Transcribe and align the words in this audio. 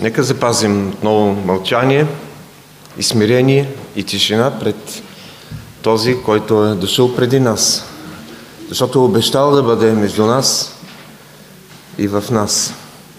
Нека 0.00 0.22
запазим 0.22 0.88
отново 0.88 1.34
мълчание 1.34 2.06
и 2.98 3.02
смирение 3.02 3.74
и 3.96 4.04
тишина 4.04 4.58
пред 4.58 5.02
този, 5.82 6.16
който 6.22 6.64
е 6.64 6.74
дошъл 6.74 7.16
преди 7.16 7.40
нас. 7.40 7.84
Защото 8.68 8.98
е 8.98 9.02
обещал 9.02 9.50
да 9.50 9.62
бъде 9.62 9.92
между 9.92 10.26
нас 10.26 10.76
и 11.98 12.08
в 12.08 12.24
нас. 12.30 12.74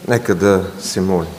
Нека 0.08 0.36
да 0.36 0.64
се 0.80 1.02
молим. 1.02 1.37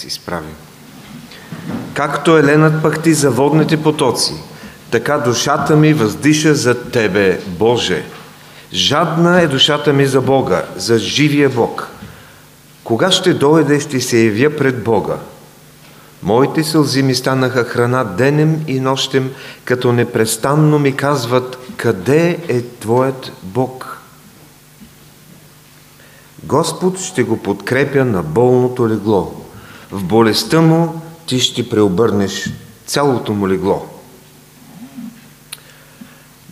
Се 0.00 0.06
изправим. 0.06 0.54
Както 1.94 2.38
еленът 2.38 2.82
пъхти 2.82 3.14
за 3.14 3.30
водните 3.30 3.82
потоци, 3.82 4.34
така 4.90 5.18
душата 5.18 5.76
ми 5.76 5.92
въздиша 5.92 6.54
за 6.54 6.90
Тебе, 6.90 7.40
Боже. 7.46 8.04
Жадна 8.72 9.40
е 9.40 9.46
душата 9.46 9.92
ми 9.92 10.06
за 10.06 10.20
Бога, 10.20 10.64
за 10.76 10.98
живия 10.98 11.48
Бог. 11.48 11.88
Кога 12.84 13.10
ще 13.10 13.34
дойде, 13.34 13.80
ще 13.80 14.00
се 14.00 14.18
явя 14.18 14.56
пред 14.56 14.84
Бога. 14.84 15.16
Моите 16.22 16.64
сълзи 16.64 17.02
ми 17.02 17.14
станаха 17.14 17.64
храна 17.64 18.04
денем 18.04 18.64
и 18.66 18.80
нощем, 18.80 19.30
като 19.64 19.92
непрестанно 19.92 20.78
ми 20.78 20.96
казват, 20.96 21.58
къде 21.76 22.38
е 22.48 22.62
Твоят 22.62 23.32
Бог? 23.42 24.00
Господ 26.44 27.00
ще 27.00 27.22
го 27.22 27.36
подкрепя 27.36 28.04
на 28.04 28.22
болното 28.22 28.88
легло. 28.88 29.40
В 29.92 30.04
болестта 30.04 30.60
му 30.60 31.00
ти 31.26 31.40
ще 31.40 31.68
преобърнеш 31.68 32.50
цялото 32.86 33.32
му 33.32 33.48
легло. 33.48 33.86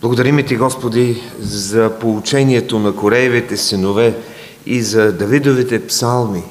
Благодарим 0.00 0.44
ти, 0.46 0.56
Господи, 0.56 1.22
за 1.40 1.98
получението 2.00 2.78
на 2.78 2.96
Кореевите 2.96 3.56
синове 3.56 4.16
и 4.66 4.82
за 4.82 5.12
Давидовите 5.12 5.86
псалми. 5.86 6.42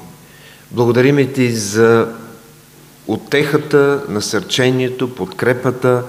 Благодарим 0.70 1.32
ти 1.32 1.52
за 1.52 2.08
отехата, 3.06 4.02
насърчението, 4.08 5.14
подкрепата, 5.14 6.02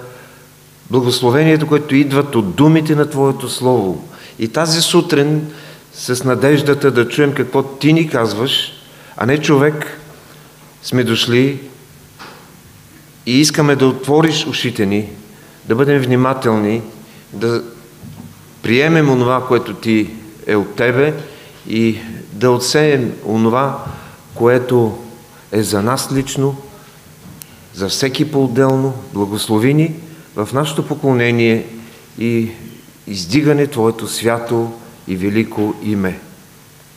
благословението, 0.92 1.68
което 1.68 1.96
идват 1.96 2.36
от 2.36 2.56
думите 2.56 2.96
на 2.96 3.10
Твоето 3.10 3.50
Слово. 3.50 4.08
И 4.40 4.48
тази 4.48 4.82
сутрин 4.82 5.48
с 5.94 6.24
надеждата 6.24 6.92
да 6.92 7.08
чуем 7.08 7.34
какво 7.34 7.64
Ти 7.64 7.94
ни 7.94 8.10
казваш, 8.10 8.74
а 9.18 9.26
не 9.26 9.38
човек, 9.38 10.00
сме 10.84 11.04
дошли 11.04 11.60
и 13.26 13.40
искаме 13.40 13.76
да 13.76 13.88
отвориш 13.88 14.46
ушите 14.48 14.86
ни, 14.86 15.10
да 15.66 15.76
бъдем 15.76 16.02
внимателни, 16.02 16.82
да 17.34 17.64
приемем 18.62 19.10
онова, 19.10 19.48
което 19.48 19.74
ти 19.74 20.10
е 20.48 20.56
от 20.56 20.76
тебе 20.76 21.14
и 21.68 21.98
да 22.34 22.52
отсеем 22.52 23.14
онова, 23.26 23.86
което 24.36 24.98
е 25.52 25.64
за 25.64 25.82
нас 25.82 26.10
лично, 26.14 26.58
за 27.74 27.90
всеки 27.90 28.32
по-отделно, 28.32 28.94
благослови 29.14 29.74
ни 29.74 29.94
в 30.36 30.50
нашето 30.54 30.88
поклонение 30.88 31.66
и 32.20 32.50
издигане 33.08 33.68
Твоето 33.68 34.08
свято 34.08 34.72
и 35.08 35.16
велико 35.16 35.76
име. 35.84 36.20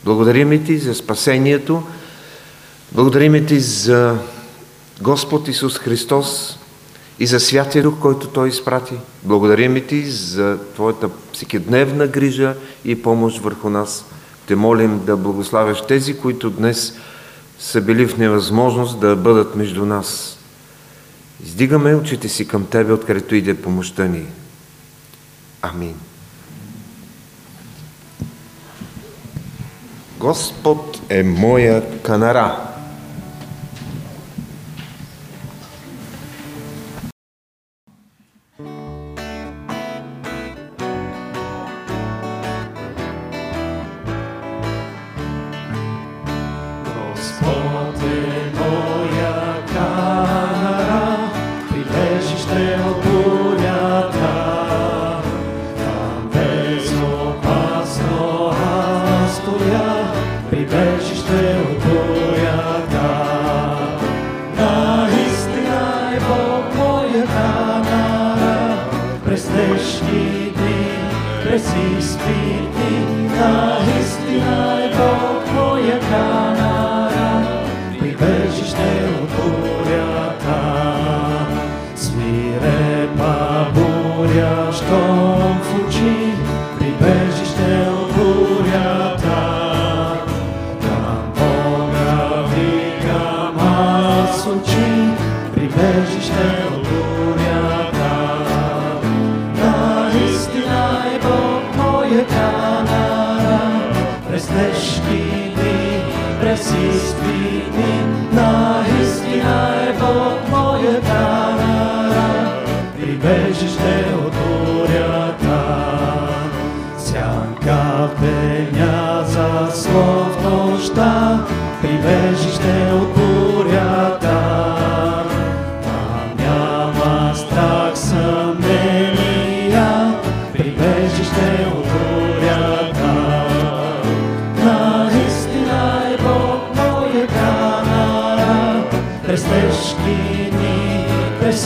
Благодарим 0.05 0.65
Ти 0.65 0.77
за 0.77 0.95
спасението, 0.95 1.83
Благодарим 2.95 3.45
Ти 3.45 3.59
за 3.59 4.17
Господ 5.01 5.47
Исус 5.47 5.77
Христос 5.77 6.59
и 7.19 7.27
за 7.27 7.39
Святия 7.39 7.83
Дух, 7.83 7.99
който 7.99 8.27
Той 8.27 8.49
изпрати. 8.49 8.93
Благодарим 9.23 9.87
Ти 9.87 10.05
за 10.05 10.57
Твоята 10.75 11.09
всекидневна 11.33 12.07
грижа 12.07 12.55
и 12.85 13.01
помощ 13.01 13.39
върху 13.39 13.69
нас. 13.69 14.05
Те 14.47 14.55
молим 14.55 15.05
да 15.05 15.17
благославяш 15.17 15.81
тези, 15.87 16.17
които 16.17 16.49
днес 16.49 16.93
са 17.59 17.81
били 17.81 18.07
в 18.07 18.17
невъзможност 18.17 18.99
да 18.99 19.15
бъдат 19.15 19.55
между 19.55 19.85
нас. 19.85 20.37
Издигаме 21.45 21.95
очите 21.95 22.29
си 22.29 22.47
към 22.47 22.65
Тебе, 22.65 22.93
откъдето 22.93 23.35
иде 23.35 23.61
помощта 23.61 24.05
ни. 24.05 24.25
Амин. 25.61 25.95
Господ 30.17 31.01
е 31.09 31.23
моя 31.23 32.01
канара. 32.01 32.72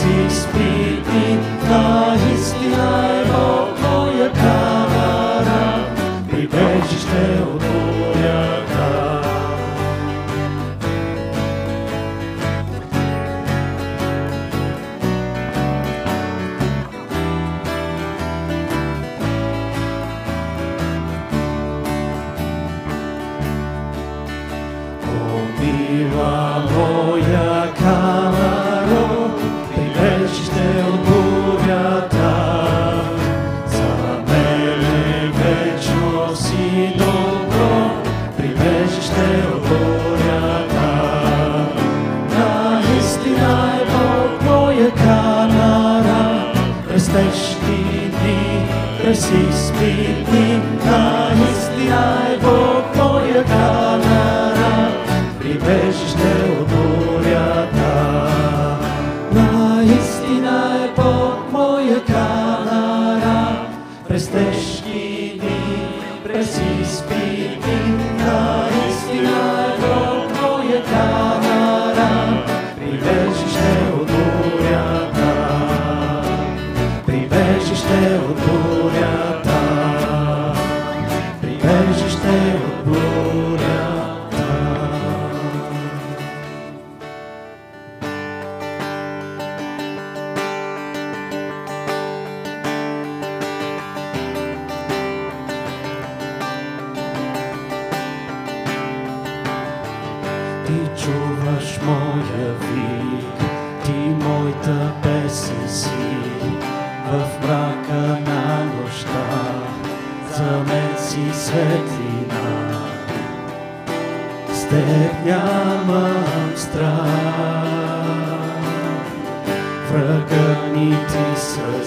Мила 0.08 0.30
моя 0.54 0.77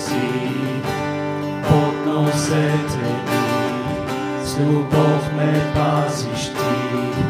сълзи, 0.02 0.82
под 1.68 2.06
носете 2.06 2.98
ми, 2.98 4.46
с 4.46 4.60
любов 4.60 5.34
ме 5.38 5.62
пазиш 5.76 6.50
ти 6.50 7.22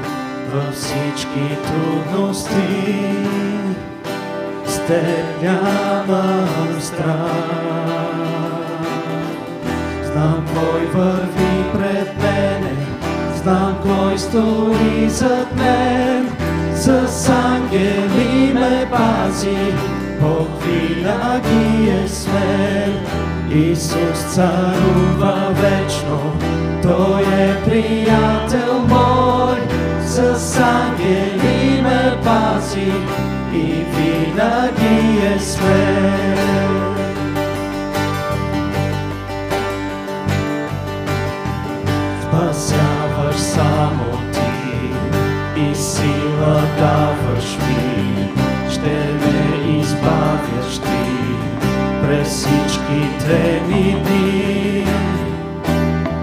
във 0.53 0.75
всички 0.75 1.57
трудности. 1.67 3.05
С 4.65 4.79
теб 4.87 5.43
нямам 5.43 6.81
страх. 6.81 7.31
Знам 10.03 10.45
кой 10.53 10.85
върви 10.85 11.63
пред 11.73 12.17
мене, 12.23 12.75
знам 13.35 13.75
кой 13.83 14.19
стои 14.19 15.09
зад 15.09 15.55
мен. 15.55 16.29
С 16.75 17.29
ангели 17.29 18.53
ме 18.53 18.89
пази, 18.91 19.73
Бог 20.21 20.47
винаги 20.63 21.89
е 21.89 22.07
с 22.07 22.27
мен. 22.27 22.93
Исус 23.71 24.19
царува 24.33 25.53
вечно, 25.53 26.33
Той 26.83 27.21
е 27.21 27.63
приятел 27.65 28.79
мой. 28.87 29.57
С 30.05 30.59
ангели 30.59 31.81
ме 31.81 32.17
пази 32.23 32.93
и 33.53 33.85
винаги 33.95 35.25
е 35.35 35.39
с 35.39 35.61
мен. 35.61 36.37
Спасяваш 42.21 43.35
само 43.35 44.17
ти 44.33 45.61
и 45.61 45.75
сила 45.75 46.61
даваш 46.77 47.20
ми 53.27 53.95
дни. 54.05 54.85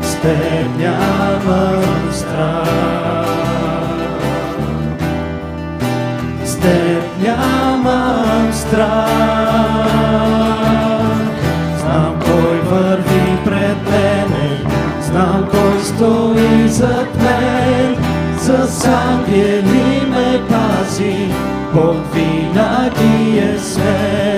С 0.02 0.14
теб 0.14 0.78
нямам 0.78 2.12
страх. 2.12 3.28
С 6.44 6.56
теб 6.56 7.02
нямам 7.22 8.52
страх. 8.52 9.88
Знам 11.78 12.20
кой 12.24 12.60
върви 12.60 13.38
пред 13.44 13.90
мене, 13.90 14.60
знам 15.02 15.48
кой 15.50 15.82
стои 15.84 16.68
зад 16.68 17.08
мен. 17.16 17.96
С 18.38 18.86
ангели 18.86 20.06
ме 20.10 20.40
пази, 20.48 21.28
Бог 21.74 21.96
винаги 22.14 23.38
е 23.38 23.58
с 23.58 23.78
мен. 23.78 24.37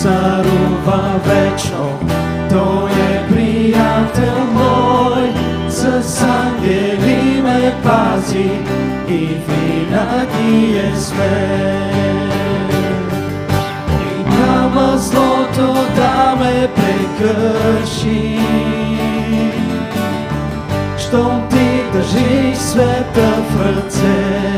царува 0.00 1.20
вечно, 1.24 1.98
Той 2.50 2.90
е 2.90 3.28
приятел 3.28 4.44
мой. 4.52 5.32
С 5.68 6.22
ангели 6.22 7.42
ме 7.42 7.74
пази 7.82 8.50
и 9.08 9.28
винаги 9.48 10.78
е 10.78 10.96
с 10.96 11.12
мен. 11.14 12.30
И 14.00 14.30
няма 14.30 14.98
злото 14.98 15.74
да 15.96 16.36
ме 16.40 16.68
прекърши. 16.74 18.38
Щом 20.98 21.48
ти 21.50 21.82
държиш 21.92 22.58
света 22.58 23.32
в 23.50 23.66
ръце. 23.66 24.50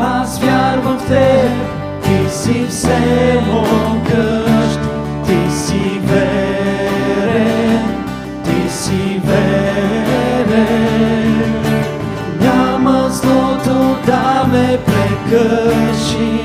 Аз 0.00 0.38
вярвам 0.38 0.98
в 0.98 1.06
ти 1.06 1.41
си 2.52 2.66
все 2.68 3.40
могъщ, 3.46 4.80
ти 5.26 5.50
си 5.56 6.00
верен, 6.04 7.80
ти 8.44 8.70
си 8.70 9.20
верен. 9.24 10.62
Няма 12.40 13.08
злото 13.10 13.96
да 14.06 14.46
ме 14.52 14.78
прекърши. 14.86 16.40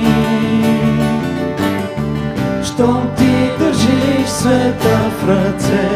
Щом 2.64 3.10
ти 3.18 3.50
държиш 3.60 4.28
света 4.28 4.98
в 5.20 5.30
ръце. 5.30 5.90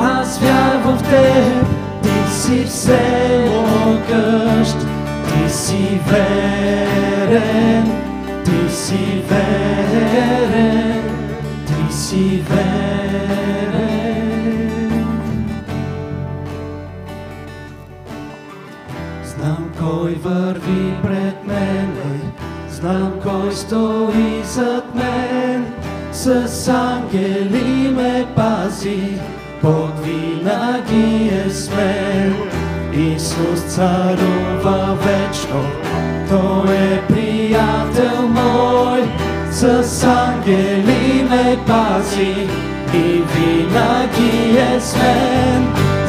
Аз 0.00 0.38
вярвам 0.38 0.98
в 0.98 1.02
теб, 1.02 1.66
ти 2.02 2.32
си 2.34 2.64
все 2.64 3.00
могъщ, 3.48 4.78
ти 4.78 4.85
си 5.96 6.02
верен, 6.10 7.84
ти 8.44 8.74
си 8.74 9.22
верен, 9.28 11.02
ти 11.66 11.94
си 11.94 12.42
верен. 12.50 13.86
Знам 19.24 19.70
кой 19.80 20.14
върви 20.14 20.94
пред 21.02 21.46
мене, 21.46 22.20
знам 22.70 23.12
кой 23.22 23.52
стои 23.52 24.42
зад 24.44 24.94
мен. 24.94 25.66
С 26.12 26.68
ангели 26.68 27.88
ме 27.88 28.26
пази, 28.36 29.18
Бог 29.62 29.90
винаги 30.04 31.30
е 31.46 31.50
с 31.50 31.70
мен. 31.76 32.34
Исус 32.96 33.60
царува 33.74 34.96
вечно, 35.04 35.25
Той 36.28 36.74
е 36.74 37.02
приятел 37.08 38.28
мой. 38.28 39.02
С 39.50 40.04
ангели 40.04 41.26
ме 41.30 41.58
пази 41.66 42.48
и 42.94 43.22
винаги 43.34 44.58
е 44.58 44.80
с 44.80 44.96
мен. 44.96 45.66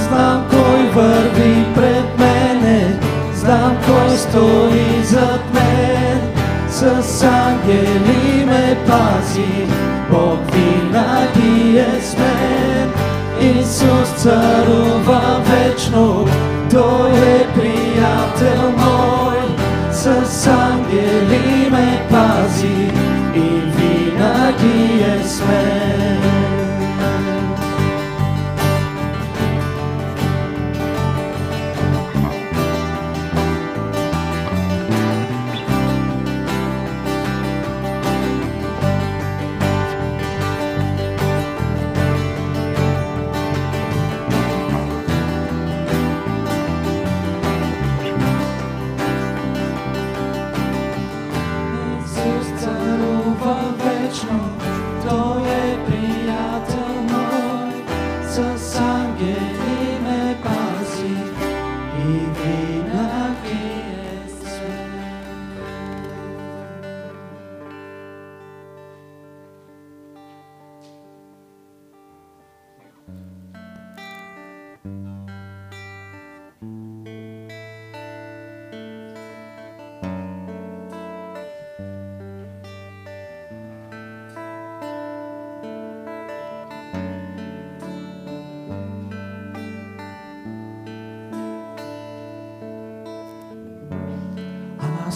Знам 0.07 0.45
кой 0.49 0.89
върви 0.89 1.65
пред 1.75 2.19
мене, 2.19 2.99
знам 3.35 3.77
кой 3.87 4.17
стои 4.17 5.03
зад 5.03 5.41
мен. 5.53 6.21
С 6.69 7.23
ангели 7.23 8.45
ме 8.45 8.77
пази, 8.87 9.67
Бог 10.11 10.39
винаги 10.53 11.77
е 11.77 12.01
с 12.01 12.17
мен. 12.17 12.91
Исус 13.41 14.09
царува 14.17 15.41
вечно, 15.45 16.27
Той 16.71 17.11
е 17.11 17.47
приятел 17.53 18.71
мой. 18.77 19.16
С 20.07 20.47
ангели 20.47 21.69
ме 21.69 22.01
пази 22.09 22.91
и 23.35 23.47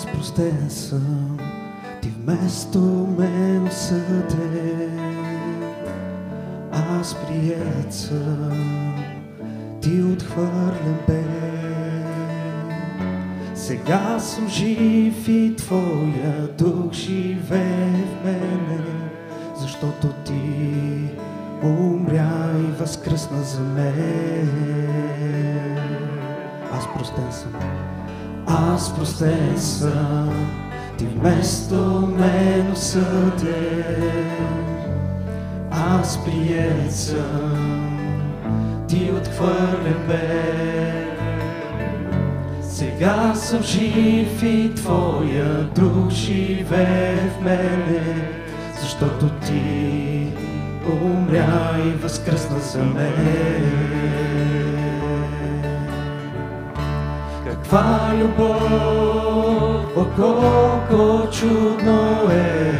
Аз 0.01 0.07
простен 0.07 0.69
съм, 0.69 1.37
ти 2.01 2.09
вместо 2.09 2.79
мен 3.19 3.67
осъден. 3.67 4.99
Аз 6.71 7.15
прият 7.15 7.93
съм, 7.93 8.95
ти 9.81 10.01
отхвърлен 10.01 10.97
бе. 11.07 11.23
Сега 13.55 14.19
съм 14.19 14.49
жив 14.49 15.27
и 15.27 15.55
Твоя 15.57 16.47
дух 16.57 16.93
живее 16.93 18.05
в 18.05 18.25
мене, 18.25 18.81
защото 19.59 20.07
Ти 20.07 21.09
умря 21.63 22.51
и 22.59 22.71
възкръсна 22.71 23.43
за 23.43 23.61
мен. 23.61 24.49
Аз 26.71 26.93
простен 26.93 27.31
съм, 27.31 27.53
аз 28.51 28.95
простен 28.95 29.57
съм, 29.57 30.49
Ти 30.97 31.05
вместо 31.05 32.09
мен 32.19 32.71
осъден. 32.71 34.31
Аз 35.71 36.25
прият 36.25 36.91
съм, 36.91 37.99
Ти 38.87 39.11
отхвърлен 39.17 40.07
бе. 40.07 40.51
Сега 42.61 43.35
съм 43.35 43.63
жив 43.63 44.43
и 44.43 44.71
Твоя 44.75 45.63
дух 45.63 46.09
живее 46.09 47.15
в 47.15 47.43
мене, 47.43 48.29
защото 48.81 49.29
Ти 49.29 50.27
умря 51.03 51.75
и 51.85 51.89
възкръсна 51.89 52.59
за 52.59 52.83
мен. 52.83 54.60
Каква 57.71 58.11
любов, 58.19 59.95
о 59.95 60.05
колко 60.15 61.31
чудно 61.31 62.31
е, 62.31 62.73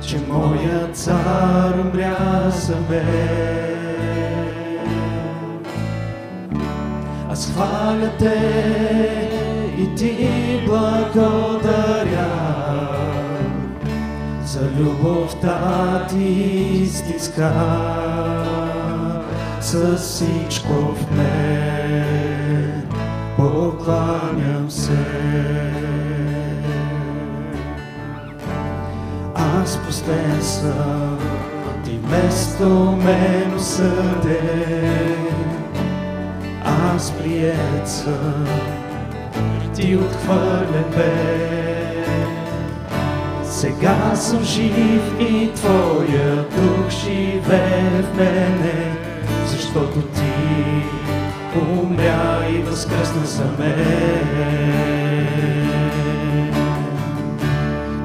че 0.00 0.18
моят 0.28 0.96
цар 0.96 1.74
умря 1.78 2.50
за 2.50 2.76
мен. 2.90 3.74
Аз 7.30 7.52
хваля 7.52 8.10
те 8.18 8.38
и 9.78 9.94
ти 9.94 10.62
благодаря 10.66 12.30
за 14.44 14.70
любовта 14.78 16.06
ти 16.10 16.24
истинска 16.82 17.52
с 19.60 19.96
всичко 19.96 20.72
в 20.72 21.16
мен 21.16 22.23
покланям 23.44 24.70
се. 24.70 25.04
Аз 29.34 29.78
простен 29.78 30.42
съм, 30.42 31.18
ти 31.84 31.90
вместо 31.90 32.68
мен 33.04 33.54
осъден. 33.56 35.16
Аз 36.64 37.12
прият 37.12 37.88
съм, 37.88 38.46
ти 39.74 39.96
отхвърлен 39.96 40.90
бе. 40.96 42.04
Сега 43.44 44.16
съм 44.16 44.44
жив 44.44 45.20
и 45.20 45.50
Твоя 45.54 46.36
дух 46.36 46.90
живее 46.90 48.02
в 48.02 48.16
мене, 48.16 48.96
защото 49.46 50.02
Ти 50.02 50.34
умря 51.56 52.48
и 52.50 52.58
възкръсна 52.62 53.24
за 53.24 53.44
мен. 53.58 54.84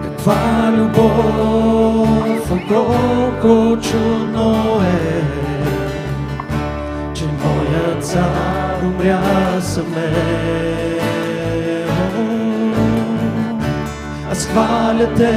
Каква 0.04 0.74
любов, 0.78 2.52
колко 2.68 3.82
чудно 3.82 4.82
е, 4.82 5.22
че 7.14 7.26
моят 7.26 8.06
цар 8.06 8.84
умря 8.84 9.60
за 9.60 9.84
мен. 9.84 11.00
Аз 14.32 14.48
хваля 14.48 15.14
те 15.18 15.34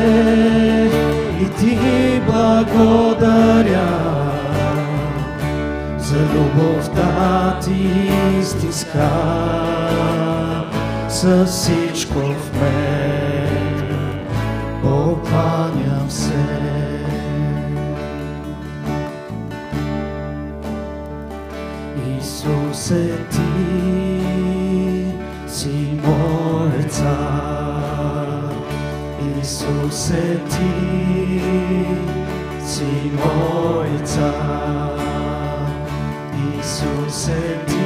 и 1.41 1.49
ти 1.49 1.79
благодаря 2.27 4.12
за 6.13 6.19
любовта 6.19 7.59
ти 7.65 8.11
истинска 8.41 9.11
с 11.09 11.47
всичко 11.47 12.19
в 12.19 12.61
мен 12.61 13.97
покланям 14.83 16.11
се. 16.11 16.47
Исусе, 22.19 23.11
ти 23.31 24.27
си 25.47 26.01
мой 26.07 26.83
цар. 26.89 28.29
Исусе, 29.43 30.41
ти 30.51 31.41
си 32.67 33.11
мой 33.15 34.05
цар. 34.05 35.12
Исусе, 36.83 37.61
ти 37.67 37.83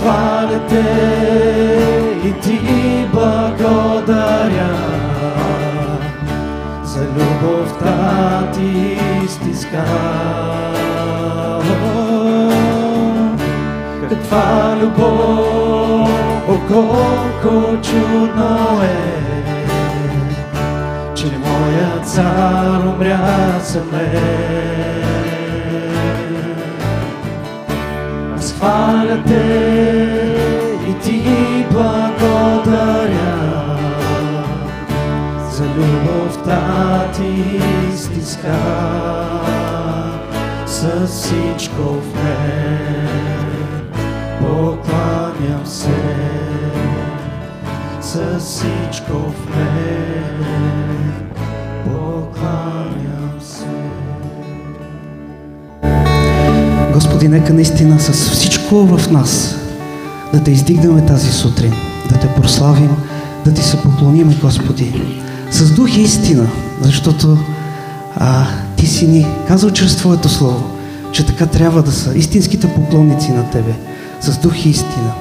Хваля 0.00 0.60
те 0.68 0.84
и 2.24 2.32
ти 2.40 2.60
благодаря 3.12 4.76
за 6.84 7.00
любовта 7.00 8.50
ти 8.54 8.98
истинска. 9.24 9.84
Каква 14.08 14.76
любов, 14.82 16.10
о 16.48 16.58
колко 16.68 17.82
чудно 17.82 18.82
е, 18.82 18.96
че 21.14 21.26
моят 21.26 22.08
цар 22.08 22.86
умря 22.86 23.58
за 23.62 23.80
мен. 23.92 24.79
Хваля 28.60 29.22
те 29.26 29.46
и 30.88 30.94
ти 31.02 31.66
благодаря. 31.70 33.30
За 35.50 35.64
любовта 35.64 37.08
ти 37.16 37.60
истинска 37.92 38.58
с 40.66 41.06
всичко 41.06 41.82
в 41.82 42.14
мен. 42.14 43.10
Покланям 44.38 45.66
се 45.66 46.00
с 48.00 48.38
всичко 48.38 49.12
в 49.12 49.56
мен 49.56 49.69
Господи, 57.20 57.38
нека 57.38 57.54
наистина 57.54 58.00
с 58.00 58.12
всичко 58.12 58.86
в 58.86 59.10
нас 59.10 59.56
да 60.32 60.42
те 60.42 60.50
издигнем 60.50 61.06
тази 61.06 61.32
сутрин, 61.32 61.72
да 62.08 62.18
те 62.18 62.28
прославим, 62.28 62.90
да 63.44 63.54
ти 63.54 63.62
се 63.62 63.82
поклоним, 63.82 64.38
Господи, 64.40 65.02
с 65.50 65.74
дух 65.74 65.96
и 65.96 66.00
истина, 66.00 66.48
защото 66.80 67.38
а, 68.16 68.46
ти 68.76 68.86
си 68.86 69.06
ни 69.06 69.26
казал 69.48 69.70
чрез 69.70 69.96
Твоето 69.96 70.28
Слово, 70.28 70.70
че 71.12 71.26
така 71.26 71.46
трябва 71.46 71.82
да 71.82 71.92
са 71.92 72.18
истинските 72.18 72.74
поклонници 72.74 73.32
на 73.32 73.50
Тебе, 73.50 73.74
с 74.20 74.38
дух 74.38 74.66
и 74.66 74.68
истина. 74.68 75.12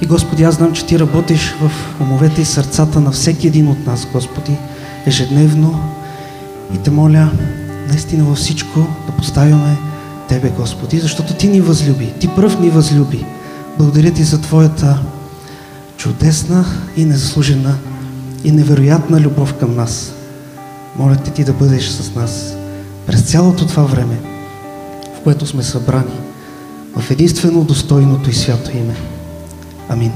И 0.00 0.06
Господи, 0.06 0.42
аз 0.42 0.54
знам, 0.54 0.72
че 0.72 0.86
Ти 0.86 0.98
работиш 0.98 1.54
в 1.60 1.70
умовете 2.00 2.42
и 2.42 2.44
сърцата 2.44 3.00
на 3.00 3.10
всеки 3.10 3.46
един 3.46 3.68
от 3.68 3.86
нас, 3.86 4.08
Господи, 4.12 4.56
ежедневно. 5.06 5.80
И 6.74 6.78
те 6.78 6.90
моля, 6.90 7.30
наистина 7.88 8.24
във 8.24 8.38
всичко 8.38 8.86
да 9.06 9.12
поставяме 9.12 9.91
Тебе, 10.32 10.50
Господи, 10.50 10.98
защото 10.98 11.34
Ти 11.34 11.48
ни 11.48 11.60
възлюби, 11.60 12.12
Ти 12.20 12.28
пръв 12.28 12.60
ни 12.60 12.70
възлюби. 12.70 13.24
Благодаря 13.78 14.10
Ти 14.10 14.24
за 14.24 14.40
Твоята 14.40 15.02
чудесна 15.96 16.64
и 16.96 17.04
незаслужена 17.04 17.74
и 18.44 18.52
невероятна 18.52 19.20
любов 19.20 19.54
към 19.54 19.76
нас. 19.76 20.12
Моля 20.98 21.16
те 21.16 21.30
ти 21.30 21.44
да 21.44 21.52
бъдеш 21.52 21.88
с 21.88 22.14
нас 22.14 22.56
през 23.06 23.22
цялото 23.22 23.66
това 23.66 23.82
време, 23.82 24.20
в 25.16 25.20
което 25.20 25.46
сме 25.46 25.62
събрани 25.62 26.20
в 26.96 27.10
единствено 27.10 27.64
достойното 27.64 28.30
и 28.30 28.34
свято 28.34 28.70
име. 28.76 28.96
Амин. 29.88 30.12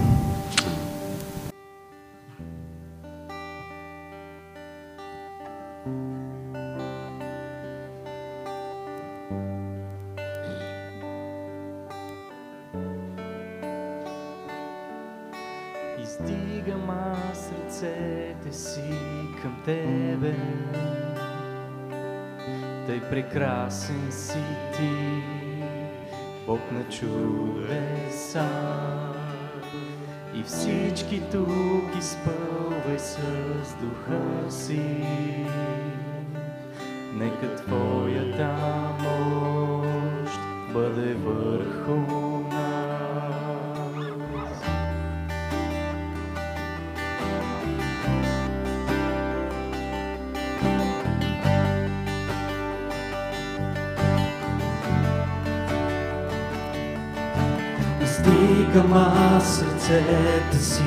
Издигам 58.26 58.92
аз 58.92 59.56
сърцете 59.56 60.58
си 60.58 60.82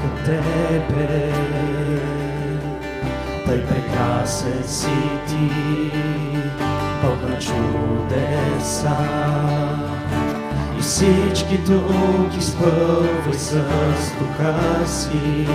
към 0.00 0.24
Тебе. 0.24 1.32
Тъй 3.46 3.66
прекрасен 3.66 4.64
си 4.64 4.88
Ти, 5.28 5.50
Бог 7.02 7.30
на 7.30 7.38
чудеса. 7.38 8.96
И 10.78 10.80
всички 10.80 11.64
тук 11.64 12.36
изпълвай 12.38 13.34
с 13.34 13.52
духа 14.18 14.86
си. 14.86 15.48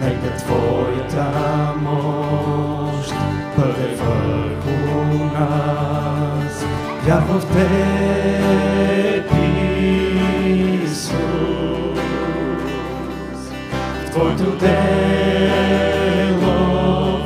Нека 0.00 0.36
Твоята 0.36 1.32
мощ 1.76 3.14
бъде 3.56 3.94
върху 3.94 5.24
нас. 5.24 6.73
Вярвам 7.06 7.38
в 7.38 7.44
Теб, 7.52 9.30
Исус, 10.84 11.20
в 14.06 14.10
Твоето 14.10 14.50
дело 14.58 14.78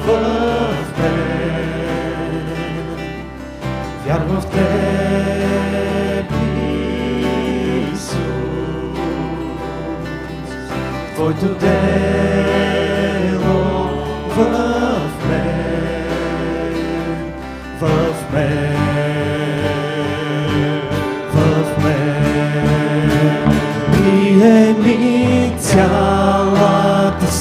в 0.01 0.07
мен. 0.99 2.47
Вярвам 4.05 4.41
в 4.41 4.47
Теб, 4.47 4.69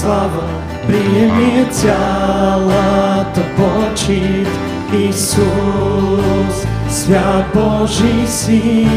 слава, 0.08 0.44
приеми 0.88 1.68
цялата 1.72 3.42
почет, 3.58 4.48
Исус, 5.10 6.66
свят 6.90 7.46
Божий 7.54 8.28
Син. 8.28 8.90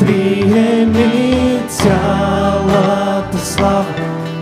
Приеми 0.00 1.60
цялата 1.68 3.38
слава, 3.44 3.84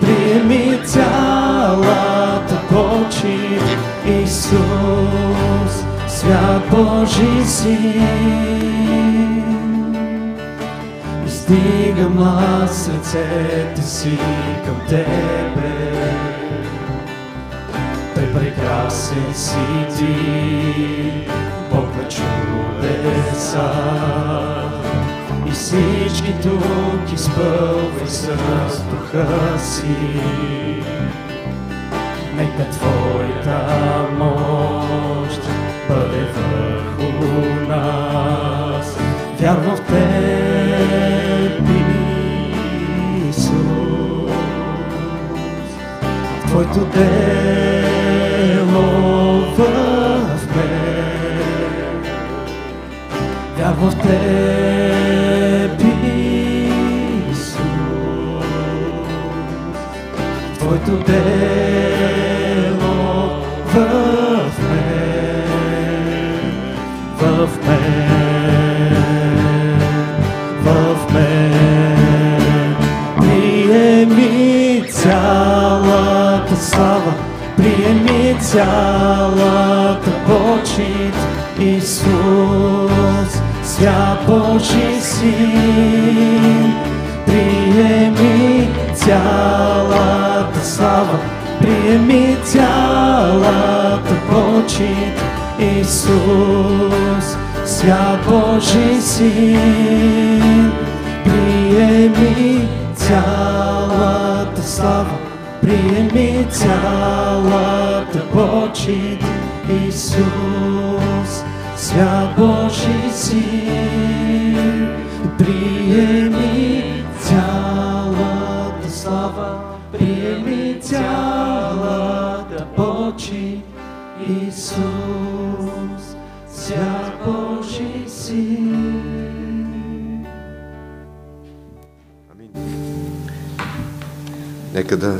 приеми 0.01 0.79
цялата 0.85 2.57
почет, 2.69 3.79
Исус, 4.25 5.85
свят 6.09 6.63
Божий 6.71 7.45
Син. 7.45 9.14
Издигам 11.45 12.19
аз 12.19 12.89
ръцете 12.89 13.83
си 13.83 14.19
към 14.65 14.81
Тебе. 14.89 15.95
Прекрасен 18.35 19.35
си 19.35 19.57
Ти, 19.99 21.29
Бог 21.71 21.97
на 21.97 22.09
чудеса. 22.09 23.71
И 25.47 25.51
всички 25.51 26.35
тук 26.43 27.13
изпълвай 27.15 28.07
с 28.07 28.27
духа 28.91 29.59
си. 29.59 29.97
Нека 32.37 32.71
Твоята 32.71 33.61
мощ 34.19 35.41
бъде 35.89 36.27
върху 36.33 37.69
нас. 37.69 38.97
Вярвам 39.41 39.77
в 39.77 39.81
Теб, 39.81 40.44
Твоето 46.73 46.87
дело 46.95 48.55
в 49.55 49.59
мен. 50.57 50.85
Вярвам 53.59 53.91
в 53.91 53.93
Теб, 54.03 54.24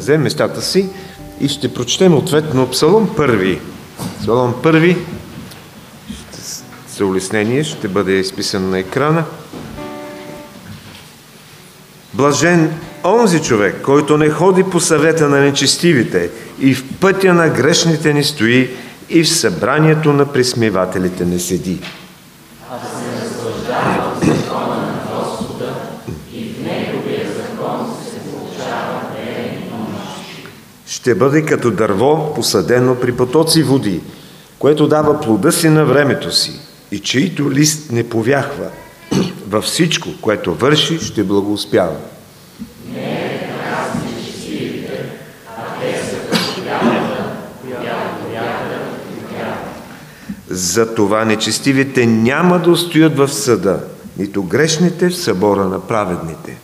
вземем 0.05 0.23
местата 0.23 0.63
си 0.63 0.89
и 1.41 1.49
ще 1.49 1.75
прочетем 1.75 2.15
ответно 2.15 2.71
Псалом 2.71 3.11
първи. 3.17 3.61
Псалом 4.21 4.55
първи 4.63 4.97
ще- 6.07 6.65
за 6.97 7.07
улеснение 7.07 7.65
ще 7.65 7.89
бъде 7.89 8.13
изписан 8.13 8.71
на 8.71 8.79
екрана. 8.79 9.25
Блажен 12.15 12.73
онзи 13.05 13.41
човек, 13.41 13.81
който 13.83 14.19
не 14.19 14.31
ходи 14.31 14.63
по 14.63 14.81
съвета 14.81 15.29
на 15.29 15.41
нечестивите 15.41 16.31
и 16.61 16.75
в 16.75 16.85
пътя 17.01 17.35
на 17.35 17.49
грешните 17.49 18.15
не 18.15 18.25
стои 18.25 18.71
и 19.11 19.25
в 19.25 19.29
събранието 19.29 20.13
на 20.13 20.33
присмивателите 20.33 21.25
не 21.25 21.39
седи. 21.39 21.81
Ще 31.05 31.15
бъде 31.15 31.45
като 31.45 31.71
дърво, 31.71 32.33
посадено 32.35 32.95
при 32.95 33.17
потоци 33.17 33.63
води, 33.63 34.01
което 34.59 34.89
дава 34.89 35.21
плода 35.21 35.53
си 35.53 35.69
на 35.69 35.85
времето 35.85 36.33
си 36.33 36.61
и 36.93 36.99
чието 36.99 37.51
лист 37.51 37.93
не 37.93 38.09
повяхва. 38.09 38.67
Във 39.49 39.65
всичко, 39.65 40.09
което 40.21 40.55
върши, 40.55 40.99
ще 40.99 41.23
благоуспява. 41.23 41.97
За 50.49 50.95
това 50.95 51.25
нечестивите 51.25 52.07
няма 52.07 52.59
да 52.59 52.71
устоят 52.71 53.17
в 53.17 53.29
съда, 53.29 53.85
нито 54.19 54.43
грешните 54.43 55.09
в 55.09 55.17
събора 55.17 55.65
на 55.65 55.81
праведните. 55.81 56.59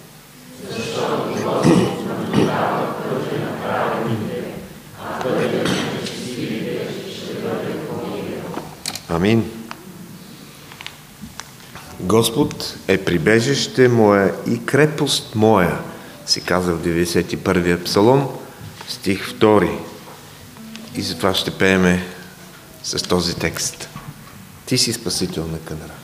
Амин. 9.10 9.50
Господ 12.00 12.76
е 12.88 13.04
прибежище 13.04 13.88
моя 13.88 14.34
и 14.46 14.66
крепост 14.66 15.34
моя, 15.34 15.78
се 16.26 16.40
казва 16.40 16.76
в 16.76 16.84
91-я 16.84 17.84
псалом, 17.84 18.28
стих 18.88 19.32
2. 19.32 19.78
И 20.94 21.02
затова 21.02 21.34
ще 21.34 21.50
пееме 21.50 22.06
с 22.82 23.02
този 23.08 23.34
текст. 23.34 23.88
Ти 24.66 24.78
си 24.78 24.92
спасител 24.92 25.46
на 25.46 25.58
Канара. 25.58 25.99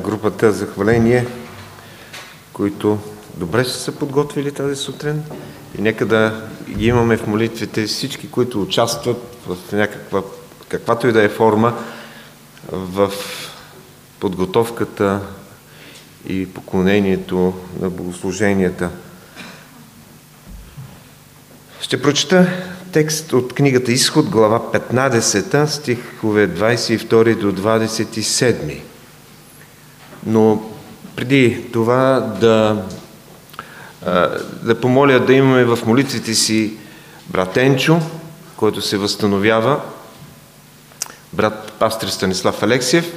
групата 0.03 0.51
за 0.51 0.65
хваление, 0.65 1.27
които 2.53 2.99
добре 3.37 3.65
са 3.65 3.79
се 3.79 3.95
подготвили 3.95 4.51
тази 4.51 4.75
сутрин 4.75 5.23
и 5.77 5.81
нека 5.81 6.05
да 6.05 6.47
ги 6.69 6.87
имаме 6.87 7.17
в 7.17 7.27
молитвите 7.27 7.85
всички, 7.85 8.31
които 8.31 8.61
участват 8.61 9.37
в 9.47 9.71
някаква, 9.71 10.21
каквато 10.69 11.07
и 11.07 11.11
да 11.11 11.23
е 11.23 11.29
форма 11.29 11.73
в 12.71 13.11
подготовката 14.19 15.19
и 16.27 16.53
поклонението 16.53 17.53
на 17.81 17.89
богослуженията. 17.89 18.89
Ще 21.81 22.01
прочета 22.01 22.47
текст 22.91 23.33
от 23.33 23.53
книгата 23.53 23.91
Изход, 23.91 24.29
глава 24.29 24.71
15, 24.73 25.65
стихове 25.65 26.47
22 26.49 27.35
до 27.35 27.51
27. 27.61 28.92
Но 30.25 30.71
преди 31.15 31.71
това 31.71 32.19
да, 32.41 32.83
да 34.63 34.81
помоля 34.81 35.19
да 35.19 35.33
имаме 35.33 35.63
в 35.63 35.79
молитвите 35.85 36.33
си 36.33 36.73
брат 37.29 37.57
Енчо, 37.57 37.99
който 38.57 38.81
се 38.81 38.97
възстановява, 38.97 39.81
брат 41.33 41.71
пастир 41.79 42.07
Станислав 42.07 42.63
Алексиев, 42.63 43.13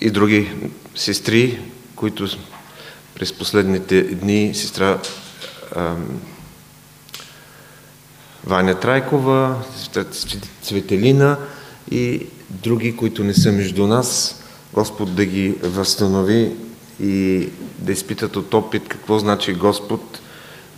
и 0.00 0.10
други 0.10 0.52
сестри, 0.94 1.60
които 1.96 2.28
през 3.14 3.32
последните 3.32 4.02
дни, 4.02 4.54
сестра 4.54 4.98
Ваня 8.44 8.80
Трайкова, 8.80 9.56
Цветелина 10.62 11.36
и 11.90 12.26
други, 12.50 12.96
които 12.96 13.24
не 13.24 13.34
са 13.34 13.52
между 13.52 13.86
нас, 13.86 14.40
Господ 14.72 15.14
да 15.14 15.24
ги 15.24 15.54
възстанови 15.62 16.52
и 17.02 17.48
да 17.78 17.92
изпитат 17.92 18.36
от 18.36 18.54
опит 18.54 18.88
какво 18.88 19.18
значи 19.18 19.52
Господ 19.52 20.20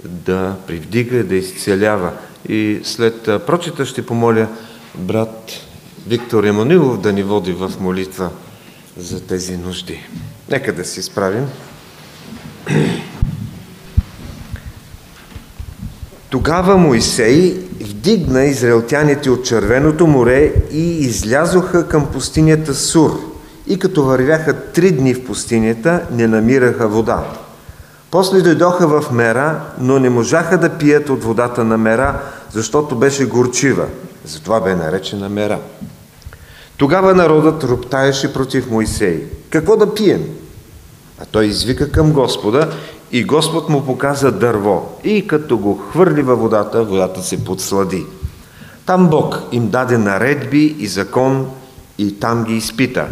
да 0.05 0.57
привдига, 0.67 1.25
да 1.25 1.35
изцелява. 1.35 2.13
И 2.49 2.81
след 2.83 3.23
прочета 3.23 3.87
ще 3.87 4.07
помоля 4.07 4.49
брат 4.95 5.51
Виктор 6.07 6.45
Еманилов 6.45 7.01
да 7.01 7.13
ни 7.13 7.23
води 7.23 7.53
в 7.53 7.73
молитва 7.81 8.31
за 8.97 9.27
тези 9.27 9.57
нужди. 9.57 10.01
Нека 10.51 10.73
да 10.73 10.85
се 10.85 11.03
справим. 11.03 11.47
Тогава 16.33 16.77
Моисей 16.77 17.61
вдигна 17.81 18.45
израелтяните 18.45 19.31
от 19.31 19.45
Червеното 19.45 20.07
море 20.07 20.53
и 20.71 20.99
излязоха 20.99 21.89
към 21.89 22.07
пустинята 22.07 22.75
Сур. 22.75 23.21
И 23.67 23.79
като 23.79 24.05
вървяха 24.05 24.55
три 24.73 24.91
дни 24.91 25.15
в 25.15 25.25
пустинята, 25.27 26.03
не 26.11 26.27
намираха 26.27 26.89
вода. 26.89 27.25
После 28.11 28.41
дойдоха 28.41 28.89
в 28.89 29.13
Мера, 29.13 29.61
но 29.81 29.99
не 29.99 30.11
можаха 30.11 30.59
да 30.59 30.69
пият 30.69 31.09
от 31.09 31.25
водата 31.25 31.65
на 31.65 31.79
Мера, 31.79 32.21
защото 32.53 32.97
беше 32.97 33.25
горчива. 33.25 33.87
Затова 34.25 34.61
бе 34.61 34.75
наречена 34.75 35.29
Мера. 35.29 35.59
Тогава 36.77 37.15
народът 37.15 37.65
роптаеше 37.65 38.33
против 38.33 38.71
Моисей. 38.71 39.23
Какво 39.51 39.77
да 39.77 39.95
пием? 39.95 40.25
А 41.19 41.25
той 41.25 41.45
извика 41.45 41.91
към 41.91 42.13
Господа 42.13 42.69
и 43.13 43.25
Господ 43.25 43.69
му 43.69 43.85
показа 43.85 44.31
дърво. 44.31 44.89
И 45.05 45.27
като 45.27 45.59
го 45.59 45.75
хвърли 45.75 46.23
във 46.23 46.41
водата, 46.41 46.85
водата 46.85 47.23
се 47.23 47.45
подслади. 47.45 48.05
Там 48.87 49.09
Бог 49.09 49.43
им 49.53 49.71
даде 49.71 49.99
наредби 49.99 50.77
и 50.79 50.87
закон 50.87 51.47
и 51.99 52.21
там 52.21 52.45
ги 52.45 52.55
изпита. 52.55 53.07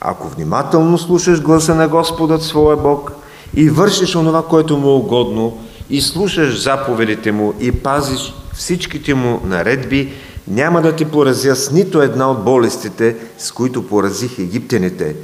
Ако 0.00 0.28
внимателно 0.28 0.98
слушаш 0.98 1.42
гласа 1.42 1.74
на 1.74 1.88
Господа, 1.88 2.38
своя 2.38 2.76
Бог, 2.76 3.12
и 3.56 3.70
вършиш 3.70 4.16
онова, 4.16 4.42
което 4.42 4.76
му 4.76 4.88
е 4.88 4.92
угодно, 4.92 5.58
и 5.90 6.00
слушаш 6.00 6.62
заповедите 6.62 7.32
му, 7.32 7.54
и 7.60 7.72
пазиш 7.72 8.34
всичките 8.54 9.14
му 9.14 9.40
наредби, 9.44 10.12
няма 10.48 10.82
да 10.82 10.96
ти 10.96 11.04
поразя 11.04 11.56
с 11.56 11.70
нито 11.70 12.02
една 12.02 12.30
от 12.30 12.44
болестите, 12.44 13.16
с 13.38 13.52
които 13.52 13.86
поразих 13.86 14.38
египтяните, 14.38 15.16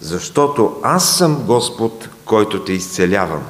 защото 0.00 0.72
аз 0.82 1.16
съм 1.16 1.42
Господ, 1.46 2.08
който 2.30 2.64
те 2.64 2.72
изцелявам. 2.72 3.42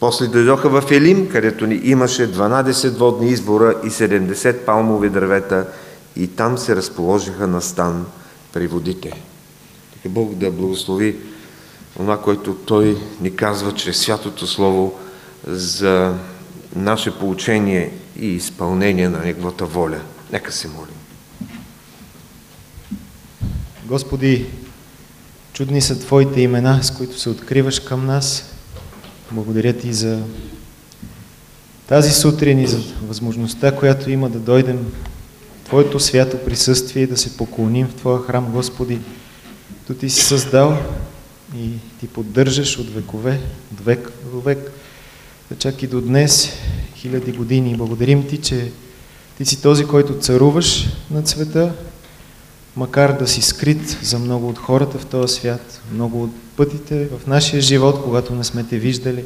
После 0.00 0.26
дойдоха 0.26 0.68
в 0.68 0.90
Елим, 0.90 1.28
където 1.28 1.66
ни 1.66 1.80
имаше 1.84 2.32
12 2.32 2.96
водни 2.96 3.30
извора 3.30 3.74
и 3.84 3.90
70 3.90 4.64
палмови 4.64 5.10
дървета 5.10 5.66
и 6.16 6.28
там 6.28 6.58
се 6.58 6.76
разположиха 6.76 7.46
на 7.46 7.60
стан 7.62 8.06
при 8.52 8.66
водите. 8.66 9.22
Така 9.92 10.08
Бог 10.08 10.34
да 10.34 10.50
благослови 10.50 11.16
това, 11.96 12.22
което 12.22 12.54
Той 12.54 12.96
ни 13.20 13.36
казва 13.36 13.74
чрез 13.74 13.98
Святото 13.98 14.46
Слово 14.46 14.98
за 15.46 16.14
наше 16.76 17.18
получение 17.18 17.92
и 18.18 18.26
изпълнение 18.26 19.08
на 19.08 19.18
Неговата 19.18 19.66
воля. 19.66 20.00
Нека 20.32 20.52
се 20.52 20.68
молим. 20.68 20.98
Господи, 23.84 24.46
чудни 25.58 25.80
са 25.80 25.98
Твоите 25.98 26.40
имена, 26.40 26.82
с 26.82 26.90
които 26.90 27.18
се 27.18 27.30
откриваш 27.30 27.80
към 27.80 28.06
нас. 28.06 28.44
Благодаря 29.32 29.72
Ти 29.72 29.92
за 29.92 30.22
тази 31.86 32.10
сутрин 32.10 32.58
и 32.58 32.66
за 32.66 32.78
възможността, 33.02 33.72
която 33.72 34.10
има 34.10 34.28
да 34.28 34.38
дойдем 34.38 34.92
в 35.62 35.64
Твоето 35.64 36.00
свято 36.00 36.38
присъствие 36.44 37.02
и 37.02 37.06
да 37.06 37.16
се 37.16 37.36
поклоним 37.36 37.86
в 37.86 37.94
Твоя 37.94 38.22
храм, 38.22 38.52
Господи. 38.52 38.98
То 39.86 39.94
Ти 39.94 40.10
си 40.10 40.20
създал 40.20 40.78
и 41.56 41.70
Ти 42.00 42.08
поддържаш 42.08 42.78
от 42.78 42.94
векове, 42.94 43.40
от 43.72 43.84
век 43.84 44.12
до 44.32 44.40
век, 44.40 44.72
чак 45.58 45.82
и 45.82 45.86
до 45.86 46.00
днес, 46.00 46.52
хиляди 46.96 47.32
години. 47.32 47.76
Благодарим 47.76 48.26
Ти, 48.26 48.38
че 48.38 48.72
Ти 49.38 49.44
си 49.44 49.62
този, 49.62 49.84
който 49.84 50.18
царуваш 50.18 50.88
над 51.10 51.28
света, 51.28 51.72
макар 52.78 53.12
да 53.18 53.28
си 53.28 53.42
скрит 53.42 53.98
за 54.02 54.18
много 54.18 54.48
от 54.48 54.58
хората 54.58 54.98
в 54.98 55.06
този 55.06 55.34
свят, 55.34 55.80
много 55.94 56.22
от 56.22 56.30
пътите 56.56 57.08
в 57.18 57.26
нашия 57.26 57.60
живот, 57.60 58.00
когато 58.04 58.34
не 58.34 58.44
сме 58.44 58.64
Те 58.64 58.78
виждали, 58.78 59.24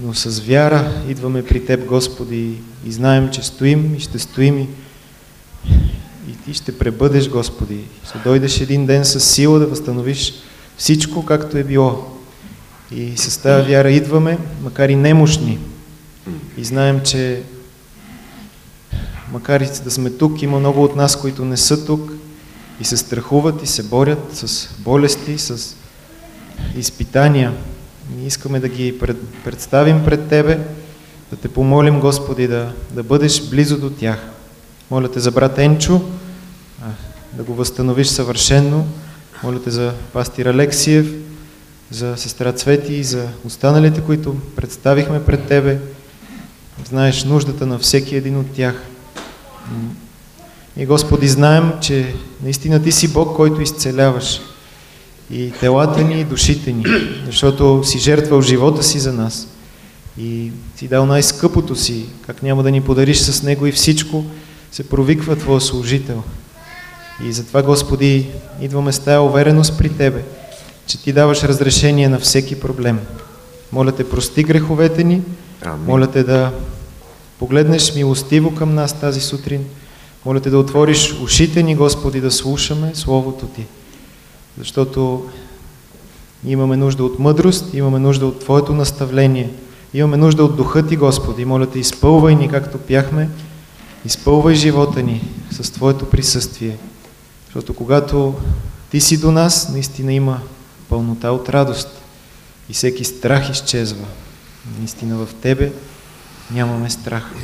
но 0.00 0.14
с 0.14 0.40
вяра 0.40 0.92
идваме 1.08 1.44
при 1.44 1.64
Теб, 1.64 1.86
Господи, 1.86 2.54
и 2.86 2.92
знаем, 2.92 3.30
че 3.30 3.42
стоим 3.42 3.94
и 3.94 4.00
ще 4.00 4.18
стоим 4.18 4.58
и, 4.58 4.68
и 6.30 6.36
Ти 6.44 6.54
ще 6.54 6.78
пребъдеш, 6.78 7.28
Господи. 7.28 7.80
Ще 8.08 8.18
дойдеш 8.18 8.60
един 8.60 8.86
ден 8.86 9.04
с 9.04 9.20
сила 9.20 9.58
да 9.58 9.66
възстановиш 9.66 10.34
всичко, 10.76 11.24
както 11.24 11.58
е 11.58 11.64
било. 11.64 12.06
И 12.92 13.16
с 13.16 13.42
тази 13.42 13.70
вяра 13.70 13.90
идваме, 13.90 14.38
макар 14.62 14.88
и 14.88 14.96
немощни. 14.96 15.58
И 16.56 16.64
знаем, 16.64 17.00
че 17.04 17.42
макар 19.32 19.60
и 19.60 19.68
да 19.84 19.90
сме 19.90 20.10
тук, 20.10 20.42
има 20.42 20.58
много 20.58 20.84
от 20.84 20.96
нас, 20.96 21.20
които 21.20 21.44
не 21.44 21.56
са 21.56 21.86
тук 21.86 22.12
и 22.80 22.84
се 22.84 22.96
страхуват 22.96 23.62
и 23.62 23.66
се 23.66 23.82
борят 23.82 24.36
с 24.36 24.68
болести, 24.78 25.38
с 25.38 25.76
изпитания. 26.76 27.52
Ние 28.16 28.26
искаме 28.26 28.60
да 28.60 28.68
ги 28.68 28.98
пред, 28.98 29.16
представим 29.44 30.04
пред 30.04 30.28
Тебе, 30.28 30.58
да 31.30 31.36
те 31.36 31.48
помолим, 31.48 32.00
Господи, 32.00 32.48
да, 32.48 32.72
да 32.90 33.02
бъдеш 33.02 33.48
близо 33.50 33.78
до 33.78 33.90
тях. 33.90 34.18
Моля 34.90 35.10
те 35.10 35.20
за 35.20 35.30
брат 35.30 35.58
Енчо, 35.58 36.02
да 37.32 37.42
го 37.42 37.54
възстановиш 37.54 38.06
съвършенно. 38.06 38.86
Моля 39.42 39.62
те 39.62 39.70
за 39.70 39.92
пастир 40.12 40.46
Алексиев, 40.46 41.14
за 41.90 42.16
сестра 42.16 42.52
Цвети 42.52 42.94
и 42.94 43.04
за 43.04 43.28
останалите, 43.44 44.00
които 44.00 44.36
представихме 44.56 45.24
пред 45.24 45.46
Тебе. 45.46 45.78
Знаеш 46.88 47.24
нуждата 47.24 47.66
на 47.66 47.78
всеки 47.78 48.16
един 48.16 48.36
от 48.36 48.50
тях. 48.50 48.82
И 50.76 50.86
Господи, 50.86 51.28
знаем, 51.28 51.72
че 51.80 52.14
наистина 52.42 52.82
Ти 52.82 52.92
си 52.92 53.12
Бог, 53.12 53.36
който 53.36 53.60
изцеляваш 53.60 54.40
и 55.30 55.52
телата 55.60 56.04
ни, 56.04 56.20
и 56.20 56.24
душите 56.24 56.72
ни, 56.72 56.84
защото 57.26 57.82
си 57.84 57.98
жертвал 57.98 58.42
живота 58.42 58.82
си 58.82 58.98
за 58.98 59.12
нас 59.12 59.48
и 60.18 60.52
си 60.76 60.88
дал 60.88 61.06
най-скъпото 61.06 61.76
си, 61.76 62.06
как 62.26 62.42
няма 62.42 62.62
да 62.62 62.70
ни 62.70 62.80
подариш 62.80 63.18
с 63.18 63.42
него 63.42 63.66
и 63.66 63.72
всичко, 63.72 64.24
се 64.72 64.88
провиква 64.88 65.36
Твоя 65.36 65.60
служител. 65.60 66.22
И 67.24 67.32
затова, 67.32 67.62
Господи, 67.62 68.26
идваме 68.60 68.92
с 68.92 68.98
тая 68.98 69.22
увереност 69.22 69.78
при 69.78 69.88
Тебе, 69.88 70.24
че 70.86 71.02
Ти 71.02 71.12
даваш 71.12 71.42
разрешение 71.42 72.08
на 72.08 72.18
всеки 72.18 72.60
проблем. 72.60 72.98
Моля 73.72 73.92
Те, 73.92 74.10
прости 74.10 74.42
греховете 74.42 75.04
ни, 75.04 75.22
Амин. 75.62 75.86
моля 75.86 76.06
Те 76.06 76.24
да 76.24 76.52
погледнеш 77.38 77.94
милостиво 77.94 78.54
към 78.54 78.74
нас 78.74 79.00
тази 79.00 79.20
сутрин, 79.20 79.64
моля 80.26 80.40
Те 80.40 80.50
да 80.50 80.58
отвориш 80.58 81.20
ушите 81.22 81.62
ни, 81.62 81.76
Господи, 81.76 82.20
да 82.20 82.30
слушаме 82.30 82.94
Словото 82.94 83.46
Ти. 83.46 83.66
Защото 84.58 85.26
имаме 86.46 86.76
нужда 86.76 87.04
от 87.04 87.18
мъдрост, 87.18 87.74
имаме 87.74 87.98
нужда 87.98 88.26
от 88.26 88.40
Твоето 88.40 88.74
наставление, 88.74 89.50
имаме 89.94 90.16
нужда 90.16 90.44
от 90.44 90.56
Духа 90.56 90.86
Ти, 90.86 90.96
Господи. 90.96 91.44
Моля 91.44 91.66
Те, 91.66 91.78
изпълвай 91.78 92.34
ни, 92.34 92.48
както 92.48 92.78
пяхме, 92.78 93.28
изпълвай 94.04 94.54
живота 94.54 95.02
ни 95.02 95.28
с 95.50 95.70
Твоето 95.70 96.10
присъствие. 96.10 96.76
Защото 97.44 97.74
когато 97.74 98.34
Ти 98.90 99.00
си 99.00 99.20
до 99.20 99.30
нас, 99.30 99.68
наистина 99.68 100.12
има 100.12 100.40
пълнота 100.88 101.30
от 101.30 101.48
радост 101.48 101.88
и 102.68 102.72
всеки 102.72 103.04
страх 103.04 103.50
изчезва. 103.50 104.04
Наистина 104.78 105.16
в 105.16 105.28
Тебе 105.42 105.72
нямаме 106.50 106.90
страх. 106.90 107.34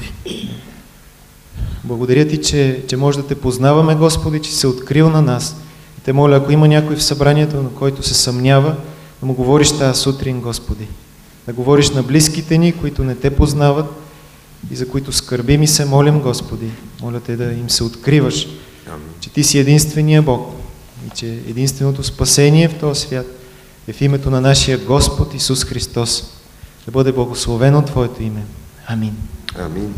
Благодаря 1.87 2.29
Ти, 2.29 2.43
че, 2.43 2.85
че 2.89 2.97
може 2.97 3.19
да 3.19 3.27
Те 3.27 3.35
познаваме, 3.35 3.95
Господи, 3.95 4.41
че 4.41 4.55
се 4.55 4.67
открил 4.67 5.11
на 5.11 5.23
нас. 5.23 5.57
И 5.99 6.03
Те 6.05 6.13
моля, 6.13 6.37
ако 6.37 6.53
има 6.53 6.69
някой 6.69 6.97
в 6.97 7.03
събранието, 7.03 7.63
на 7.63 7.71
който 7.71 8.03
се 8.03 8.15
съмнява, 8.15 8.77
да 9.21 9.27
му 9.27 9.35
говориш 9.35 9.73
тази 9.73 10.01
сутрин, 10.01 10.41
Господи. 10.41 10.89
Да 11.47 11.53
говориш 11.53 11.91
на 11.91 12.03
близките 12.03 12.59
ни, 12.59 12.73
които 12.73 13.05
не 13.05 13.15
Те 13.15 13.31
познават 13.31 13.87
и 14.71 14.77
за 14.77 14.89
които 14.89 15.13
скърбим 15.13 15.63
и 15.63 15.67
се 15.67 15.85
молим, 15.85 16.21
Господи. 16.21 16.71
Моля 17.03 17.21
Те 17.21 17.37
да 17.37 17.45
им 17.45 17.71
се 17.71 17.85
откриваш, 17.85 18.47
че 19.21 19.31
Ти 19.31 19.45
си 19.45 19.59
единствения 19.59 20.23
Бог 20.23 20.53
и 21.07 21.11
че 21.11 21.27
единственото 21.27 22.03
спасение 22.03 22.69
в 22.69 22.79
този 22.79 23.01
свят 23.01 23.27
е 23.89 23.93
в 23.93 24.01
името 24.01 24.31
на 24.31 24.41
нашия 24.41 24.79
Господ 24.79 25.35
Исус 25.35 25.65
Христос. 25.65 26.25
Да 26.87 26.93
бъде 26.93 27.13
благословено 27.13 27.83
Твоето 27.83 28.23
име. 28.23 28.43
Амин. 28.87 29.17
Амин. 29.59 29.95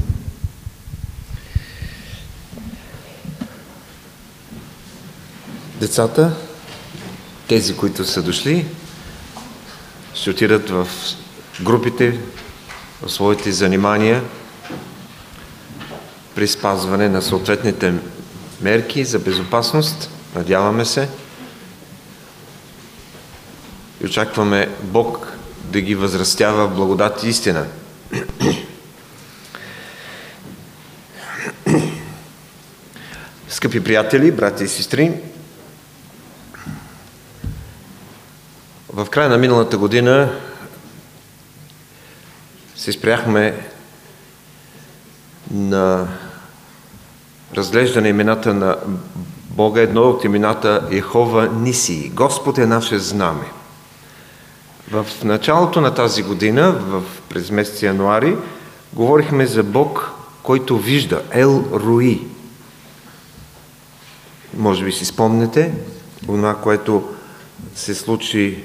Децата, 5.81 6.33
тези, 7.49 7.77
които 7.77 8.05
са 8.05 8.23
дошли, 8.23 8.67
ще 10.15 10.31
отидат 10.31 10.71
в 10.71 10.89
групите, 11.63 12.21
в 13.03 13.09
своите 13.13 13.53
занимания 13.53 14.23
при 16.35 16.49
спазване 16.49 17.09
на 17.09 17.23
съответните 17.23 17.95
мерки 18.61 19.05
за 19.05 19.19
безопасност. 19.19 20.11
Надяваме 20.35 20.85
се. 20.85 21.09
И 24.03 24.07
очакваме 24.07 24.69
Бог 24.83 25.33
да 25.65 25.81
ги 25.81 25.95
възрастява 25.95 26.69
в 26.69 26.75
благодат 26.75 27.23
и 27.23 27.29
истина. 27.29 27.67
Скъпи 33.49 33.85
приятели, 33.85 34.33
брати 34.33 34.65
и 34.65 34.69
сестри, 34.69 35.13
в 38.99 39.11
края 39.11 39.29
на 39.29 39.39
миналата 39.39 39.79
година 39.79 40.33
се 42.77 42.93
спряхме 42.93 43.67
на 45.51 46.09
разглеждане 47.57 48.09
имената 48.09 48.55
на 48.55 48.77
Бога. 49.51 49.81
Едно 49.81 50.03
от 50.03 50.25
имената 50.25 50.89
Ехова 50.91 51.49
Ниси. 51.49 52.11
Господ 52.15 52.59
е 52.59 52.67
наше 52.67 52.99
знаме. 52.99 53.45
В 54.91 55.07
началото 55.25 55.81
на 55.81 55.95
тази 55.95 56.23
година, 56.23 56.73
в, 56.73 57.03
през 57.29 57.51
месец 57.51 57.83
януари, 57.83 58.37
говорихме 58.93 59.47
за 59.47 59.63
Бог, 59.63 60.11
който 60.43 60.79
вижда. 60.79 61.23
Ел 61.31 61.65
Руи. 61.73 62.27
Може 64.57 64.85
би 64.85 64.93
си 64.93 65.05
спомнете 65.05 65.75
това, 66.27 66.55
което 66.55 67.09
се 67.75 67.95
случи 67.95 68.65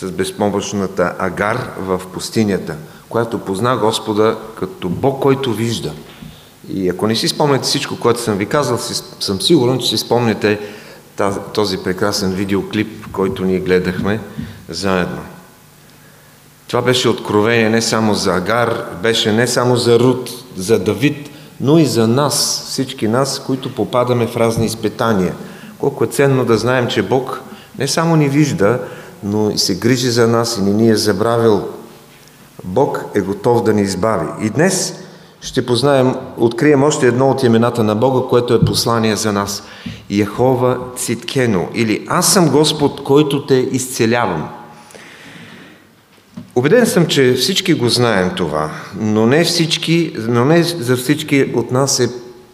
с 0.00 0.10
безпомощната 0.10 1.14
Агар 1.18 1.70
в 1.78 2.02
пустинята, 2.12 2.76
която 3.08 3.38
позна 3.38 3.76
Господа 3.76 4.36
като 4.58 4.88
Бог, 4.88 5.22
който 5.22 5.52
вижда. 5.52 5.92
И 6.68 6.88
ако 6.88 7.06
не 7.06 7.16
си 7.16 7.28
спомняте 7.28 7.64
всичко, 7.64 8.00
което 8.00 8.20
съм 8.20 8.36
ви 8.36 8.46
казал, 8.46 8.78
съм 9.20 9.40
сигурен, 9.40 9.78
че 9.78 9.88
си 9.88 9.98
спомняте 9.98 10.60
този 11.54 11.78
прекрасен 11.78 12.32
видеоклип, 12.32 13.06
който 13.12 13.44
ние 13.44 13.58
гледахме 13.58 14.20
заедно. 14.68 15.22
Това 16.68 16.82
беше 16.82 17.08
откровение 17.08 17.70
не 17.70 17.82
само 17.82 18.14
за 18.14 18.34
Агар, 18.34 18.84
беше 19.02 19.32
не 19.32 19.46
само 19.46 19.76
за 19.76 19.98
Руд, 19.98 20.30
за 20.56 20.78
Давид, 20.78 21.30
но 21.60 21.78
и 21.78 21.86
за 21.86 22.08
нас, 22.08 22.64
всички 22.68 23.08
нас, 23.08 23.42
които 23.46 23.74
попадаме 23.74 24.26
в 24.26 24.36
разни 24.36 24.66
изпитания. 24.66 25.34
Колко 25.78 26.04
е 26.04 26.06
ценно 26.06 26.44
да 26.44 26.58
знаем, 26.58 26.88
че 26.88 27.02
Бог 27.02 27.40
не 27.78 27.88
само 27.88 28.16
ни 28.16 28.28
вижда, 28.28 28.80
но 29.24 29.50
и 29.50 29.58
се 29.58 29.74
грижи 29.74 30.10
за 30.10 30.28
нас 30.28 30.58
и 30.58 30.62
не 30.62 30.72
ни 30.72 30.90
е 30.90 30.96
забравил. 30.96 31.68
Бог 32.64 33.04
е 33.14 33.20
готов 33.20 33.62
да 33.62 33.72
ни 33.72 33.82
избави. 33.82 34.46
И 34.46 34.50
днес 34.50 34.94
ще 35.40 35.66
познаем, 35.66 36.14
открием 36.36 36.82
още 36.82 37.06
едно 37.06 37.30
от 37.30 37.42
имената 37.42 37.84
на 37.84 37.94
Бога, 37.94 38.28
което 38.28 38.54
е 38.54 38.64
послание 38.64 39.16
за 39.16 39.32
нас. 39.32 39.62
Яхова 40.10 40.78
Циткено, 40.96 41.68
или 41.74 42.06
Аз 42.08 42.32
съм 42.32 42.50
Господ, 42.50 43.04
който 43.04 43.46
те 43.46 43.54
изцелявам. 43.54 44.48
Обеден 46.54 46.86
съм, 46.86 47.06
че 47.06 47.34
всички 47.34 47.74
го 47.74 47.88
знаем 47.88 48.30
това, 48.36 48.70
но 49.00 49.26
не, 49.26 49.44
всички, 49.44 50.12
но 50.18 50.44
не 50.44 50.62
за 50.62 50.96
всички 50.96 51.52
от 51.54 51.70
нас 51.70 52.00
е, 52.00 52.10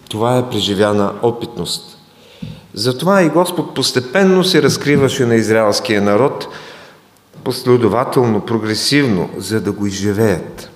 това 0.08 0.38
е 0.38 0.48
преживяна 0.50 1.12
опитност. 1.22 1.99
Затова 2.80 3.22
и 3.22 3.28
Господ 3.28 3.74
постепенно 3.74 4.44
се 4.44 4.62
разкриваше 4.62 5.26
на 5.26 5.34
израелския 5.34 6.02
народ, 6.02 6.48
последователно, 7.44 8.46
прогресивно, 8.46 9.30
за 9.36 9.60
да 9.60 9.72
го 9.72 9.86
изживеят. 9.86 10.70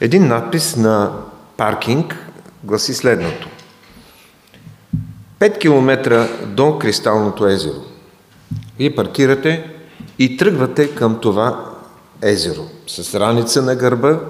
Един 0.00 0.28
надпис 0.28 0.76
на 0.76 1.12
паркинг 1.56 2.16
гласи 2.64 2.94
следното. 2.94 3.48
5 5.40 5.58
км 5.58 6.28
до 6.46 6.78
Кристалното 6.78 7.46
езеро. 7.46 7.82
Вие 8.78 8.94
паркирате 8.94 9.70
и 10.18 10.36
тръгвате 10.36 10.94
към 10.94 11.20
това 11.20 11.70
езеро. 12.22 12.62
С 12.86 13.20
раница 13.20 13.62
на 13.62 13.76
гърба, 13.76 14.20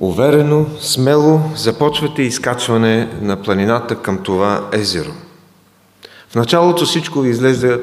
уверено, 0.00 0.66
смело 0.80 1.40
започвате 1.56 2.22
изкачване 2.22 3.18
на 3.20 3.42
планината 3.42 4.02
към 4.02 4.22
това 4.22 4.68
езеро. 4.72 5.12
В 6.28 6.34
началото 6.34 6.84
всичко 6.84 7.20
ви 7.20 7.30
изглежда 7.30 7.80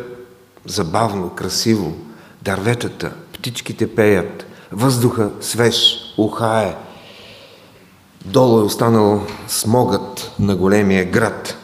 забавно, 0.66 1.30
красиво. 1.30 1.98
Дърветата, 2.42 3.12
птичките 3.34 3.96
пеят, 3.96 4.46
въздуха 4.72 5.32
свеж, 5.42 5.96
ухае. 6.18 6.76
Долу 8.26 8.60
е 8.60 8.64
останал 8.64 9.28
смогът 9.48 10.32
на 10.40 10.56
големия 10.56 11.06
град. 11.06 11.58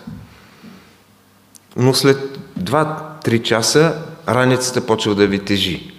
Но 1.76 1.94
след 1.94 2.40
2-3 2.60 3.42
часа 3.42 4.04
раницата 4.28 4.86
почва 4.86 5.16
да 5.16 5.28
ви 5.28 5.46
тежи. 5.46 5.94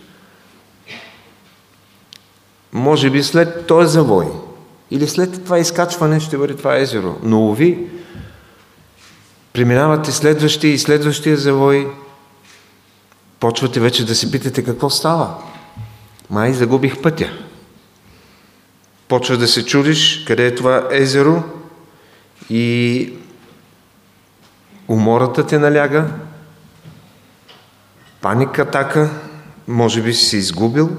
Може 2.73 3.11
би 3.11 3.23
след 3.23 3.67
този 3.67 3.93
завой 3.93 4.27
или 4.91 5.09
след 5.09 5.45
това 5.45 5.59
изкачване 5.59 6.21
ще 6.21 6.39
бъде 6.39 6.57
това 6.57 6.77
езеро. 6.77 7.17
Но 7.23 7.47
уви, 7.47 7.87
преминавате 9.53 10.13
следващия 10.13 10.73
и 10.73 10.79
следващия 10.79 11.37
завой, 11.37 11.89
почвате 13.41 13.81
вече 13.81 14.07
да 14.07 14.15
се 14.15 14.31
питате 14.31 14.65
какво 14.65 14.91
става. 14.91 15.35
Май 16.31 16.53
загубих 16.53 17.03
пътя. 17.03 17.31
Почваш 19.09 19.39
да 19.39 19.49
се 19.49 19.67
чудиш 19.67 20.25
къде 20.25 20.47
е 20.47 20.55
това 20.55 20.89
езеро 20.91 21.43
и 22.51 23.13
умората 24.89 25.47
те 25.47 25.59
наляга, 25.59 26.07
паника 28.21 28.63
атака, 28.63 29.11
може 29.69 30.03
би 30.03 30.15
си 30.15 30.25
се 30.25 30.37
изгубил. 30.37 30.91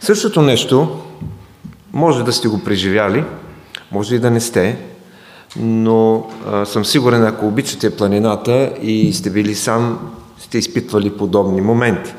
Същото 0.00 0.42
нещо 0.42 1.05
може 1.96 2.24
да 2.24 2.32
сте 2.32 2.48
го 2.48 2.64
преживяли, 2.64 3.24
може 3.92 4.14
и 4.14 4.18
да 4.18 4.30
не 4.30 4.40
сте, 4.40 4.78
но 5.56 6.26
а, 6.46 6.64
съм 6.64 6.84
сигурен, 6.84 7.24
ако 7.24 7.46
обичате 7.46 7.96
планината 7.96 8.72
и 8.82 9.12
сте 9.12 9.30
били 9.30 9.54
сам, 9.54 9.98
сте 10.38 10.58
изпитвали 10.58 11.16
подобни 11.16 11.60
моменти. 11.60 12.14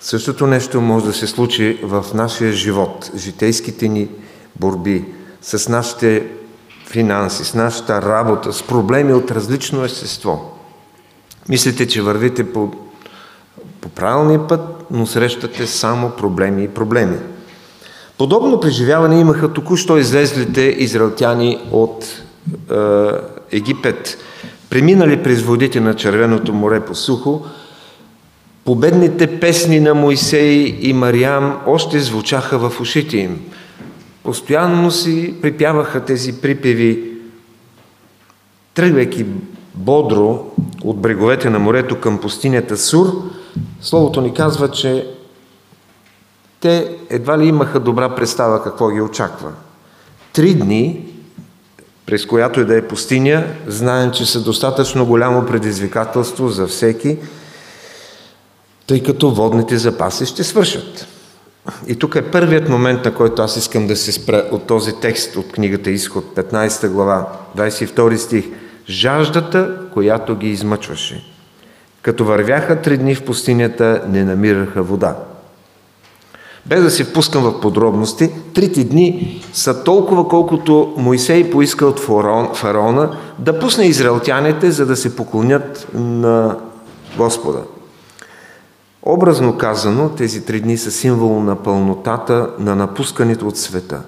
Същото 0.00 0.46
нещо 0.46 0.80
може 0.80 1.04
да 1.04 1.12
се 1.12 1.26
случи 1.26 1.78
в 1.82 2.04
нашия 2.14 2.52
живот, 2.52 3.10
житейските 3.16 3.88
ни 3.88 4.08
борби, 4.60 5.04
с 5.42 5.68
нашите 5.68 6.26
финанси, 6.86 7.44
с 7.44 7.54
нашата 7.54 8.02
работа, 8.02 8.52
с 8.52 8.62
проблеми 8.62 9.12
от 9.12 9.30
различно 9.30 9.84
естество. 9.84 10.58
Мислите, 11.48 11.88
че 11.88 12.02
вървите 12.02 12.52
по, 12.52 12.70
по 13.80 13.88
правилния 13.88 14.48
път, 14.48 14.60
но 14.90 15.06
срещате 15.06 15.66
само 15.66 16.10
проблеми 16.10 16.64
и 16.64 16.68
проблеми. 16.68 17.16
Подобно 18.20 18.60
преживяване 18.60 19.20
имаха 19.20 19.52
току-що 19.52 19.98
излезлите 19.98 20.60
израелтяни 20.60 21.58
от 21.72 22.04
е, 22.70 22.76
Египет, 23.56 24.18
преминали 24.70 25.22
през 25.22 25.42
водите 25.42 25.80
на 25.80 25.94
Червеното 25.94 26.52
море 26.52 26.80
по 26.80 26.94
сухо, 26.94 27.42
Победните 28.64 29.40
песни 29.40 29.80
на 29.80 29.94
Моисей 29.94 30.78
и 30.80 30.92
Мариам 30.92 31.60
още 31.66 32.00
звучаха 32.00 32.58
в 32.58 32.80
ушите 32.80 33.16
им. 33.16 33.40
Постоянно 34.22 34.90
си 34.90 35.34
припяваха 35.42 36.04
тези 36.04 36.40
припеви, 36.40 37.02
тръгвайки 38.74 39.26
бодро 39.74 40.46
от 40.84 41.00
бреговете 41.00 41.50
на 41.50 41.58
морето 41.58 42.00
към 42.00 42.18
пустинята 42.18 42.76
Сур, 42.76 43.22
Словото 43.80 44.20
ни 44.20 44.34
казва, 44.34 44.70
че 44.70 45.06
те 46.60 46.96
едва 47.10 47.38
ли 47.38 47.46
имаха 47.46 47.80
добра 47.80 48.14
представа 48.14 48.62
какво 48.62 48.88
ги 48.88 49.00
очаква. 49.00 49.52
Три 50.32 50.54
дни, 50.54 51.06
през 52.06 52.26
която 52.26 52.60
и 52.60 52.64
да 52.64 52.76
е 52.76 52.88
пустиня, 52.88 53.44
знаем, 53.66 54.10
че 54.10 54.26
са 54.26 54.40
достатъчно 54.40 55.06
голямо 55.06 55.46
предизвикателство 55.46 56.48
за 56.48 56.66
всеки– 56.66 57.18
тъй 58.90 59.02
като 59.02 59.30
водните 59.30 59.78
запаси 59.78 60.26
ще 60.26 60.44
свършат. 60.44 61.06
И 61.86 61.96
тук 61.96 62.14
е 62.14 62.30
първият 62.30 62.68
момент, 62.68 63.04
на 63.04 63.14
който 63.14 63.42
аз 63.42 63.56
искам 63.56 63.86
да 63.86 63.96
се 63.96 64.12
спра 64.12 64.48
от 64.50 64.66
този 64.66 64.92
текст 65.00 65.36
от 65.36 65.52
книгата 65.52 65.90
Изход, 65.90 66.24
15 66.36 66.88
глава, 66.88 67.32
22 67.56 68.16
стих. 68.16 68.44
Жаждата, 68.88 69.76
която 69.92 70.36
ги 70.36 70.48
измъчваше. 70.48 71.24
Като 72.02 72.24
вървяха 72.24 72.82
три 72.82 72.98
дни 72.98 73.14
в 73.14 73.24
пустинята, 73.24 74.02
не 74.08 74.24
намираха 74.24 74.82
вода. 74.82 75.16
Без 76.66 76.82
да 76.82 76.90
се 76.90 77.04
впускам 77.04 77.42
в 77.42 77.60
подробности, 77.60 78.30
трите 78.54 78.84
дни 78.84 79.42
са 79.52 79.84
толкова, 79.84 80.28
колкото 80.28 80.94
Моисей 80.96 81.50
поиска 81.50 81.86
от 81.86 82.00
фараона 82.54 83.16
да 83.38 83.58
пусне 83.58 83.84
израелтяните, 83.84 84.70
за 84.70 84.86
да 84.86 84.96
се 84.96 85.16
поклонят 85.16 85.88
на 85.94 86.56
Господа. 87.16 87.62
Образно 89.02 89.58
казано, 89.58 90.08
тези 90.08 90.44
три 90.44 90.60
дни 90.60 90.78
са 90.78 90.90
символ 90.90 91.42
на 91.42 91.56
пълнотата, 91.56 92.50
на 92.58 92.76
напускането 92.76 93.48
от 93.48 93.58
света. 93.58 94.02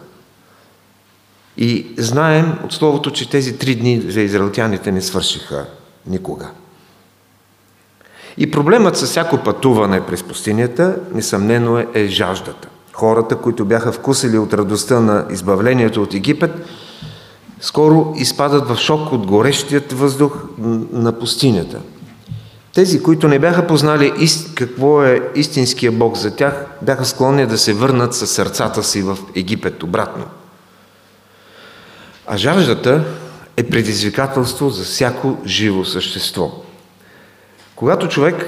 И 1.57 1.87
знаем 1.99 2.59
от 2.65 2.73
Словото, 2.73 3.11
че 3.11 3.31
тези 3.31 3.59
три 3.59 3.75
дни 3.75 4.01
за 4.09 4.21
израелтяните 4.21 4.93
не 4.93 5.03
свършиха 5.03 5.67
никога. 6.07 6.51
И 8.39 8.51
проблемът 8.51 8.97
с 8.97 9.07
всяко 9.07 9.39
пътуване 9.39 10.07
през 10.07 10.23
пустинята, 10.23 10.97
несъмнено 11.15 11.79
е, 11.79 11.87
е 11.95 12.07
жаждата. 12.07 12.69
Хората, 12.93 13.37
които 13.37 13.65
бяха 13.65 13.93
вкусили 13.93 14.39
от 14.39 14.55
радостта 14.55 15.01
на 15.01 15.27
избавлението 15.31 16.03
от 16.03 16.15
Египет, 16.15 16.51
скоро 17.61 18.15
изпадат 18.17 18.69
в 18.69 18.77
шок 18.77 19.13
от 19.13 19.27
горещият 19.27 19.93
въздух 19.93 20.45
на 20.93 21.19
пустинята. 21.19 21.81
Тези, 22.75 23.03
които 23.03 23.29
не 23.29 23.39
бяха 23.39 23.67
познали 23.67 24.13
какво 24.55 25.03
е 25.03 25.31
истинския 25.35 25.93
Бог 25.93 26.17
за 26.17 26.37
тях, 26.37 26.67
бяха 26.83 27.05
склонни 27.05 27.47
да 27.47 27.59
се 27.59 27.73
върнат 27.73 28.15
със 28.15 28.31
сърцата 28.31 28.83
си 28.83 29.03
в 29.03 29.19
Египет 29.37 29.83
обратно. 29.83 30.25
А 32.27 32.37
жаждата 32.37 33.05
е 33.57 33.63
предизвикателство 33.63 34.71
за 34.71 34.85
всяко 34.85 35.37
живо 35.47 35.85
същество. 35.85 36.62
Когато 37.83 38.09
човек 38.09 38.47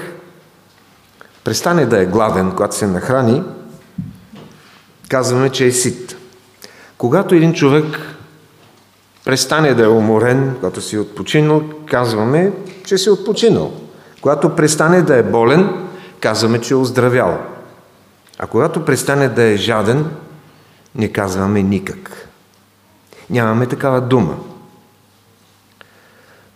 престане 1.43 1.85
да 1.85 2.01
е 2.01 2.05
гладен, 2.05 2.51
когато 2.51 2.75
се 2.75 2.87
нахрани, 2.87 3.43
казваме, 5.09 5.49
че 5.49 5.65
е 5.65 5.71
сит. 5.71 6.17
Когато 6.97 7.35
един 7.35 7.53
човек 7.53 7.85
престане 9.25 9.73
да 9.73 9.83
е 9.83 9.87
уморен, 9.87 10.55
когато 10.55 10.81
си 10.81 10.95
е 10.95 10.99
отпочинал, 10.99 11.63
казваме, 11.85 12.51
че 12.85 12.97
си 12.97 13.09
е 13.09 13.11
отпочинал. 13.11 13.73
Когато 14.21 14.55
престане 14.55 15.01
да 15.01 15.15
е 15.15 15.23
болен, 15.23 15.87
казваме, 16.19 16.61
че 16.61 16.73
е 16.73 16.77
оздравял. 16.77 17.39
А 18.39 18.47
когато 18.47 18.85
престане 18.85 19.29
да 19.29 19.43
е 19.43 19.57
жаден, 19.57 20.05
не 20.95 21.11
казваме 21.11 21.63
никак. 21.63 22.29
Нямаме 23.29 23.65
такава 23.65 24.01
дума. 24.01 24.37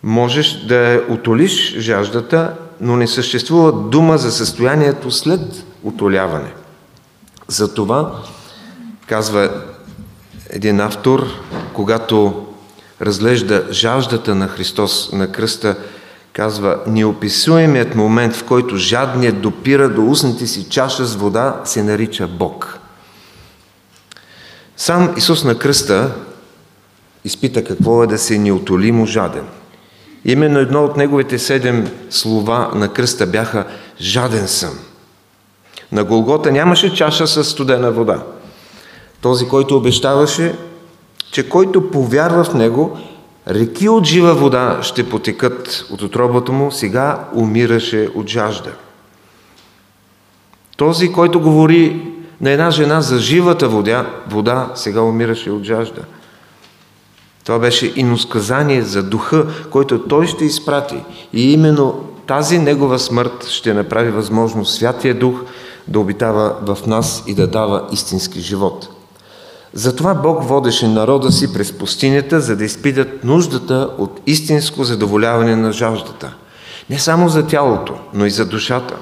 Можеш 0.02 0.66
да 0.66 1.04
отолиш 1.08 1.78
жаждата, 1.78 2.56
но 2.80 2.96
не 2.96 3.06
съществува 3.06 3.72
дума 3.72 4.18
за 4.18 4.32
състоянието 4.32 5.10
след 5.10 5.64
отоляване. 5.84 6.52
Затова, 7.48 8.12
казва 9.06 9.50
един 10.50 10.80
автор, 10.80 11.26
когато 11.72 12.46
разглежда 13.00 13.64
жаждата 13.70 14.34
на 14.34 14.48
Христос 14.48 15.12
на 15.12 15.32
кръста, 15.32 15.76
казва, 16.32 16.80
неописуемият 16.86 17.94
момент, 17.94 18.36
в 18.36 18.44
който 18.44 18.76
жадният 18.76 19.40
допира 19.40 19.88
до 19.88 20.10
устните 20.10 20.46
си 20.46 20.68
чаша 20.68 21.04
с 21.04 21.16
вода, 21.16 21.60
се 21.64 21.82
нарича 21.82 22.28
Бог. 22.28 22.78
Сам 24.76 25.14
Исус 25.16 25.44
на 25.44 25.58
кръста 25.58 26.14
изпита 27.24 27.64
какво 27.64 28.02
е 28.02 28.06
да 28.06 28.18
се 28.18 28.38
неотолимо 28.38 29.06
жаден. 29.06 29.44
Именно 30.24 30.58
едно 30.58 30.84
от 30.84 30.96
неговите 30.96 31.38
седем 31.38 31.90
слова 32.10 32.70
на 32.74 32.92
кръста 32.92 33.26
бяха 33.26 33.64
«Жаден 34.00 34.48
съм». 34.48 34.78
На 35.92 36.04
Голгота 36.04 36.52
нямаше 36.52 36.94
чаша 36.94 37.26
с 37.26 37.44
студена 37.44 37.90
вода. 37.90 38.22
Този, 39.20 39.48
който 39.48 39.76
обещаваше, 39.76 40.54
че 41.32 41.48
който 41.48 41.90
повярва 41.90 42.44
в 42.44 42.54
него, 42.54 42.98
реки 43.48 43.88
от 43.88 44.04
жива 44.04 44.34
вода 44.34 44.78
ще 44.82 45.08
потекат 45.08 45.84
от 45.90 46.02
отробата 46.02 46.52
му, 46.52 46.72
сега 46.72 47.28
умираше 47.34 48.08
от 48.14 48.28
жажда. 48.28 48.72
Този, 50.76 51.12
който 51.12 51.40
говори 51.40 52.12
на 52.40 52.50
една 52.50 52.70
жена 52.70 53.00
за 53.00 53.18
живата 53.18 53.68
вода, 53.68 54.06
вода 54.28 54.72
сега 54.74 55.00
умираше 55.00 55.50
от 55.50 55.64
жажда. 55.64 56.02
Това 57.44 57.58
беше 57.58 57.92
иносказание 57.96 58.82
за 58.82 59.02
духа, 59.02 59.46
който 59.70 59.98
той 59.98 60.26
ще 60.26 60.44
изпрати. 60.44 60.96
И 61.32 61.52
именно 61.52 62.04
тази 62.26 62.58
негова 62.58 62.98
смърт 62.98 63.46
ще 63.48 63.74
направи 63.74 64.10
възможно 64.10 64.64
Святия 64.64 65.14
Дух 65.14 65.42
да 65.88 66.00
обитава 66.00 66.56
в 66.62 66.86
нас 66.86 67.24
и 67.26 67.34
да 67.34 67.46
дава 67.46 67.88
истински 67.92 68.40
живот. 68.40 68.88
Затова 69.72 70.14
Бог 70.14 70.48
водеше 70.48 70.88
народа 70.88 71.32
си 71.32 71.52
през 71.52 71.72
пустинята, 71.72 72.40
за 72.40 72.56
да 72.56 72.64
изпитат 72.64 73.24
нуждата 73.24 73.90
от 73.98 74.20
истинско 74.26 74.84
задоволяване 74.84 75.56
на 75.56 75.72
жаждата. 75.72 76.34
Не 76.90 76.98
само 76.98 77.28
за 77.28 77.46
тялото, 77.46 77.94
но 78.14 78.26
и 78.26 78.30
за 78.30 78.46
душата. 78.46 78.96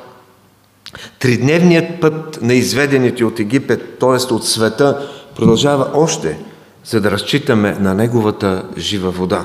Тридневният 1.18 2.00
път 2.00 2.38
на 2.42 2.54
изведените 2.54 3.24
от 3.24 3.40
Египет, 3.40 3.98
т.е. 3.98 4.34
от 4.34 4.46
света, 4.46 5.08
продължава 5.36 5.90
още, 5.94 6.38
за 6.84 7.00
да 7.00 7.10
разчитаме 7.10 7.76
на 7.80 7.94
неговата 7.94 8.64
жива 8.78 9.10
вода. 9.10 9.44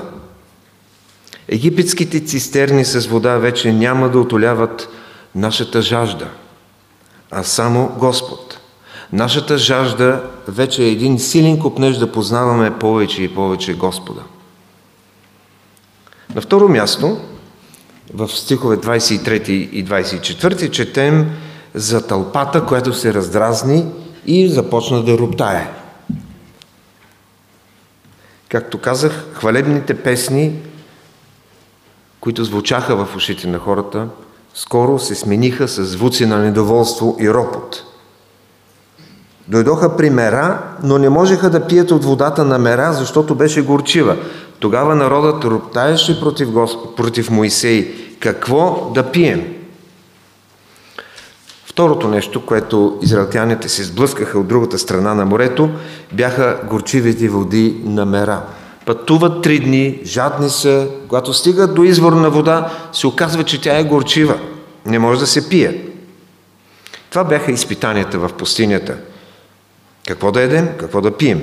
Египетските 1.48 2.20
цистерни 2.20 2.84
с 2.84 3.06
вода 3.06 3.36
вече 3.36 3.72
няма 3.72 4.08
да 4.08 4.18
отоляват 4.18 4.88
нашата 5.34 5.82
жажда, 5.82 6.26
а 7.30 7.42
само 7.42 7.92
Господ. 7.98 8.58
Нашата 9.12 9.58
жажда 9.58 10.22
вече 10.48 10.84
е 10.84 10.90
един 10.90 11.18
силен 11.18 11.58
купнеж 11.58 11.96
да 11.96 12.12
познаваме 12.12 12.78
повече 12.78 13.22
и 13.22 13.34
повече 13.34 13.74
Господа. 13.74 14.20
На 16.34 16.40
второ 16.40 16.68
място, 16.68 17.18
в 18.14 18.28
стихове 18.28 18.76
23 18.76 19.48
и 19.48 19.84
24 19.84 20.70
четем 20.70 21.30
за 21.74 22.06
тълпата, 22.06 22.64
която 22.64 22.92
се 22.92 23.14
раздразни 23.14 23.86
и 24.26 24.48
започна 24.48 25.02
да 25.02 25.18
роптае. 25.18 25.83
Както 28.54 28.78
казах, 28.78 29.24
хвалебните 29.32 29.94
песни, 29.94 30.52
които 32.20 32.44
звучаха 32.44 32.96
в 32.96 33.16
ушите 33.16 33.46
на 33.46 33.58
хората, 33.58 34.08
скоро 34.54 34.98
се 34.98 35.14
смениха 35.14 35.68
с 35.68 35.84
звуци 35.84 36.26
на 36.26 36.38
недоволство 36.38 37.16
и 37.20 37.30
ропот. 37.30 37.82
Дойдоха 39.48 39.96
при 39.96 40.10
мера, 40.10 40.62
но 40.82 40.98
не 40.98 41.08
можеха 41.08 41.50
да 41.50 41.66
пият 41.66 41.90
от 41.90 42.04
водата 42.04 42.44
на 42.44 42.58
мера, 42.58 42.92
защото 42.92 43.34
беше 43.34 43.62
горчива. 43.62 44.16
Тогава 44.58 44.94
народът 44.94 45.44
роптаеше 45.44 46.20
против, 46.20 46.50
Госп... 46.50 46.96
против 46.96 47.30
Моисей. 47.30 47.94
Какво 48.20 48.90
да 48.94 49.10
пием? 49.10 49.53
Второто 51.74 52.08
нещо, 52.08 52.46
което 52.46 52.98
израелтяните 53.02 53.68
се 53.68 53.84
сблъскаха 53.84 54.38
от 54.38 54.46
другата 54.48 54.78
страна 54.78 55.14
на 55.14 55.24
морето, 55.24 55.70
бяха 56.12 56.60
горчивите 56.70 57.28
води 57.28 57.76
на 57.84 58.06
мера. 58.06 58.42
Пътуват 58.86 59.42
три 59.42 59.58
дни, 59.58 60.00
жадни 60.04 60.50
са, 60.50 60.88
когато 61.08 61.32
стигат 61.32 61.74
до 61.74 61.82
изворна 61.84 62.30
вода, 62.30 62.70
се 62.92 63.06
оказва, 63.06 63.44
че 63.44 63.60
тя 63.60 63.78
е 63.78 63.84
горчива. 63.84 64.38
Не 64.86 64.98
може 64.98 65.20
да 65.20 65.26
се 65.26 65.48
пие. 65.48 65.84
Това 67.10 67.24
бяха 67.24 67.52
изпитанията 67.52 68.18
в 68.18 68.32
пустинята. 68.32 68.96
Какво 70.06 70.32
да 70.32 70.40
едем, 70.40 70.68
какво 70.78 71.00
да 71.00 71.16
пием. 71.16 71.42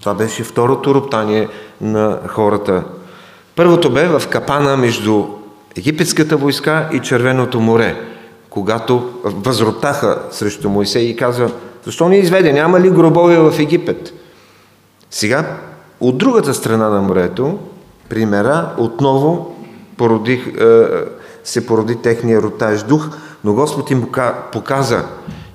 Това 0.00 0.14
беше 0.14 0.44
второто 0.44 0.94
роптание 0.94 1.48
на 1.80 2.18
хората. 2.26 2.84
Първото 3.56 3.90
бе 3.90 4.08
в 4.08 4.22
капана 4.30 4.76
между 4.76 5.24
египетската 5.76 6.36
войска 6.36 6.88
и 6.92 7.00
Червеното 7.00 7.60
море 7.60 8.17
когато 8.58 9.10
възроптаха 9.24 10.22
срещу 10.30 10.68
Моисей 10.68 11.02
и 11.02 11.16
казва, 11.16 11.50
защо 11.84 12.08
ни 12.08 12.18
изведе, 12.18 12.52
няма 12.52 12.80
ли 12.80 12.90
гробове 12.90 13.38
в 13.38 13.54
Египет? 13.58 14.12
Сега, 15.10 15.56
от 16.00 16.18
другата 16.18 16.54
страна 16.54 16.88
на 16.88 17.02
морето, 17.02 17.58
примера, 18.08 18.74
отново 18.78 19.56
породих, 19.96 20.46
е, 20.46 20.86
се 21.44 21.66
породи 21.66 21.96
техния 21.96 22.42
ротаж 22.42 22.82
дух, 22.82 23.08
но 23.44 23.54
Господ 23.54 23.90
им 23.90 24.06
показа, 24.52 25.04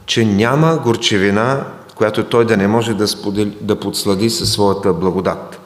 че 0.06 0.26
няма 0.26 0.80
горчевина, 0.84 1.66
която 1.96 2.24
той 2.24 2.46
да 2.46 2.58
не 2.58 2.68
може 2.68 2.94
да, 2.94 3.08
сподели, 3.08 3.58
да 3.62 3.80
подслади 3.80 4.30
със 4.30 4.52
своята 4.52 4.94
благодат. 4.94 5.60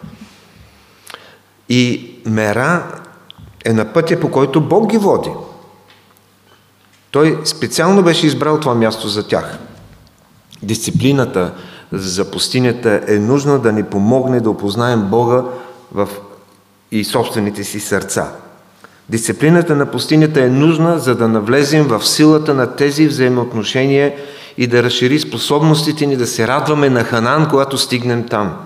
И 1.70 2.12
мера 2.26 2.84
е 3.66 3.74
на 3.74 3.94
пътя, 3.94 4.20
по 4.20 4.32
който 4.32 4.62
Бог 4.62 4.90
ги 4.90 4.98
води. 4.98 5.30
Той 7.18 7.40
специално 7.46 8.04
беше 8.04 8.28
избрал 8.28 8.60
това 8.60 8.76
място 8.76 9.08
за 9.08 9.28
тях. 9.28 9.58
Дисциплината 10.64 11.54
за 11.92 12.32
пустинята 12.32 13.02
е 13.08 13.20
нужна 13.20 13.60
да 13.60 13.72
ни 13.72 13.84
помогне 13.84 14.40
да 14.40 14.50
опознаем 14.50 15.02
Бога 15.02 15.44
в 15.92 16.10
и 16.92 17.04
собствените 17.04 17.64
си 17.64 17.80
сърца. 17.80 18.32
Дисциплината 19.10 19.76
на 19.76 19.86
пустинята 19.86 20.44
е 20.44 20.50
нужна, 20.50 21.00
за 21.00 21.16
да 21.16 21.28
навлезем 21.28 21.88
в 21.88 22.08
силата 22.08 22.54
на 22.54 22.76
тези 22.76 23.08
взаимоотношения 23.08 24.14
и 24.58 24.68
да 24.68 24.84
разшири 24.84 25.20
способностите 25.20 26.06
ни 26.06 26.16
да 26.18 26.28
се 26.28 26.48
радваме 26.48 26.90
на 26.90 27.04
Ханан, 27.04 27.50
когато 27.50 27.78
стигнем 27.78 28.28
там. 28.28 28.58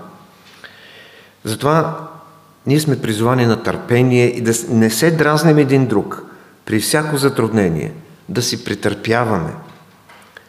Затова 1.44 2.08
ние 2.68 2.80
сме 2.80 3.02
призовани 3.02 3.46
на 3.46 3.64
търпение 3.64 4.26
и 4.26 4.42
да 4.42 4.54
не 4.70 4.90
се 4.90 5.12
дразнем 5.12 5.58
един 5.58 5.88
друг 5.88 6.24
при 6.66 6.80
всяко 6.80 7.18
затруднение, 7.18 7.92
да 8.30 8.42
си 8.42 8.64
претърпяваме. 8.64 9.54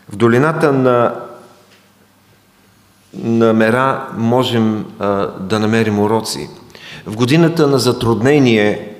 В 0.08 0.16
долината 0.16 0.72
на, 0.72 1.14
на 3.14 3.52
Мера 3.52 4.08
можем 4.16 4.84
а, 4.98 5.26
да 5.40 5.58
намерим 5.58 5.98
уроци. 5.98 6.48
В 7.06 7.16
годината 7.16 7.66
на 7.66 7.78
затруднение 7.78 8.92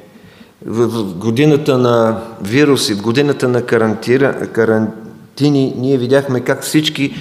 в 0.67 1.15
годината 1.15 1.79
на 1.79 2.23
вируси, 2.41 2.95
в 2.95 3.03
годината 3.03 3.49
на 3.49 3.63
карантира, 3.63 4.49
карантини, 4.53 5.75
ние 5.77 5.99
видяхме 5.99 6.41
как 6.41 6.63
всички 6.63 7.15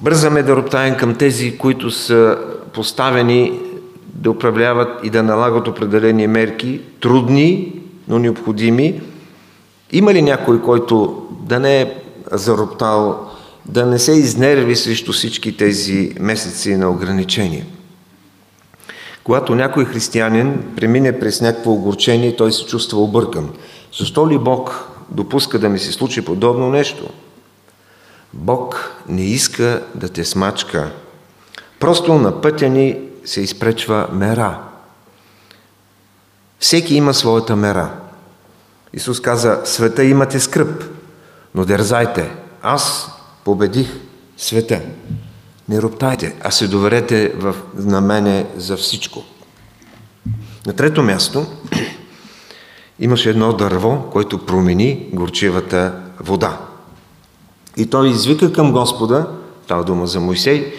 бързаме 0.00 0.42
да 0.42 0.56
роптаем 0.56 0.96
към 0.96 1.14
тези, 1.14 1.58
които 1.58 1.90
са 1.90 2.38
поставени 2.72 3.60
да 4.14 4.30
управляват 4.30 4.88
и 5.04 5.10
да 5.10 5.22
налагат 5.22 5.68
определени 5.68 6.26
мерки, 6.26 6.80
трудни, 7.00 7.72
но 8.08 8.18
необходими. 8.18 9.00
Има 9.92 10.14
ли 10.14 10.22
някой, 10.22 10.62
който 10.62 11.26
да 11.30 11.60
не 11.60 11.80
е 11.80 11.94
зароптал, 12.32 13.30
да 13.66 13.86
не 13.86 13.98
се 13.98 14.12
изнерви 14.12 14.76
срещу 14.76 15.12
всички 15.12 15.56
тези 15.56 16.14
месеци 16.20 16.76
на 16.76 16.90
ограничения? 16.90 17.66
Когато 19.24 19.54
някой 19.54 19.84
християнин 19.84 20.72
премине 20.76 21.20
през 21.20 21.40
някакво 21.40 21.72
огорчение, 21.72 22.36
той 22.36 22.52
се 22.52 22.66
чувства 22.66 23.00
объркан. 23.00 23.50
Защо 23.98 24.30
ли 24.30 24.38
Бог 24.38 24.88
допуска 25.10 25.58
да 25.58 25.68
ми 25.68 25.78
се 25.78 25.92
случи 25.92 26.24
подобно 26.24 26.70
нещо? 26.70 27.08
Бог 28.32 28.92
не 29.08 29.24
иска 29.24 29.82
да 29.94 30.08
те 30.08 30.24
смачка. 30.24 30.90
Просто 31.80 32.14
на 32.14 32.40
пътя 32.40 32.68
ни 32.68 32.98
се 33.24 33.40
изпречва 33.40 34.08
мера. 34.12 34.58
Всеки 36.58 36.94
има 36.94 37.14
своята 37.14 37.56
мера. 37.56 38.01
Исус 38.94 39.20
каза, 39.20 39.60
света 39.64 40.04
имате 40.04 40.40
скръп, 40.40 40.84
но 41.54 41.64
дързайте, 41.64 42.30
аз 42.62 43.10
победих 43.44 44.00
света. 44.36 44.80
Не 45.68 45.82
роптайте, 45.82 46.36
а 46.42 46.50
се 46.50 46.68
доверете 46.68 47.32
в, 47.36 47.54
на 47.74 48.00
мене 48.00 48.46
за 48.56 48.76
всичко. 48.76 49.24
На 50.66 50.72
трето 50.72 51.02
място 51.02 51.46
имаше 53.00 53.30
едно 53.30 53.52
дърво, 53.52 54.04
което 54.12 54.46
промени 54.46 55.08
горчивата 55.12 55.92
вода. 56.20 56.58
И 57.76 57.86
той 57.86 58.08
извика 58.08 58.52
към 58.52 58.72
Господа, 58.72 59.26
става 59.64 59.84
дума 59.84 60.06
за 60.06 60.20
Моисей, 60.20 60.72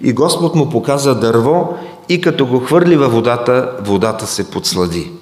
и 0.00 0.12
Господ 0.12 0.54
му 0.54 0.70
показа 0.70 1.14
дърво 1.14 1.78
и 2.08 2.20
като 2.20 2.46
го 2.46 2.60
хвърли 2.60 2.96
във 2.96 3.12
водата, 3.12 3.76
водата 3.80 4.26
се 4.26 4.50
подслади. 4.50 5.12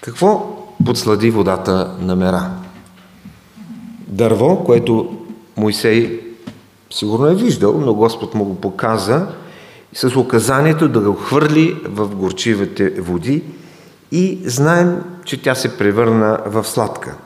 Какво 0.00 0.61
подслади 0.84 1.30
водата 1.30 1.90
на 2.00 2.16
мера? 2.16 2.50
Дърво, 4.08 4.64
което 4.64 5.18
Моисей 5.56 6.22
Сигурно 6.92 7.26
е 7.26 7.34
виждал, 7.34 7.80
но 7.80 7.94
Господ 7.94 8.34
му 8.34 8.44
го 8.44 8.54
показа 8.54 9.26
с 9.94 10.16
указанието 10.16 10.88
да 10.88 11.00
го 11.00 11.12
хвърли 11.12 11.76
в 11.84 12.08
горчивите 12.16 12.90
води 12.90 13.42
и 14.12 14.38
знаем, 14.44 15.02
че 15.24 15.42
тя 15.42 15.54
се 15.54 15.78
превърна 15.78 16.38
в 16.46 16.64
сладка. 16.64 17.16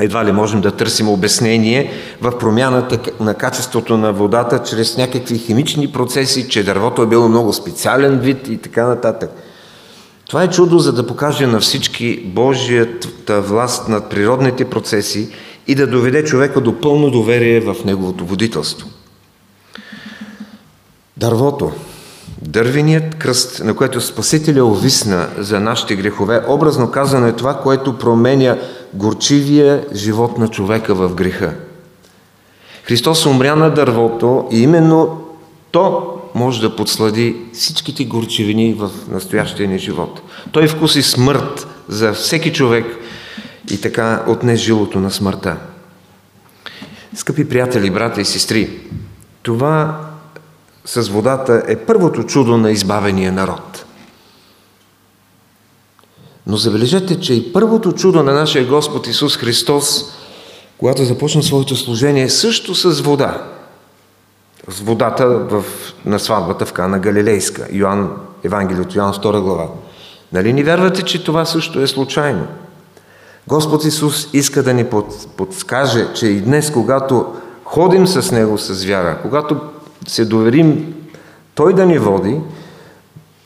Едва 0.00 0.24
ли 0.24 0.32
можем 0.32 0.60
да 0.60 0.76
търсим 0.76 1.08
обяснение 1.08 1.92
в 2.20 2.38
промяната 2.38 2.98
на 3.20 3.34
качеството 3.34 3.96
на 3.96 4.12
водата 4.12 4.62
чрез 4.62 4.96
някакви 4.96 5.38
химични 5.38 5.92
процеси, 5.92 6.48
че 6.48 6.64
дървото 6.64 7.02
е 7.02 7.06
било 7.06 7.28
много 7.28 7.52
специален 7.52 8.18
вид 8.18 8.48
и 8.48 8.56
така 8.56 8.86
нататък. 8.86 9.30
Това 10.32 10.42
е 10.42 10.50
чудо, 10.50 10.78
за 10.78 10.92
да 10.92 11.06
покаже 11.06 11.46
на 11.46 11.60
всички 11.60 12.22
Божията 12.24 13.40
власт 13.40 13.88
над 13.88 14.10
природните 14.10 14.70
процеси 14.70 15.28
и 15.66 15.74
да 15.74 15.86
доведе 15.86 16.24
човека 16.24 16.60
до 16.60 16.80
пълно 16.80 17.10
доверие 17.10 17.60
в 17.60 17.76
неговото 17.84 18.24
водителство. 18.24 18.88
Дървото, 21.16 21.72
дървеният 22.42 23.14
кръст, 23.14 23.64
на 23.64 23.74
което 23.74 24.00
Спасителя 24.00 24.64
овисна 24.64 25.28
за 25.38 25.60
нашите 25.60 25.96
грехове, 25.96 26.42
образно 26.48 26.90
казано 26.90 27.26
е 27.26 27.32
това, 27.32 27.54
което 27.54 27.98
променя 27.98 28.56
горчивия 28.94 29.84
живот 29.94 30.38
на 30.38 30.48
човека 30.48 30.94
в 30.94 31.14
греха. 31.14 31.54
Христос 32.84 33.26
умря 33.26 33.56
на 33.56 33.70
дървото 33.70 34.48
и 34.50 34.62
именно 34.62 35.24
то 35.70 36.18
може 36.34 36.60
да 36.60 36.76
подслади 36.76 37.36
всичките 37.52 38.04
горчивини 38.04 38.74
в 38.74 38.90
настоящия 39.08 39.68
ни 39.68 39.78
живот. 39.78 40.22
Той 40.52 40.68
вкуси 40.68 41.02
смърт 41.02 41.66
за 41.88 42.12
всеки 42.12 42.52
човек, 42.52 42.86
и 43.70 43.80
така 43.80 44.24
отне 44.28 44.56
жилото 44.56 45.00
на 45.00 45.10
смъртта. 45.10 45.56
Скъпи 47.14 47.48
приятели, 47.48 47.90
брата 47.90 48.20
и 48.20 48.24
сестри, 48.24 48.80
това 49.42 50.00
с 50.84 51.08
водата 51.08 51.62
е 51.68 51.76
първото 51.76 52.24
чудо 52.24 52.56
на 52.56 52.70
избавения 52.70 53.32
народ. 53.32 53.84
Но 56.46 56.56
забележете, 56.56 57.20
че 57.20 57.34
и 57.34 57.52
първото 57.52 57.92
чудо 57.92 58.22
на 58.22 58.32
нашия 58.32 58.66
Господ 58.66 59.06
Исус 59.06 59.36
Христос, 59.36 60.04
когато 60.78 61.04
започна 61.04 61.42
своето 61.42 61.76
служение, 61.76 62.28
също 62.28 62.74
с 62.74 63.00
вода. 63.00 63.48
С 64.68 64.80
водата 64.80 65.28
в, 65.28 65.64
на 66.04 66.18
сватбата 66.18 66.66
в 66.66 66.72
Кана 66.72 66.98
Галилейска. 66.98 67.66
Йоанн, 67.72 68.10
Евангелието 68.44 68.98
Йоанн 68.98 69.12
2 69.12 69.40
глава. 69.40 69.68
Нали 70.32 70.52
ни 70.52 70.62
вярвате, 70.62 71.02
че 71.02 71.24
това 71.24 71.44
също 71.44 71.80
е 71.80 71.86
случайно? 71.86 72.46
Господ 73.48 73.84
Исус 73.84 74.28
иска 74.32 74.62
да 74.62 74.74
ни 74.74 74.84
подскаже, 75.36 76.06
че 76.14 76.26
и 76.26 76.40
днес, 76.40 76.70
когато 76.70 77.34
ходим 77.64 78.06
с 78.06 78.32
Него 78.32 78.58
с 78.58 78.84
вяра, 78.84 79.18
когато 79.22 79.60
се 80.06 80.24
доверим 80.24 80.94
Той 81.54 81.74
да 81.74 81.86
ни 81.86 81.98
води, 81.98 82.40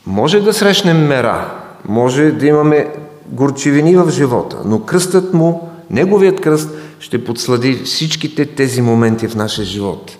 може 0.05 0.39
да 0.39 0.53
срещнем 0.53 1.07
мера, 1.07 1.51
може 1.85 2.31
да 2.31 2.45
имаме 2.45 2.87
горчивини 3.25 3.95
в 3.95 4.09
живота, 4.09 4.57
но 4.65 4.79
кръстът 4.79 5.33
му, 5.33 5.69
неговият 5.89 6.41
кръст, 6.41 6.69
ще 6.99 7.23
подслади 7.23 7.83
всичките 7.85 8.45
тези 8.45 8.81
моменти 8.81 9.27
в 9.27 9.35
нашия 9.35 9.65
живот. 9.65 10.17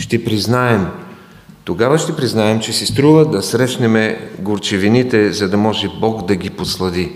Ще 0.00 0.24
признаем, 0.24 0.86
тогава 1.64 1.98
ще 1.98 2.16
признаем, 2.16 2.60
че 2.60 2.72
си 2.72 2.86
струва 2.86 3.24
да 3.24 3.42
срещнем 3.42 4.16
горчивините, 4.38 5.32
за 5.32 5.48
да 5.48 5.56
може 5.56 5.88
Бог 6.00 6.26
да 6.26 6.36
ги 6.36 6.50
подслади. 6.50 7.12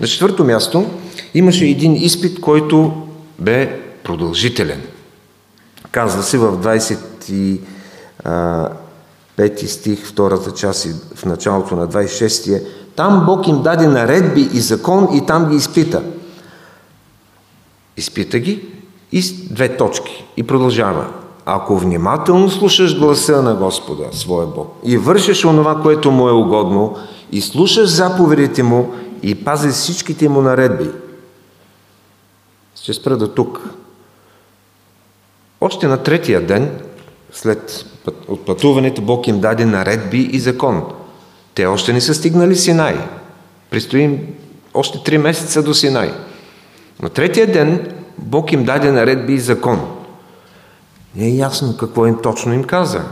На 0.00 0.06
четвърто 0.06 0.44
място 0.44 0.90
имаше 1.34 1.66
един 1.66 1.94
изпит, 1.94 2.40
който 2.40 3.06
бе 3.38 3.80
продължителен. 4.04 4.82
Казва 5.90 6.22
се 6.22 6.38
в 6.38 6.78
25 8.24 9.66
стих, 9.66 10.06
втората 10.06 10.50
част 10.52 10.84
и 10.84 10.90
в 11.14 11.24
началото 11.24 11.76
на 11.76 11.88
26-тия, 11.88 12.62
там 12.96 13.26
Бог 13.26 13.48
им 13.48 13.62
даде 13.62 13.86
наредби 13.86 14.48
и 14.52 14.60
закон 14.60 15.08
и 15.14 15.26
там 15.26 15.50
ги 15.50 15.56
изпита. 15.56 16.02
Изпита 17.96 18.38
ги 18.38 18.75
и 19.12 19.22
две 19.50 19.76
точки. 19.76 20.24
И 20.36 20.42
продължава. 20.42 21.06
Ако 21.46 21.78
внимателно 21.78 22.50
слушаш 22.50 22.98
гласа 22.98 23.42
на 23.42 23.54
Господа, 23.54 24.04
своя 24.12 24.46
Бог, 24.46 24.76
и 24.84 24.98
вършиш 24.98 25.44
онова, 25.44 25.82
което 25.82 26.10
му 26.10 26.28
е 26.28 26.32
угодно, 26.32 26.96
и 27.32 27.40
слушаш 27.40 27.88
заповедите 27.88 28.62
му 28.62 28.94
и 29.22 29.34
пази 29.34 29.68
всичките 29.68 30.28
му 30.28 30.40
наредби. 30.40 30.90
Ще 32.82 32.92
спра 32.92 33.16
до 33.16 33.28
тук. 33.28 33.60
Още 35.60 35.86
на 35.86 36.02
третия 36.02 36.46
ден, 36.46 36.80
след 37.32 37.86
отпътуването, 38.28 39.02
Бог 39.02 39.26
им 39.26 39.40
даде 39.40 39.64
наредби 39.64 40.18
и 40.32 40.38
закон. 40.38 40.84
Те 41.54 41.66
още 41.66 41.92
не 41.92 42.00
са 42.00 42.14
стигнали 42.14 42.56
Синай. 42.56 42.96
Престоим 43.70 44.18
още 44.74 45.02
три 45.04 45.18
месеца 45.18 45.62
до 45.62 45.74
Синай. 45.74 46.12
На 47.02 47.08
третия 47.08 47.52
ден 47.52 47.92
Бог 48.18 48.52
им 48.52 48.64
даде 48.64 48.92
наредби 48.92 49.32
и 49.32 49.40
закон. 49.40 49.80
Не 51.16 51.26
е 51.26 51.36
ясно 51.36 51.76
какво 51.76 52.06
им 52.06 52.18
точно 52.22 52.54
им 52.54 52.64
каза. 52.64 53.02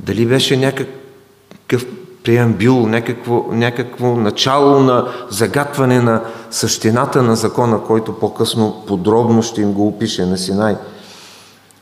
Дали 0.00 0.26
беше 0.26 0.56
някакъв 0.56 1.86
преамбюл, 2.24 2.86
някакво, 2.86 3.44
някакво 3.52 4.16
начало 4.16 4.80
на 4.80 5.08
загатване 5.30 6.00
на 6.00 6.22
същината 6.50 7.22
на 7.22 7.36
закона, 7.36 7.80
който 7.86 8.18
по-късно 8.18 8.84
подробно 8.86 9.42
ще 9.42 9.62
им 9.62 9.72
го 9.72 9.88
опише 9.88 10.26
на 10.26 10.38
Синай. 10.38 10.76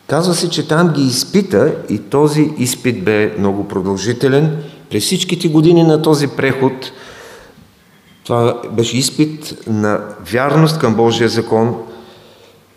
Казва 0.06 0.34
се, 0.34 0.50
че 0.50 0.68
там 0.68 0.88
ги 0.88 1.02
изпита 1.02 1.74
и 1.88 1.98
този 1.98 2.52
изпит 2.58 3.04
бе 3.04 3.34
много 3.38 3.68
продължителен. 3.68 4.62
През 4.90 5.04
всичките 5.04 5.48
години 5.48 5.82
на 5.82 6.02
този 6.02 6.28
преход 6.28 6.72
това 8.24 8.60
беше 8.70 8.98
изпит 8.98 9.54
на 9.66 10.00
вярност 10.30 10.78
към 10.78 10.94
Божия 10.94 11.28
закон 11.28 11.76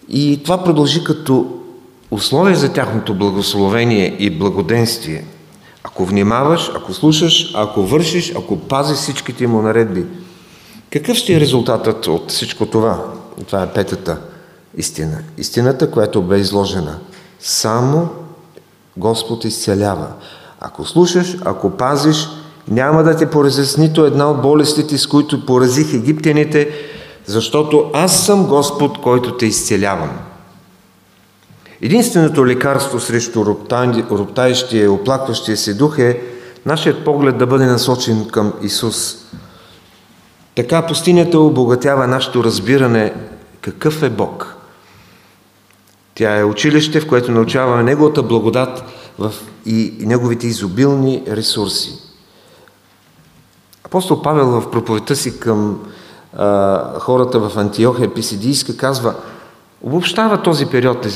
И 0.10 0.44
това 0.44 0.64
продължи 0.64 1.04
като 1.04 1.60
условие 2.12 2.56
за 2.56 2.74
тяхното 2.74 3.14
благословение 3.14 4.16
и 4.20 4.30
благоденствие. 4.30 5.26
Ако 5.84 6.06
внимаваш, 6.06 6.72
ако 6.76 6.94
слушаш, 6.94 7.52
ако 7.56 7.84
вършиш, 7.84 8.34
ако 8.36 8.58
пазиш 8.58 8.98
всичките 8.98 9.48
му 9.48 9.62
наредби. 9.62 10.06
Какъв 10.92 11.18
ще 11.18 11.34
е 11.34 11.40
резултатът 11.40 12.08
от 12.08 12.32
всичко 12.32 12.66
това? 12.66 13.06
Това 13.48 13.64
е 13.64 13.74
петата 13.74 14.18
истина. 14.78 15.18
Истината, 15.38 15.92
която 15.92 16.22
бе 16.22 16.38
изложена. 16.38 17.00
Само 17.40 18.10
Господ 18.98 19.46
изцелява. 19.46 20.08
Ако 20.60 20.86
слушаш, 20.86 21.38
ако 21.46 21.70
пазиш, 21.70 22.30
няма 22.68 23.04
да 23.04 23.18
те 23.18 23.30
поразят 23.30 23.78
нито 23.78 24.06
една 24.06 24.32
от 24.32 24.42
болестите, 24.42 24.98
с 24.98 25.08
които 25.08 25.46
поразих 25.46 25.94
египтяните, 25.94 26.70
защото 27.26 27.92
аз 27.94 28.26
съм 28.26 28.48
Господ, 28.48 29.02
който 29.02 29.38
те 29.38 29.46
изцелявам. 29.46 30.10
Единственото 31.82 32.48
лекарство 32.48 33.00
срещу 33.00 33.46
роптаещия, 34.12 34.92
оплакващия 34.92 35.58
се 35.58 35.74
дух 35.74 36.00
е 36.00 36.22
нашият 36.66 37.06
поглед 37.06 37.38
да 37.38 37.48
бъде 37.48 37.66
насочен 37.66 38.28
към 38.28 38.54
Исус. 38.62 39.16
Така 40.56 40.88
пустинята 40.88 41.40
обогатява 41.40 42.08
нашето 42.08 42.44
разбиране 42.44 43.14
какъв 43.62 44.04
е 44.04 44.10
Бог. 44.10 44.56
Тя 46.16 46.38
е 46.38 46.44
училище, 46.44 47.00
в 47.00 47.08
което 47.08 47.32
научаваме 47.32 47.84
Неговата 47.84 48.24
благодат 48.24 48.84
и 49.66 49.94
Неговите 50.00 50.48
изобилни 50.48 51.24
ресурси. 51.28 51.94
Апостол 53.84 54.22
Павел 54.22 54.46
в 54.46 54.72
проповедта 54.72 55.16
си 55.16 55.40
към 55.40 55.80
хората 57.00 57.40
в 57.40 57.58
Антиохия 57.58 58.14
Писидийска 58.14 58.78
казва, 58.78 59.16
обобщава 59.82 60.42
този 60.42 60.66
период 60.66 61.08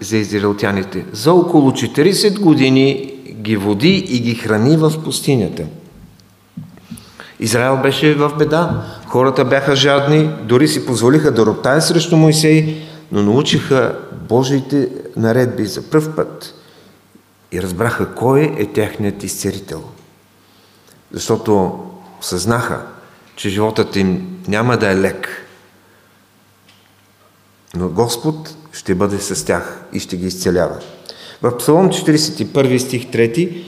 за 0.00 0.16
израелтяните. 0.16 1.04
За 1.12 1.32
около 1.32 1.70
40 1.70 2.40
години 2.40 3.12
ги 3.32 3.56
води 3.56 3.96
и 4.08 4.20
ги 4.20 4.34
храни 4.34 4.76
в 4.76 4.92
пустинята. 5.04 5.62
Израел 7.40 7.76
беше 7.82 8.14
в 8.14 8.32
беда, 8.38 8.84
хората 9.06 9.44
бяха 9.44 9.76
жадни, 9.76 10.30
дори 10.42 10.68
си 10.68 10.86
позволиха 10.86 11.32
да 11.32 11.46
роптаят 11.46 11.84
срещу 11.84 12.16
Моисей, 12.16 12.82
но 13.12 13.22
научиха 13.22 13.98
Божиите 14.28 14.88
наредби 15.16 15.66
за 15.66 15.82
пръв 15.82 16.16
път 16.16 16.54
и 17.52 17.62
разбраха 17.62 18.14
кой 18.14 18.54
е 18.58 18.66
техният 18.66 19.22
изцерител. 19.22 19.82
Защото 21.12 21.78
съзнаха, 22.20 22.80
че 23.36 23.48
животът 23.48 23.96
им 23.96 24.38
няма 24.48 24.76
да 24.76 24.90
е 24.90 24.96
лек. 24.96 25.28
Но 27.74 27.88
Господ 27.88 28.54
ще 28.72 28.94
бъде 28.94 29.18
с 29.18 29.46
тях 29.46 29.84
и 29.92 30.00
ще 30.00 30.16
ги 30.16 30.26
изцелява. 30.26 30.78
В 31.42 31.56
Псалом 31.56 31.88
41 31.88 32.78
стих 32.78 33.06
3 33.06 33.64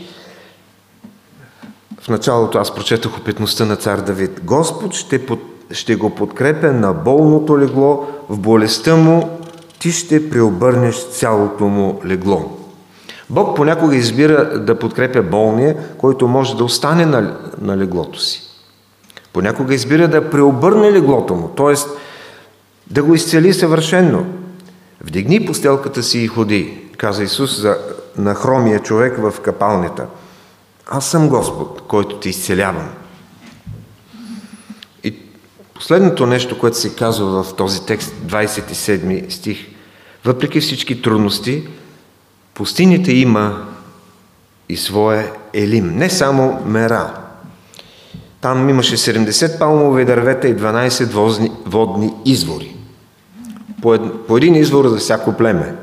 в 2.00 2.08
началото 2.08 2.58
аз 2.58 2.74
прочетох 2.74 3.18
опитността 3.18 3.64
на 3.64 3.76
цар 3.76 4.00
Давид. 4.00 4.40
Господ 4.44 4.94
ще, 4.94 5.26
под, 5.26 5.40
ще 5.70 5.96
го 5.96 6.10
подкрепя 6.10 6.72
на 6.72 6.92
болното 6.92 7.58
легло, 7.58 8.06
в 8.28 8.38
болестта 8.38 8.96
му 8.96 9.38
ти 9.78 9.92
ще 9.92 10.30
преобърнеш 10.30 11.08
цялото 11.08 11.64
му 11.64 12.00
легло. 12.04 12.58
Бог 13.30 13.56
понякога 13.56 13.96
избира 13.96 14.58
да 14.58 14.78
подкрепя 14.78 15.22
болния, 15.22 15.76
който 15.98 16.28
може 16.28 16.56
да 16.56 16.64
остане 16.64 17.06
на, 17.06 17.38
на 17.60 17.76
леглото 17.76 18.20
си. 18.20 18.47
Понякога 19.32 19.74
избира 19.74 20.08
да 20.08 20.30
преобърне 20.30 20.92
леглото 20.92 21.34
му, 21.34 21.48
т.е. 21.48 21.74
да 22.86 23.02
го 23.02 23.14
изцели 23.14 23.54
съвършенно. 23.54 24.26
Вдигни 25.00 25.46
постелката 25.46 26.02
си 26.02 26.18
и 26.18 26.26
ходи, 26.26 26.78
каза 26.96 27.22
Исус 27.22 27.60
за, 27.60 27.78
на 28.16 28.34
хромия 28.34 28.80
човек 28.80 29.18
в 29.18 29.40
капалнята. 29.40 30.06
Аз 30.86 31.06
съм 31.06 31.28
Господ, 31.28 31.82
който 31.88 32.16
те 32.16 32.28
изцелявам. 32.28 32.88
И 35.04 35.14
последното 35.74 36.26
нещо, 36.26 36.58
което 36.58 36.76
се 36.76 36.94
казва 36.94 37.42
в 37.42 37.54
този 37.54 37.86
текст, 37.86 38.14
27 38.26 39.30
стих, 39.30 39.66
въпреки 40.24 40.60
всички 40.60 41.02
трудности, 41.02 41.68
пустините 42.54 43.12
има 43.12 43.68
и 44.68 44.76
своя 44.76 45.32
елим. 45.52 45.96
Не 45.96 46.10
само 46.10 46.62
мера, 46.66 47.14
там 48.40 48.68
имаше 48.68 48.96
70 48.96 49.58
палмови 49.58 50.04
дървета 50.04 50.48
и 50.48 50.56
12 50.56 51.04
водни, 51.04 51.52
водни 51.66 52.12
извори. 52.24 52.76
По, 53.82 53.94
ед, 53.94 54.02
по 54.28 54.36
един 54.36 54.54
извор 54.54 54.88
за 54.88 54.96
всяко 54.96 55.32
племе. 55.32 55.74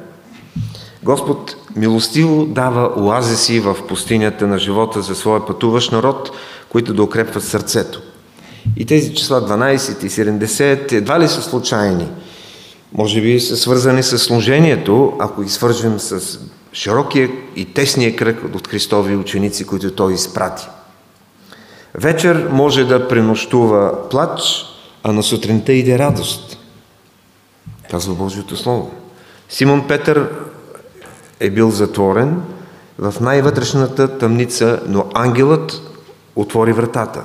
Господ 1.03 1.55
милостиво 1.75 2.45
дава 2.45 2.93
оазиси 2.97 3.59
в 3.59 3.77
пустинята 3.87 4.47
на 4.47 4.59
живота 4.59 5.01
за 5.01 5.15
своя 5.15 5.45
пътуващ 5.45 5.91
народ, 5.91 6.31
които 6.69 6.93
да 6.93 7.03
укрепват 7.03 7.43
сърцето. 7.43 8.01
И 8.77 8.85
тези 8.85 9.15
числа 9.15 9.41
12 9.41 10.05
и 10.05 10.09
70 10.09 10.91
едва 10.91 11.19
ли 11.19 11.27
са 11.27 11.41
случайни. 11.41 12.07
Може 12.93 13.21
би 13.21 13.39
са 13.39 13.57
свързани 13.57 14.03
с 14.03 14.17
служението, 14.17 15.13
ако 15.19 15.41
ги 15.41 15.49
свържем 15.49 15.99
с 15.99 16.39
широкия 16.73 17.29
и 17.55 17.65
тесния 17.65 18.15
кръг 18.15 18.55
от 18.55 18.67
Христови 18.67 19.15
ученици, 19.15 19.65
които 19.65 19.91
Той 19.91 20.13
изпрати. 20.13 20.67
Вечер 21.97 22.47
може 22.51 22.83
да 22.83 23.07
пренощува 23.07 24.09
плач, 24.09 24.65
а 25.03 25.11
на 25.11 25.23
сутринта 25.23 25.73
иде 25.73 25.99
радост. 25.99 26.57
Казва 27.91 28.13
Божието 28.15 28.57
Слово. 28.57 28.91
Симон 29.49 29.87
Петър 29.87 30.29
е 31.39 31.49
бил 31.49 31.71
затворен 31.71 32.41
в 32.99 33.13
най-вътрешната 33.21 34.17
тъмница, 34.17 34.79
но 34.87 35.05
ангелът 35.13 35.81
отвори 36.35 36.73
вратата. 36.73 37.23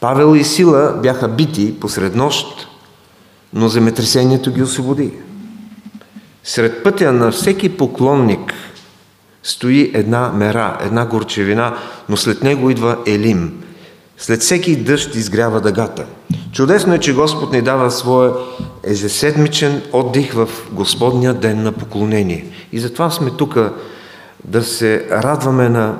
Павел 0.00 0.36
и 0.36 0.44
Сила 0.44 0.92
бяха 1.02 1.28
бити 1.28 1.80
посред 1.80 2.14
нощ, 2.14 2.46
но 3.52 3.68
земетресението 3.68 4.52
ги 4.52 4.62
освободи. 4.62 5.12
Сред 6.44 6.82
пътя 6.82 7.12
на 7.12 7.30
всеки 7.30 7.76
поклонник– 7.76 8.54
стои 9.42 9.90
една 9.94 10.32
мера, 10.34 10.78
една 10.80 11.06
горчевина, 11.06 11.74
но 12.08 12.16
след 12.16 12.42
него 12.42 12.70
идва 12.70 12.96
Елим. 13.06 13.62
След 14.18 14.40
всеки 14.40 14.76
дъжд 14.76 15.14
изгрява 15.14 15.60
дъгата. 15.60 16.06
Чудесно 16.52 16.94
е, 16.94 16.98
че 16.98 17.14
Господ 17.14 17.52
ни 17.52 17.62
дава 17.62 17.90
своя 17.90 18.32
ежеседмичен 18.84 19.82
отдих 19.92 20.32
в 20.32 20.48
Господния 20.72 21.34
ден 21.34 21.62
на 21.62 21.72
поклонение. 21.72 22.46
И 22.72 22.80
затова 22.80 23.10
сме 23.10 23.30
тук 23.30 23.58
да 24.44 24.62
се 24.64 25.06
радваме 25.10 25.68
на 25.68 25.96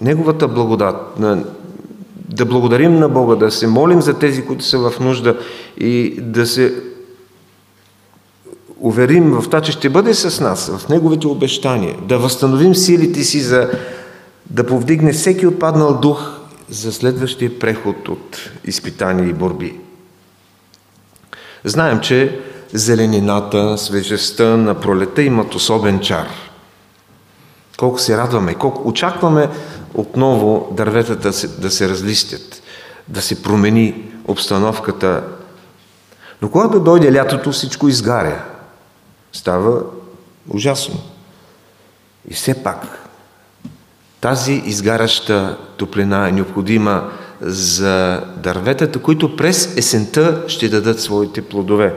Неговата 0.00 0.48
благодат, 0.48 1.18
на, 1.18 1.44
да 2.28 2.44
благодарим 2.44 2.94
на 2.98 3.08
Бога, 3.08 3.36
да 3.36 3.50
се 3.50 3.66
молим 3.66 4.02
за 4.02 4.18
тези, 4.18 4.44
които 4.44 4.64
са 4.64 4.78
в 4.78 5.00
нужда 5.00 5.38
и 5.78 6.16
да 6.20 6.46
се 6.46 6.74
уверим 8.80 9.30
в 9.30 9.42
това, 9.42 9.60
че 9.60 9.72
ще 9.72 9.88
бъде 9.88 10.14
с 10.14 10.40
нас, 10.40 10.70
в 10.78 10.88
Неговите 10.88 11.26
обещания, 11.26 11.96
да 12.02 12.18
възстановим 12.18 12.74
силите 12.74 13.24
си 13.24 13.40
за 13.40 13.70
да 14.50 14.66
повдигне 14.66 15.12
всеки 15.12 15.46
отпаднал 15.46 15.98
дух 16.00 16.30
за 16.68 16.92
следващия 16.92 17.58
преход 17.58 18.08
от 18.08 18.50
изпитания 18.64 19.28
и 19.28 19.32
борби. 19.32 19.80
Знаем, 21.64 22.00
че 22.00 22.40
зеленината, 22.72 23.78
свежестта 23.78 24.56
на 24.56 24.80
пролета 24.80 25.22
имат 25.22 25.54
особен 25.54 26.00
чар. 26.00 26.28
Колко 27.78 27.98
се 27.98 28.16
радваме, 28.16 28.54
колко 28.54 28.88
очакваме 28.88 29.48
отново 29.94 30.68
дърветата 30.76 31.30
да 31.58 31.70
се 31.70 31.88
разлистят, 31.88 32.62
да 33.08 33.22
се 33.22 33.42
промени 33.42 34.04
обстановката. 34.24 35.22
Но 36.42 36.50
когато 36.50 36.80
дойде 36.80 37.12
лятото, 37.12 37.52
всичко 37.52 37.88
изгаря. 37.88 38.44
Става 39.34 39.82
ужасно. 40.48 41.00
И 42.30 42.34
все 42.34 42.62
пак, 42.62 43.08
тази 44.20 44.52
изгаряща 44.52 45.58
топлина 45.76 46.28
е 46.28 46.32
необходима 46.32 47.10
за 47.40 48.24
дърветата, 48.36 48.98
които 48.98 49.36
през 49.36 49.76
есента 49.76 50.44
ще 50.48 50.68
дадат 50.68 51.00
своите 51.00 51.42
плодове. 51.42 51.94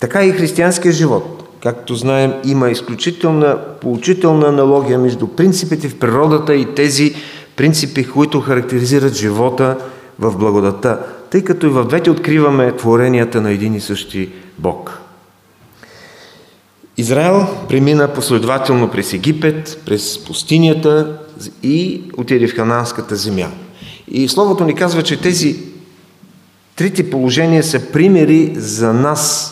Така 0.00 0.24
и 0.24 0.32
християнския 0.32 0.92
живот. 0.92 1.58
Както 1.62 1.94
знаем, 1.94 2.32
има 2.44 2.70
изключителна 2.70 3.58
поучителна 3.80 4.48
аналогия 4.48 4.98
между 4.98 5.26
принципите 5.26 5.88
в 5.88 5.98
природата 5.98 6.54
и 6.54 6.74
тези 6.74 7.14
принципи, 7.56 8.10
които 8.10 8.40
характеризират 8.40 9.14
живота 9.14 9.76
в 10.18 10.38
благодата, 10.38 10.98
тъй 11.30 11.44
като 11.44 11.66
и 11.66 11.70
в 11.70 11.84
двете 11.84 12.10
откриваме 12.10 12.76
творенията 12.76 13.40
на 13.40 13.50
един 13.50 13.74
и 13.74 13.80
същи 13.80 14.32
Бог. 14.58 15.03
Израел 16.96 17.46
премина 17.68 18.08
последователно 18.08 18.90
през 18.90 19.12
Египет, 19.12 19.82
през 19.86 20.24
пустинята 20.24 21.18
и 21.62 22.02
отиде 22.16 22.48
в 22.48 22.56
Хананската 22.56 23.16
земя. 23.16 23.48
И 24.08 24.28
Словото 24.28 24.64
ни 24.64 24.74
казва, 24.74 25.02
че 25.02 25.20
тези 25.20 25.56
трите 26.76 27.10
положения 27.10 27.62
са 27.62 27.80
примери 27.92 28.52
за 28.56 28.92
нас 28.92 29.50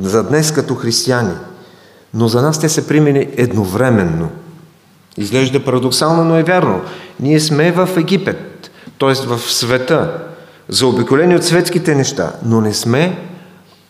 за 0.00 0.24
днес 0.24 0.52
като 0.52 0.74
християни, 0.74 1.34
но 2.14 2.28
за 2.28 2.42
нас 2.42 2.60
те 2.60 2.68
са 2.68 2.86
примени 2.86 3.28
едновременно. 3.36 4.28
Изглежда 5.16 5.64
парадоксално, 5.64 6.24
но 6.24 6.36
е 6.36 6.42
вярно. 6.42 6.80
Ние 7.20 7.40
сме 7.40 7.72
в 7.72 7.88
Египет, 7.96 8.70
т.е. 8.98 9.12
в 9.12 9.38
света, 9.38 10.22
заобиколени 10.68 11.36
от 11.36 11.44
светските 11.44 11.94
неща, 11.94 12.32
но 12.44 12.60
не 12.60 12.74
сме 12.74 13.18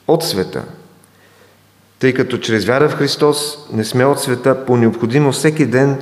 от 0.08 0.24
света. 0.24 0.62
Тъй 1.98 2.14
като 2.14 2.38
чрез 2.38 2.64
вяра 2.64 2.88
в 2.88 2.94
Христос 2.94 3.58
не 3.72 3.84
сме 3.84 4.04
от 4.04 4.20
света, 4.20 4.64
по 4.66 4.76
необходимо 4.76 5.32
всеки 5.32 5.66
ден 5.66 5.98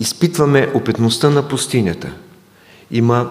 изпитваме 0.00 0.70
опитността 0.74 1.30
на 1.30 1.48
пустинята. 1.48 2.08
Има 2.90 3.30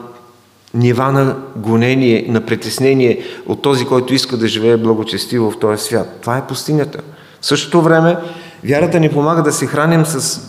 нива 0.73 1.11
на 1.11 1.37
гонение, 1.55 2.25
на 2.29 2.45
притеснение 2.45 3.23
от 3.45 3.61
този, 3.61 3.85
който 3.85 4.13
иска 4.13 4.37
да 4.37 4.47
живее 4.47 4.77
благочестиво 4.77 5.51
в 5.51 5.59
този 5.59 5.83
свят. 5.83 6.17
Това 6.21 6.37
е 6.37 6.47
пустинята. 6.47 6.99
В 7.41 7.45
същото 7.45 7.81
време, 7.81 8.17
вярата 8.63 8.99
ни 8.99 9.09
помага 9.09 9.43
да 9.43 9.51
се 9.51 9.65
храним 9.65 10.05
с 10.05 10.41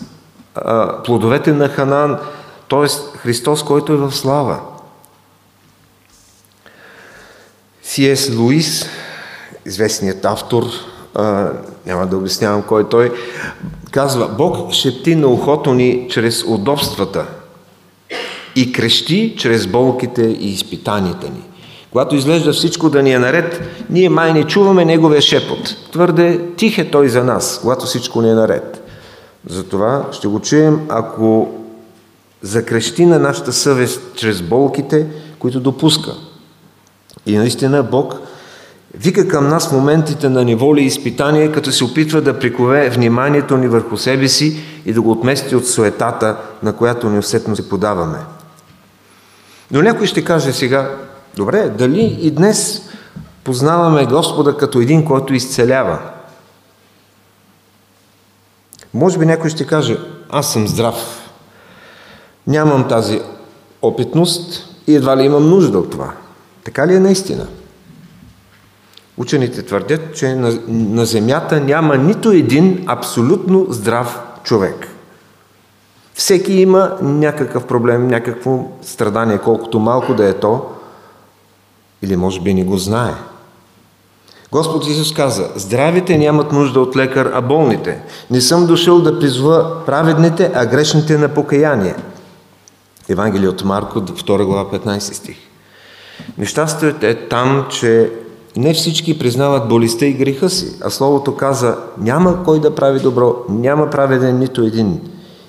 а, 0.55 1.03
плодовете 1.03 1.51
на 1.51 1.69
Ханан, 1.69 2.17
т.е. 2.69 3.17
Христос, 3.17 3.63
който 3.63 3.93
е 3.93 3.97
в 3.97 4.11
слава. 4.11 4.59
С.С. 7.83 8.35
Луис, 8.35 8.85
известният 9.65 10.25
автор, 10.25 10.63
няма 11.85 12.07
да 12.07 12.17
обяснявам 12.17 12.61
кой 12.61 12.81
е 12.81 12.89
той, 12.89 13.13
казва, 13.91 14.27
Бог 14.37 14.73
шепти 14.73 15.15
на 15.15 15.27
ухото 15.27 15.73
ни 15.73 16.07
чрез 16.09 16.43
удобствата 16.43 17.25
и 18.55 18.71
крещи 18.71 19.35
чрез 19.37 19.67
болките 19.67 20.21
и 20.21 20.51
изпитанията 20.51 21.27
ни. 21.27 21.41
Когато 21.91 22.15
изглежда 22.15 22.53
всичко 22.53 22.89
да 22.89 23.03
ни 23.03 23.11
е 23.11 23.19
наред, 23.19 23.61
ние 23.89 24.09
май 24.09 24.33
не 24.33 24.43
чуваме 24.43 24.85
Неговия 24.85 25.21
шепот. 25.21 25.75
Твърде 25.91 26.41
тих 26.55 26.77
е 26.77 26.91
Той 26.91 27.09
за 27.09 27.23
нас, 27.23 27.59
когато 27.61 27.85
всичко 27.85 28.21
ни 28.21 28.29
е 28.29 28.33
наред. 28.33 28.83
Затова 29.49 30.05
ще 30.11 30.27
го 30.27 30.39
чуем, 30.39 30.79
ако 30.89 31.51
закрещи 32.41 33.05
на 33.05 33.19
нашата 33.19 33.53
съвест 33.53 34.01
чрез 34.15 34.41
болките, 34.41 35.07
които 35.39 35.59
допуска. 35.59 36.11
И 37.25 37.37
наистина 37.37 37.83
Бог 37.83 38.15
вика 38.97 39.27
към 39.27 39.47
нас 39.47 39.71
моментите 39.71 40.29
на 40.29 40.43
неволи 40.43 40.81
и 40.81 40.85
изпитание, 40.85 41.51
като 41.51 41.71
се 41.71 41.83
опитва 41.83 42.21
да 42.21 42.39
прикове 42.39 42.89
вниманието 42.89 43.57
ни 43.57 43.67
върху 43.67 43.97
себе 43.97 44.27
си 44.27 44.61
и 44.85 44.93
да 44.93 45.01
го 45.01 45.11
отмести 45.11 45.55
от 45.55 45.67
суетата, 45.67 46.37
на 46.63 46.73
която 46.73 47.09
неусетно 47.09 47.55
се 47.55 47.69
подаваме. 47.69 48.17
Но 49.71 49.81
някой 49.81 50.07
ще 50.07 50.23
каже 50.23 50.53
сега, 50.53 50.91
добре, 51.35 51.69
дали 51.69 52.17
и 52.21 52.31
днес 52.31 52.81
познаваме 53.43 54.05
Господа 54.05 54.57
като 54.57 54.79
един, 54.79 55.05
който 55.05 55.33
изцелява? 55.33 55.99
Може 58.93 59.17
би 59.17 59.25
някой 59.25 59.49
ще 59.49 59.67
каже, 59.67 59.97
аз 60.29 60.53
съм 60.53 60.67
здрав, 60.67 60.95
нямам 62.47 62.87
тази 62.87 63.21
опитност 63.81 64.69
и 64.87 64.95
едва 64.95 65.17
ли 65.17 65.23
имам 65.23 65.49
нужда 65.49 65.79
от 65.79 65.91
това. 65.91 66.13
Така 66.63 66.87
ли 66.87 66.95
е 66.95 66.99
наистина? 66.99 67.47
Учените 69.17 69.63
твърдят, 69.63 70.15
че 70.15 70.35
на, 70.35 70.59
на 70.67 71.05
Земята 71.05 71.59
няма 71.59 71.97
нито 71.97 72.31
един 72.31 72.83
абсолютно 72.87 73.65
здрав 73.69 74.19
човек. 74.43 74.87
Всеки 76.13 76.53
има 76.53 76.97
някакъв 77.01 77.65
проблем, 77.65 78.07
някакво 78.07 78.59
страдание, 78.81 79.37
колкото 79.37 79.79
малко 79.79 80.13
да 80.13 80.29
е 80.29 80.33
то, 80.33 80.65
или 82.01 82.15
може 82.15 82.41
би 82.41 82.53
не 82.53 82.63
го 82.63 82.77
знае. 82.77 83.13
Господ 84.51 84.87
Исус 84.87 85.13
каза, 85.13 85.49
здравите 85.55 86.17
нямат 86.17 86.51
нужда 86.51 86.79
от 86.79 86.95
лекар, 86.95 87.31
а 87.33 87.41
болните. 87.41 88.01
Не 88.31 88.41
съм 88.41 88.67
дошъл 88.67 89.01
да 89.01 89.19
призва 89.19 89.85
праведните, 89.85 90.51
а 90.55 90.65
грешните 90.65 91.17
на 91.17 91.29
покаяние. 91.29 91.95
Евангелие 93.09 93.49
от 93.49 93.63
Марко, 93.63 94.01
2 94.01 94.45
глава, 94.45 94.71
15 94.79 94.99
стих. 94.99 95.37
Нещастието 96.37 97.05
е 97.05 97.27
там, 97.27 97.65
че 97.69 98.11
не 98.57 98.73
всички 98.73 99.19
признават 99.19 99.69
болестта 99.69 100.05
и 100.05 100.13
греха 100.13 100.49
си, 100.49 100.75
а 100.81 100.89
Словото 100.89 101.35
каза, 101.35 101.77
няма 101.97 102.43
кой 102.43 102.59
да 102.59 102.75
прави 102.75 102.99
добро, 102.99 103.35
няма 103.49 103.89
праведен 103.89 104.39
нито 104.39 104.61
един. 104.61 105.01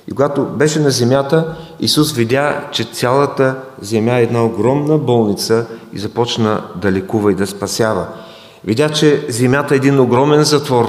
И 0.08 0.10
когато 0.10 0.44
беше 0.44 0.80
на 0.80 0.90
земята, 0.90 1.56
Исус 1.80 2.12
видя, 2.12 2.68
че 2.72 2.84
цялата 2.84 3.56
земя 3.80 4.18
е 4.18 4.22
една 4.22 4.44
огромна 4.44 4.98
болница 4.98 5.66
и 5.92 5.98
започна 5.98 6.64
да 6.82 6.92
лекува 6.92 7.32
и 7.32 7.34
да 7.34 7.46
спасява. 7.46 8.06
Видя, 8.64 8.90
че 8.90 9.26
земята 9.28 9.74
е 9.74 9.76
един 9.76 10.00
огромен 10.00 10.42
затвор, 10.44 10.86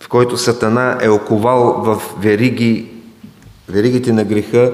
в 0.00 0.08
който 0.08 0.36
Сатана 0.36 0.98
е 1.00 1.08
оковал 1.08 1.82
в 1.82 2.02
вериги, 2.18 2.86
веригите 3.68 4.12
на 4.12 4.24
греха 4.24 4.72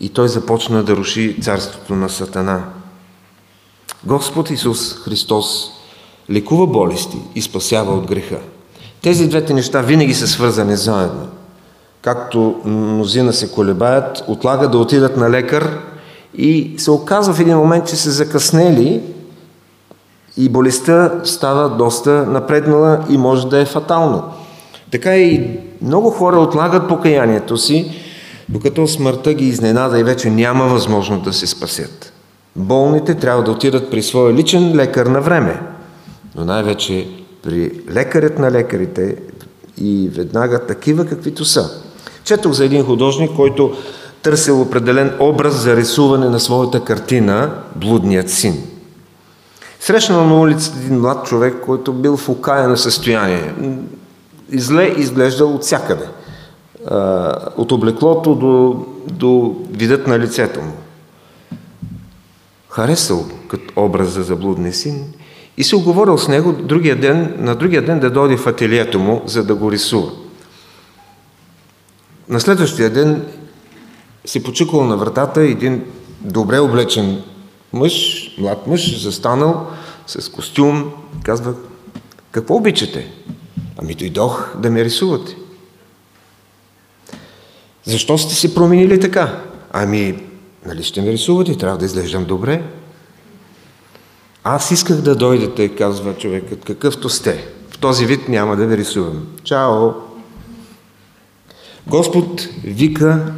и 0.00 0.08
той 0.08 0.28
започна 0.28 0.82
да 0.84 0.96
руши 0.96 1.36
царството 1.42 1.94
на 1.94 2.08
Сатана. 2.08 2.64
Господ 4.04 4.50
Исус 4.50 4.94
Христос 4.94 5.70
лекува 6.30 6.66
болести 6.66 7.16
и 7.34 7.42
спасява 7.42 7.94
от 7.94 8.06
греха. 8.06 8.38
Тези 9.02 9.28
двете 9.28 9.54
неща 9.54 9.80
винаги 9.80 10.14
са 10.14 10.28
свързани 10.28 10.76
заедно. 10.76 11.26
Както 12.02 12.60
мнозина 12.64 13.32
се 13.32 13.52
колебаят, 13.52 14.24
отлагат 14.28 14.70
да 14.70 14.78
отидат 14.78 15.16
на 15.16 15.30
лекар 15.30 15.78
и 16.36 16.74
се 16.76 16.90
оказва 16.90 17.34
в 17.34 17.40
един 17.40 17.56
момент, 17.56 17.88
че 17.88 17.96
са 17.96 18.10
закъснели 18.10 19.02
и 20.36 20.48
болестта 20.48 21.12
става 21.24 21.68
доста 21.68 22.10
напреднала 22.10 23.04
и 23.08 23.18
може 23.18 23.46
да 23.46 23.60
е 23.60 23.64
фатално. 23.64 24.22
Така 24.90 25.16
и 25.16 25.60
много 25.82 26.10
хора 26.10 26.38
отлагат 26.38 26.88
покаянието 26.88 27.56
си, 27.56 27.92
докато 28.48 28.86
смъртта 28.86 29.34
ги 29.34 29.44
изненада 29.44 29.98
и 29.98 30.04
вече 30.04 30.30
няма 30.30 30.64
възможност 30.64 31.24
да 31.24 31.32
се 31.32 31.46
спасят. 31.46 32.07
Болните 32.58 33.14
трябва 33.14 33.42
да 33.42 33.50
отидат 33.50 33.90
при 33.90 34.02
своя 34.02 34.34
личен 34.34 34.76
лекар 34.76 35.06
на 35.06 35.20
време, 35.20 35.60
но 36.36 36.44
най-вече 36.44 37.08
при 37.42 37.72
лекарят 37.90 38.38
на 38.38 38.50
лекарите 38.50 39.16
и 39.80 40.10
веднага 40.14 40.66
такива 40.66 41.06
каквито 41.06 41.44
са. 41.44 41.70
Четох 42.24 42.52
за 42.52 42.64
един 42.64 42.84
художник, 42.84 43.30
който 43.36 43.72
търсил 44.22 44.60
определен 44.60 45.12
образ 45.20 45.54
за 45.54 45.76
рисуване 45.76 46.28
на 46.28 46.40
своята 46.40 46.84
картина 46.84 47.50
«Блудният 47.76 48.30
син». 48.30 48.62
Срещнал 49.80 50.26
на 50.26 50.40
улицата 50.40 50.78
един 50.78 51.00
млад 51.00 51.26
човек, 51.26 51.54
който 51.66 51.92
бил 51.92 52.16
в 52.16 52.28
окаяно 52.28 52.76
състояние. 52.76 53.54
И 54.50 54.60
зле 54.60 54.94
изглеждал 54.96 55.54
от 55.54 55.62
всякъде. 55.62 56.06
От 57.56 57.72
облеклото 57.72 58.34
до, 58.34 58.84
до 59.12 59.56
видът 59.70 60.06
на 60.06 60.18
лицето 60.18 60.60
му. 60.60 60.72
Харесал 62.70 63.26
като 63.48 63.80
образа 63.80 64.22
за 64.22 64.36
блудния 64.36 64.72
син 64.72 65.12
и 65.56 65.64
се 65.64 65.76
оговорил 65.76 66.18
с 66.18 66.28
него 66.28 66.52
другия 66.52 67.00
ден, 67.00 67.34
на 67.38 67.54
другия 67.54 67.84
ден 67.84 68.00
да 68.00 68.10
дойде 68.10 68.36
в 68.36 68.46
ателието 68.46 68.98
му, 68.98 69.22
за 69.26 69.44
да 69.44 69.54
го 69.54 69.72
рисува. 69.72 70.12
На 72.28 72.40
следващия 72.40 72.90
ден 72.90 73.26
се 74.24 74.42
почукал 74.42 74.84
на 74.84 74.96
вратата 74.96 75.40
един 75.40 75.84
добре 76.20 76.58
облечен 76.58 77.22
мъж, 77.72 78.24
млад 78.38 78.66
мъж, 78.66 79.02
застанал 79.02 79.66
с 80.06 80.28
костюм, 80.28 80.92
казва, 81.22 81.54
какво 82.30 82.54
обичате? 82.54 83.10
Ами 83.76 83.94
дойдох 83.94 84.56
да 84.56 84.70
ме 84.70 84.84
рисувате. 84.84 85.36
Защо 87.84 88.18
сте 88.18 88.34
се 88.34 88.54
променили 88.54 89.00
така? 89.00 89.42
Ами, 89.72 90.27
нали 90.66 90.82
ще 90.82 91.02
ме 91.02 91.12
рисувате, 91.12 91.58
трябва 91.58 91.78
да 91.78 91.84
изглеждам 91.84 92.24
добре. 92.24 92.62
Аз 94.44 94.70
исках 94.70 94.96
да 94.96 95.16
дойдете, 95.16 95.68
казва 95.68 96.14
човекът, 96.14 96.64
какъвто 96.64 97.08
сте. 97.08 97.44
В 97.70 97.78
този 97.78 98.06
вид 98.06 98.28
няма 98.28 98.56
да 98.56 98.66
ви 98.66 98.76
рисувам. 98.76 99.26
Чао! 99.44 99.90
Господ 101.86 102.48
вика 102.64 103.32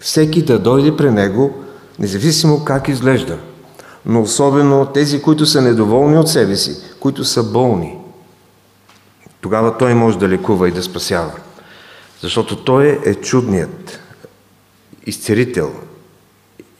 всеки 0.00 0.42
да 0.42 0.58
дойде 0.58 0.96
при 0.96 1.10
Него, 1.10 1.64
независимо 1.98 2.64
как 2.64 2.88
изглежда– 2.88 3.38
но 4.06 4.22
особено 4.22 4.86
тези, 4.86 5.22
които 5.22 5.46
са 5.46 5.62
недоволни 5.62 6.18
от 6.18 6.28
себе 6.28 6.56
си, 6.56 6.76
които 7.00 7.24
са 7.24 7.42
болни. 7.42 7.98
Тогава 9.40 9.78
Той 9.78 9.94
може 9.94 10.18
да 10.18 10.28
лекува 10.28 10.68
и 10.68 10.72
да 10.72 10.82
спасява. 10.82 11.32
Защото 12.20 12.64
Той 12.64 13.00
е 13.04 13.14
чудният 13.14 14.00
изцерител 15.06 15.72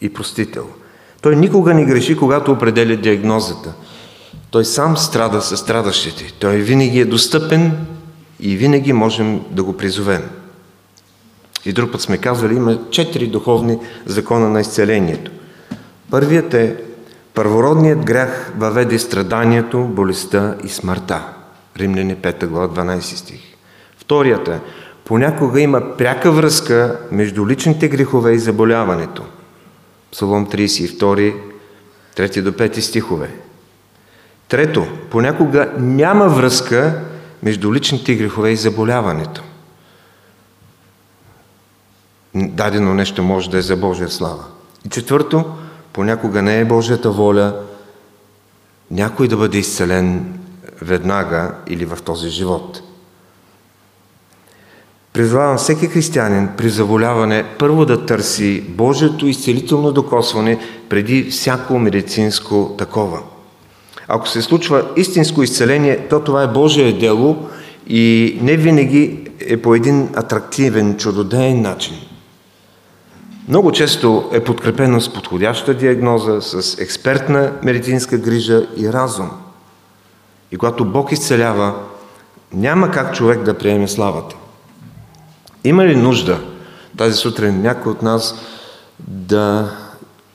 и 0.02 0.12
простител. 0.12 0.66
Той 1.22 1.36
никога 1.36 1.74
не 1.74 1.84
греши, 1.84 2.16
когато 2.16 2.52
определя 2.52 2.96
диагнозата. 2.96 3.72
Той 4.50 4.64
сам 4.64 4.96
страда 4.96 5.42
със 5.42 5.60
страдащите. 5.60 6.32
Той 6.38 6.56
винаги 6.56 7.00
е 7.00 7.04
достъпен 7.04 7.86
и 8.40 8.56
винаги 8.56 8.92
можем 8.92 9.40
да 9.50 9.62
го 9.62 9.76
призовем. 9.76 10.22
И 11.64 11.72
друг 11.72 11.92
път 11.92 12.00
сме 12.00 12.18
казвали, 12.18 12.54
има 12.54 12.78
четири 12.90 13.26
духовни 13.26 13.78
закона 14.06 14.48
на 14.48 14.60
изцелението. 14.60 15.30
Първият 16.10 16.54
е 16.54 16.76
Първородният 17.34 18.04
грях 18.04 18.52
въведе 18.56 18.98
страданието, 18.98 19.84
болестта 19.84 20.54
и 20.64 20.68
смъртта. 20.68 21.22
Римляни 21.78 22.16
5 22.16 22.46
глава 22.46 22.84
12 22.84 23.00
стих. 23.00 23.40
Вторията, 23.98 24.60
понякога 25.04 25.60
има 25.60 25.96
пряка 25.96 26.32
връзка 26.32 27.00
между 27.12 27.48
личните 27.48 27.88
грехове 27.88 28.32
и 28.32 28.38
заболяването. 28.38 29.22
Псалом 30.12 30.46
32, 30.46 31.34
3 32.16 32.42
до 32.42 32.52
5 32.52 32.80
стихове. 32.80 33.30
Трето, 34.48 34.86
понякога 35.10 35.72
няма 35.78 36.28
връзка 36.28 37.00
между 37.42 37.74
личните 37.74 38.14
грехове 38.14 38.50
и 38.50 38.56
заболяването. 38.56 39.42
Дадено 42.34 42.94
нещо 42.94 43.22
може 43.22 43.50
да 43.50 43.58
е 43.58 43.62
за 43.62 43.76
Божия 43.76 44.08
слава. 44.08 44.44
И 44.86 44.88
четвърто, 44.88 45.44
понякога 45.92 46.42
не 46.42 46.60
е 46.60 46.64
Божията 46.64 47.10
воля 47.10 47.62
някой 48.90 49.28
да 49.28 49.36
бъде 49.36 49.58
изцелен 49.58 50.38
веднага 50.82 51.54
или 51.66 51.84
в 51.84 51.98
този 52.04 52.28
живот. 52.28 52.82
Призвавам 55.12 55.56
всеки 55.56 55.86
християнин 55.86 56.48
при 56.56 56.68
заболяване 56.70 57.44
първо 57.58 57.86
да 57.86 58.06
търси 58.06 58.64
Божието 58.68 59.26
изцелително 59.26 59.92
докосване 59.92 60.58
преди 60.88 61.30
всяко 61.30 61.78
медицинско 61.78 62.74
такова. 62.78 63.18
Ако 64.08 64.28
се 64.28 64.42
случва 64.42 64.84
истинско 64.96 65.42
изцеление, 65.42 66.08
то 66.10 66.20
това 66.20 66.42
е 66.42 66.52
Божие 66.52 66.92
дело 66.92 67.48
и 67.86 68.38
не 68.42 68.56
винаги 68.56 69.18
е 69.40 69.56
по 69.62 69.74
един 69.74 70.08
атрактивен, 70.14 70.96
чудодеен 70.96 71.62
начин. 71.62 71.94
Много 73.48 73.72
често 73.72 74.30
е 74.32 74.44
подкрепено 74.44 75.00
с 75.00 75.12
подходяща 75.12 75.74
диагноза, 75.74 76.40
с 76.40 76.78
експертна 76.78 77.52
медицинска 77.62 78.18
грижа 78.18 78.66
и 78.76 78.92
разум. 78.92 79.30
И 80.52 80.56
когато 80.56 80.84
Бог 80.84 81.12
изцелява, 81.12 81.74
няма 82.52 82.90
как 82.90 83.14
човек 83.14 83.42
да 83.42 83.58
приеме 83.58 83.88
славата. 83.88 84.36
Има 85.64 85.86
ли 85.86 85.96
нужда 85.96 86.38
тази 86.96 87.14
сутрин 87.14 87.62
някой 87.62 87.92
от 87.92 88.02
нас 88.02 88.34
да 89.08 89.70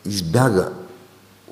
избяга 0.05 0.69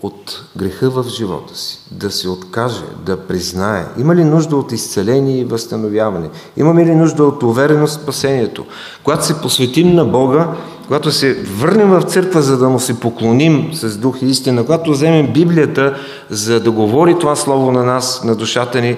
от 0.02 0.44
греха 0.58 0.90
в 0.90 1.06
живота 1.10 1.58
си, 1.58 1.80
да 1.92 2.12
се 2.12 2.30
откаже, 2.30 2.82
да 3.06 3.18
признае? 3.18 3.86
Има 3.98 4.16
ли 4.16 4.24
нужда 4.24 4.56
от 4.56 4.72
изцеление 4.72 5.40
и 5.40 5.46
възстановяване? 5.46 6.30
Имаме 6.58 6.86
ли 6.86 6.96
нужда 6.96 7.24
от 7.24 7.44
увереност 7.44 8.00
в 8.00 8.04
спасението? 8.04 8.66
Когато 9.04 9.26
се 9.26 9.42
посветим 9.42 9.96
на 9.96 10.06
Бога, 10.06 10.48
когато 10.86 11.12
се 11.12 11.34
върнем 11.34 11.90
в 11.90 12.02
църква, 12.02 12.42
за 12.42 12.58
да 12.58 12.70
му 12.70 12.80
се 12.80 13.00
поклоним 13.00 13.70
с 13.74 13.98
дух 13.98 14.22
и 14.22 14.26
истина, 14.26 14.66
когато 14.66 14.92
вземем 14.92 15.34
Библията, 15.34 15.98
за 16.30 16.60
да 16.60 16.72
говори 16.72 17.20
това 17.20 17.36
слово 17.36 17.72
на 17.72 17.84
нас, 17.84 18.24
на 18.24 18.36
душата 18.36 18.82
ни, 18.82 18.98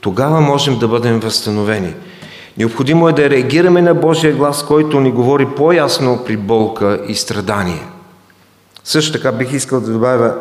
тогава 0.00 0.40
можем 0.40 0.78
да 0.78 0.88
бъдем 0.88 1.20
възстановени. 1.20 1.94
Необходимо 2.58 3.08
е 3.08 3.12
да 3.12 3.30
реагираме 3.30 3.82
на 3.82 3.94
Божия 3.94 4.36
глас, 4.36 4.66
който 4.66 5.00
ни 5.00 5.12
говори 5.12 5.46
по-ясно 5.56 6.22
при 6.26 6.36
болка 6.36 7.00
и 7.08 7.14
страдание. 7.14 7.82
Също 8.84 9.12
така 9.12 9.32
бих 9.32 9.52
искал 9.52 9.80
да 9.80 9.92
добавя 9.92 10.34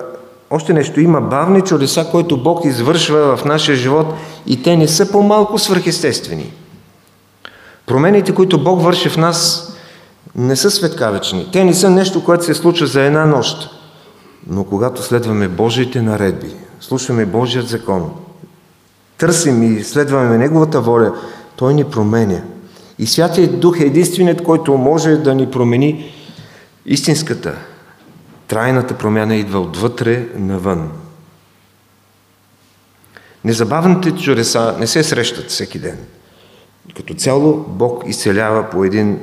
още 0.49 0.74
нещо. 0.74 0.99
Има 0.99 1.22
бавни 1.22 1.61
чудеса, 1.61 2.07
които 2.11 2.43
Бог 2.43 2.65
извършва 2.65 3.38
в 3.38 3.45
нашия 3.45 3.76
живот 3.76 4.07
и 4.45 4.63
те 4.63 4.78
не 4.78 4.88
са 4.88 5.11
по-малко 5.11 5.59
свърхестествени. 5.59 6.53
Промените, 7.86 8.36
които 8.36 8.63
Бог 8.63 8.84
върши 8.84 9.09
в 9.09 9.18
нас, 9.18 9.72
не 10.36 10.55
са 10.55 10.72
светкавечни. 10.72 11.49
Те 11.53 11.63
не 11.63 11.74
са 11.74 11.89
нещо, 11.89 12.24
което 12.24 12.45
се 12.45 12.53
случва 12.53 12.88
за 12.88 13.01
една 13.01 13.26
нощ. 13.26 13.70
Но 14.49 14.63
когато 14.63 15.03
следваме 15.03 15.47
Божиите 15.47 16.01
наредби, 16.01 16.55
слушаме 16.80 17.26
Божият 17.26 17.68
закон, 17.68 18.11
търсим 19.18 19.78
и 19.78 19.84
следваме 19.84 20.38
Неговата 20.38 20.82
воля, 20.82 21.13
Той 21.58 21.74
ни 21.74 21.84
променя. 21.84 22.41
И 22.99 23.08
Святият 23.08 23.60
Дух 23.60 23.80
е 23.80 23.86
единственият, 23.86 24.43
който 24.43 24.78
може 24.78 25.18
да 25.18 25.36
ни 25.36 25.51
промени 25.51 26.14
истинската, 26.86 27.55
трайната 28.47 28.93
промяна 28.93 29.36
идва 29.36 29.60
отвътре 29.60 30.28
навън. 30.36 30.91
Незабавните 33.45 34.12
чудеса 34.12 34.76
не 34.80 34.88
се 34.88 35.03
срещат 35.03 35.49
всеки 35.49 35.80
ден. 35.80 35.97
Като 36.95 37.14
цяло 37.14 37.66
Бог 37.68 38.03
изцелява 38.08 38.70
по 38.70 38.84
един 38.84 39.20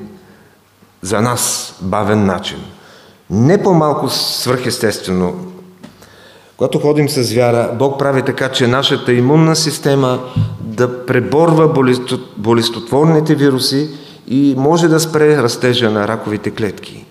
за 1.03 1.20
нас 1.20 1.74
бавен 1.82 2.26
начин. 2.26 2.59
Не 3.30 3.62
по-малко 3.62 4.09
свръхестествено. 4.09 5.35
Когато 6.57 6.78
ходим 6.78 7.09
с 7.09 7.35
вяра, 7.35 7.70
Бог 7.78 7.99
прави 7.99 8.22
така, 8.22 8.49
че 8.49 8.66
нашата 8.66 9.12
имунна 9.12 9.57
система 9.57 10.20
да 10.77 11.07
преборва 11.07 11.68
болестотворните 12.37 13.35
вируси 13.35 13.91
и 14.29 14.55
може 14.59 14.89
да 14.89 15.01
спре 15.01 15.43
растежа 15.43 15.91
на 15.91 16.09
раковите 16.09 16.51
клетки. 16.51 17.05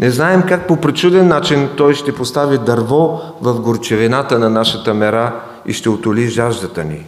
Не 0.00 0.10
знаем 0.10 0.42
как 0.48 0.66
по 0.66 0.76
причуден 0.76 1.28
начин 1.28 1.68
Той 1.76 1.94
ще 1.94 2.14
постави 2.14 2.58
дърво 2.58 3.20
в 3.40 3.60
горчевината 3.60 4.38
на 4.38 4.50
нашата 4.50 4.94
мера 4.94 5.40
и 5.66 5.72
ще 5.72 5.88
отоли 5.88 6.28
жаждата 6.28 6.84
ни. 6.84 7.06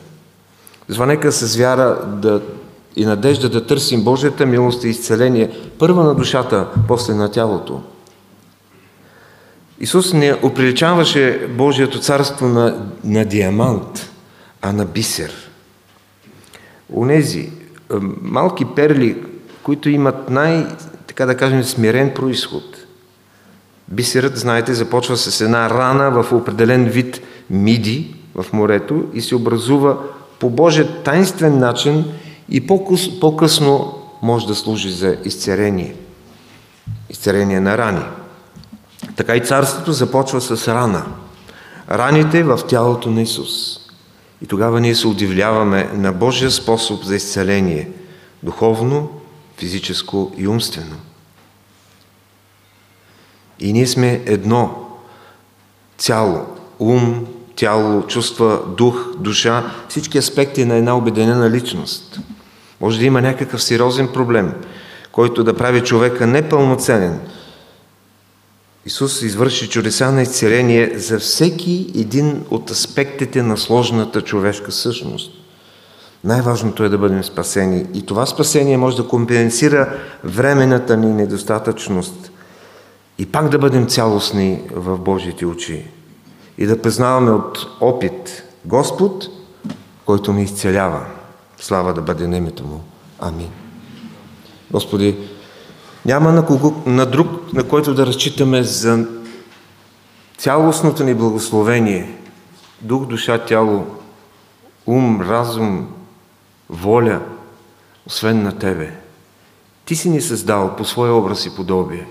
Звънека 0.89 1.33
с 1.33 1.57
вяра 1.57 1.99
да 2.07 2.41
и 2.97 3.05
надежда 3.05 3.49
да 3.49 3.67
търсим 3.67 4.05
Божията 4.05 4.47
милост 4.47 4.85
и 4.85 4.89
изцеление, 4.89 5.51
първа 5.79 6.05
на 6.05 6.15
душата, 6.15 6.67
после 6.89 7.15
на 7.15 7.31
тялото. 7.31 7.81
Исус 9.81 10.13
не 10.13 10.37
оприличаваше 10.43 11.49
Божието 11.59 12.01
царство 12.01 12.49
на, 12.49 12.75
на 13.05 13.25
диамант, 13.25 14.11
а 14.63 14.73
на 14.73 14.85
бисер. 14.85 15.50
Онези 16.93 17.53
малки 18.23 18.65
перли, 18.65 19.17
които 19.63 19.91
имат 19.91 20.31
най, 20.31 20.67
така 21.07 21.27
да 21.27 21.37
кажем, 21.37 21.65
смирен 21.65 22.15
происход. 22.15 22.63
Бисерът, 23.89 24.37
знаете, 24.37 24.75
започва 24.75 25.17
с 25.17 25.41
една 25.41 25.71
рана 25.71 26.23
в 26.23 26.33
определен 26.33 26.85
вид 26.85 27.21
миди 27.51 28.15
в 28.35 28.47
морето 28.53 29.05
и 29.15 29.21
се 29.21 29.37
образува 29.37 29.99
по 30.39 30.51
Божия 30.51 31.03
тайнствен 31.03 31.59
начин 31.59 32.05
и 32.49 32.67
по-късно 33.21 33.95
може 34.23 34.47
да 34.47 34.55
служи 34.55 34.91
за 34.91 35.17
изцерение. 35.25 35.95
Изцерение 37.11 37.61
на 37.61 37.79
рани. 37.79 38.05
Така 39.17 39.37
и 39.37 39.45
царството 39.45 39.93
започва 39.93 40.41
с 40.41 40.69
рана. 40.69 41.07
Раните 41.91 42.43
в 42.43 42.61
тялото 42.69 43.11
на 43.11 43.23
Исус. 43.23 43.81
И 44.43 44.47
тогава 44.47 44.81
ние 44.81 44.95
се 44.95 45.07
удивляваме 45.07 45.91
на 45.95 46.13
Божия 46.13 46.51
способ 46.51 47.05
за 47.05 47.17
изцеление. 47.17 47.89
Духовно, 48.43 49.21
физическо 49.57 50.33
и 50.37 50.49
умствено. 50.49 50.97
И 53.61 53.73
ние 53.73 53.87
сме 53.87 54.23
едно 54.27 54.87
цяло. 55.99 56.47
Ум, 56.79 57.27
тяло, 57.57 58.07
чувства, 58.07 58.61
дух, 58.77 59.17
душа, 59.19 59.71
всички 59.89 60.19
аспекти 60.19 60.65
на 60.65 60.75
една 60.75 60.97
обединена 60.97 61.51
личност. 61.51 62.21
Може 62.81 62.99
да 62.99 63.05
има 63.05 63.21
някакъв 63.21 63.63
сериозен 63.63 64.09
проблем, 64.09 64.55
който 65.13 65.45
да 65.45 65.57
прави 65.57 65.81
човека 65.81 66.27
непълноценен. 66.27 67.21
Исус 68.87 69.23
извърши 69.23 69.69
чудеса 69.69 70.13
на 70.13 70.23
изцеление 70.23 70.99
за 70.99 71.19
всеки 71.19 71.93
един 71.97 72.45
от 72.51 72.71
аспектите 72.71 73.43
на 73.43 73.57
сложната 73.57 74.23
човешка 74.23 74.73
същност. 74.73 75.33
Най-важното 76.25 76.85
е 76.85 76.89
да 76.89 76.99
бъдем 76.99 77.25
спасени. 77.25 77.87
И 77.95 78.07
това 78.07 78.27
спасение 78.27 78.77
може 78.77 78.97
да 78.97 79.09
компенсира 79.09 79.99
времената 80.25 80.97
ни 80.97 81.13
недостатъчност 81.13 82.31
и 83.19 83.27
пак 83.27 83.49
да 83.49 83.59
бъдем 83.59 83.87
цялостни 83.87 84.61
в 84.73 84.99
Божите 84.99 85.47
очи. 85.47 85.87
И 86.59 86.67
да 86.67 86.83
признаваме 86.83 87.31
от 87.31 87.67
опит 87.81 88.43
Господ, 88.65 89.27
който 90.07 90.33
ни 90.33 90.43
изцелява. 90.43 91.07
Слава 91.59 91.95
да 91.95 92.01
бъде 92.01 92.29
немето 92.29 92.65
му. 92.67 92.85
Амин. 93.19 93.51
Господи, 94.71 95.17
няма 96.07 96.33
на, 96.33 96.47
кого, 96.47 96.83
на 96.87 97.07
друг, 97.07 97.53
на 97.53 97.65
който 97.65 97.95
да 97.95 98.07
разчитаме 98.07 98.63
за 98.63 99.07
цялостното 100.39 101.05
ни 101.05 101.15
благословение. 101.15 102.11
Дух, 102.81 103.07
душа, 103.07 103.39
тяло, 103.39 103.87
ум, 104.87 105.21
разум, 105.21 105.89
воля, 106.71 107.21
освен 108.07 108.43
на 108.43 108.59
Тебе. 108.59 108.93
Ти 109.85 109.97
си 109.97 110.11
ни 110.11 110.21
създал 110.21 110.77
по 110.77 110.85
своя 110.85 111.13
образ 111.13 111.47
и 111.47 111.57
подобие. 111.57 112.07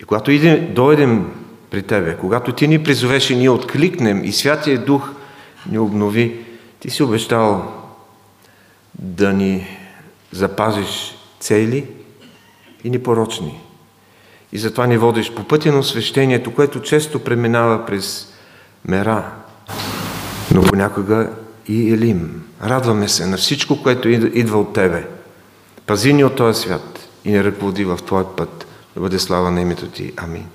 И 0.00 0.04
когато 0.04 0.30
идем, 0.30 0.74
дойдем 0.74 1.32
при 1.70 1.82
Тебе, 1.82 2.16
когато 2.16 2.52
Ти 2.52 2.68
ни 2.68 2.84
призовеш 2.84 3.30
и 3.30 3.36
ние 3.36 3.50
откликнем 3.50 4.24
и 4.24 4.32
Святия 4.32 4.84
Дух 4.84 5.10
ни 5.70 5.78
обнови, 5.78 6.44
Ти 6.80 6.90
си 6.90 7.02
обещал 7.02 7.72
да 8.94 9.32
ни 9.32 9.66
запазиш 10.32 11.16
цели 11.40 11.86
и 12.84 12.90
непорочни. 12.90 13.60
И 14.52 14.58
затова 14.58 14.86
ни 14.86 14.98
водиш 14.98 15.32
по 15.32 15.44
пътя 15.44 15.72
на 15.72 15.78
освещението, 15.78 16.54
което 16.54 16.82
често 16.82 17.24
преминава 17.24 17.86
през 17.86 18.32
мера, 18.88 19.30
но 20.54 20.62
понякога 20.62 21.30
и 21.68 21.92
Елим. 21.92 22.42
Радваме 22.64 23.08
се 23.08 23.26
на 23.26 23.36
всичко, 23.36 23.82
което 23.82 24.08
идва 24.08 24.58
от 24.60 24.72
Тебе. 24.72 25.06
Пази 25.86 26.12
ни 26.12 26.24
от 26.24 26.36
този 26.36 26.60
свят 26.60 27.08
и 27.24 27.32
не 27.32 27.44
ръководи 27.44 27.84
в 27.84 27.98
Твой 28.06 28.24
път. 28.36 28.66
Да 28.94 29.00
бъде 29.00 29.18
слава 29.18 29.50
на 29.50 29.60
името 29.60 29.86
Ти. 29.86 30.12
Амин. 30.16 30.46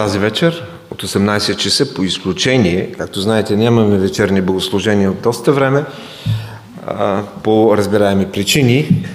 Тази 0.00 0.18
вечер 0.18 0.64
от 0.90 1.02
18 1.02 1.56
часа 1.56 1.94
по 1.94 2.02
изключение, 2.02 2.92
както 2.98 3.20
знаете, 3.20 3.56
нямаме 3.56 3.98
вечерни 3.98 4.40
богослужения 4.40 5.10
от 5.10 5.20
доста 5.20 5.52
време, 5.52 5.84
по 7.42 7.76
разбираеми 7.76 8.26
причини, 8.26 9.06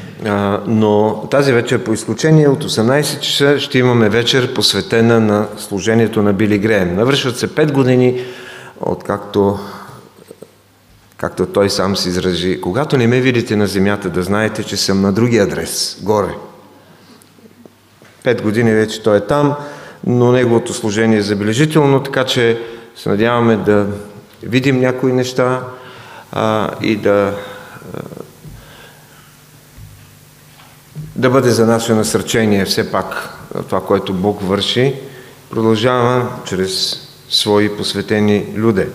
но 0.68 1.24
тази 1.32 1.52
вечер 1.52 1.84
по 1.84 1.94
изключение 1.94 2.48
от 2.48 2.64
18 2.64 3.20
часа 3.20 3.60
ще 3.60 3.80
имаме 3.80 4.10
вечер 4.10 4.54
посветена 4.54 5.20
на 5.20 5.48
служението 5.58 6.22
на 6.22 6.34
Били 6.34 6.58
Греем. 6.58 6.96
Навършват 6.96 7.38
се 7.38 7.48
5 7.48 7.72
години, 7.72 8.22
откакто 8.82 9.60
както 11.18 11.46
той 11.46 11.70
сам 11.70 11.98
се 11.98 12.10
изрази, 12.10 12.62
когато 12.62 12.98
не 12.98 13.08
ме 13.08 13.22
видите 13.22 13.56
на 13.56 13.68
земята, 13.68 14.10
да 14.10 14.24
знаете, 14.24 14.64
че 14.64 14.78
съм 14.78 15.02
на 15.02 15.14
другия 15.14 15.44
адрес, 15.44 15.98
горе. 16.02 16.36
Пет 18.24 18.42
години 18.42 18.72
вече 18.72 19.04
той 19.04 19.18
е 19.18 19.22
там, 19.22 19.56
но 20.06 20.32
неговото 20.32 20.74
служение 20.74 21.18
е 21.18 21.22
забележително, 21.22 22.04
така 22.04 22.24
че 22.24 22.62
се 22.96 23.10
надяваме 23.10 23.58
да 23.58 23.88
видим 24.44 24.80
някои 24.80 25.14
неща 25.14 25.64
а, 26.32 26.70
и 26.82 26.96
да, 26.96 27.34
а, 27.94 28.00
да 31.16 31.30
бъде 31.30 31.50
за 31.50 31.66
наше 31.66 31.94
насърчение 31.94 32.66
все 32.66 32.92
пак 32.92 33.30
това, 33.70 33.86
което 33.86 34.14
Бог 34.14 34.40
върши. 34.42 34.96
Продължава 35.50 36.28
чрез 36.46 37.02
свои 37.30 37.78
посветени 37.78 38.46
люде. 38.58 38.90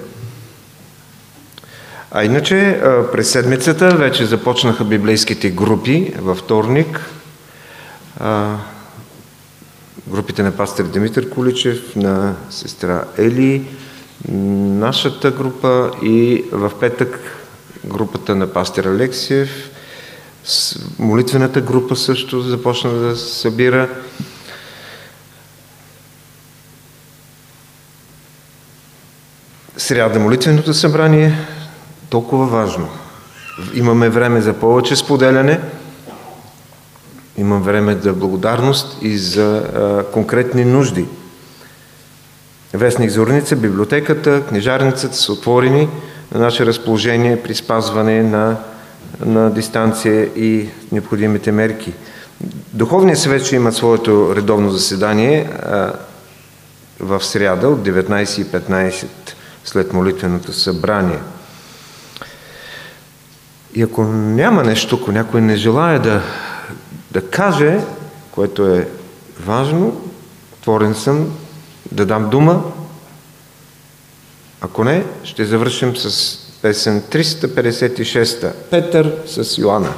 А 2.11 2.24
иначе 2.24 2.80
през 3.12 3.30
седмицата 3.30 3.88
вече 3.88 4.26
започнаха 4.26 4.84
библейските 4.84 5.50
групи 5.50 6.12
във 6.18 6.38
вторник 6.38 7.00
групите 10.09 10.42
на 10.42 10.53
пастор 10.53 10.84
Димитър 10.84 11.30
Куличев, 11.30 11.96
на 11.96 12.34
сестра 12.51 13.05
Ели, 13.18 13.68
нашата 14.28 15.30
група 15.30 15.90
и 16.03 16.44
в 16.53 16.72
петък 16.80 17.36
групата 17.84 18.34
на 18.34 18.53
пастор 18.53 18.84
Алексиев, 18.84 19.70
молитвената 20.98 21.61
група 21.61 21.96
също 21.96 22.40
започна 22.40 22.92
да 22.92 23.16
събира. 23.16 23.88
Сряда 29.76 30.18
молитвеното 30.20 30.74
събрание, 30.74 31.38
толкова 32.11 32.46
важно. 32.46 32.88
Имаме 33.74 34.09
време 34.09 34.40
за 34.40 34.53
повече 34.53 34.96
споделяне– 34.96 35.61
Имам 37.41 37.62
време 37.62 37.99
за 38.03 38.12
благодарност 38.12 38.99
и 39.03 39.18
за 39.18 39.57
а, 39.57 40.05
конкретни 40.12 40.64
нужди. 40.64 41.07
Вестник 42.74 43.11
Зорница, 43.11 43.57
библиотеката, 43.57 44.43
книжарницата 44.49 45.16
са 45.16 45.32
отворени 45.32 45.88
на 46.34 46.41
наше 46.41 46.66
разположение 46.66 47.43
при 47.43 47.55
спазване 47.55 48.22
на, 48.22 48.57
на 49.24 49.51
дистанция 49.51 50.24
и 50.24 50.68
необходимите 50.93 51.53
мерки. 51.53 51.93
Духовният 52.72 53.18
съвет 53.18 53.45
ще 53.45 53.57
има 53.57 53.72
своето 53.72 54.36
редовно 54.36 54.70
заседание 54.70 55.51
а, 55.62 55.93
в 57.01 57.24
сряда 57.24 57.68
от 57.68 57.78
19.15 57.78 59.07
след 59.64 59.93
молитвеното 59.93 60.53
събрание. 60.53 61.18
И 63.74 63.82
ако 63.82 64.05
няма 64.05 64.62
нещо, 64.62 64.99
ако 65.03 65.12
някой 65.12 65.41
не 65.41 65.57
желая 65.57 66.01
да 66.01 66.22
да 67.11 67.30
каже, 67.30 67.80
което 68.30 68.66
е 68.66 68.88
важно, 69.40 70.11
отворен 70.52 70.94
съм 70.94 71.30
да 71.92 72.06
дам 72.06 72.30
дума. 72.30 72.62
Ако 74.61 74.84
не, 74.84 75.04
ще 75.24 75.44
завършим 75.44 75.96
с 75.96 76.38
песен 76.62 77.02
356. 77.02 78.52
Петър 78.70 79.16
с 79.26 79.58
Йоанна. 79.58 79.92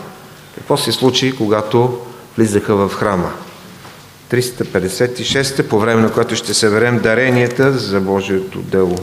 Какво 0.54 0.76
се 0.76 0.92
случи, 0.92 1.36
когато 1.36 1.98
влизаха 2.36 2.76
в 2.76 2.94
храма? 2.94 3.32
356 4.30 5.68
по 5.68 5.78
време 5.78 6.02
на 6.02 6.12
което 6.12 6.36
ще 6.36 6.54
съберем 6.54 6.98
даренията 6.98 7.72
за 7.72 8.00
Божието 8.00 8.58
дело. 8.58 8.98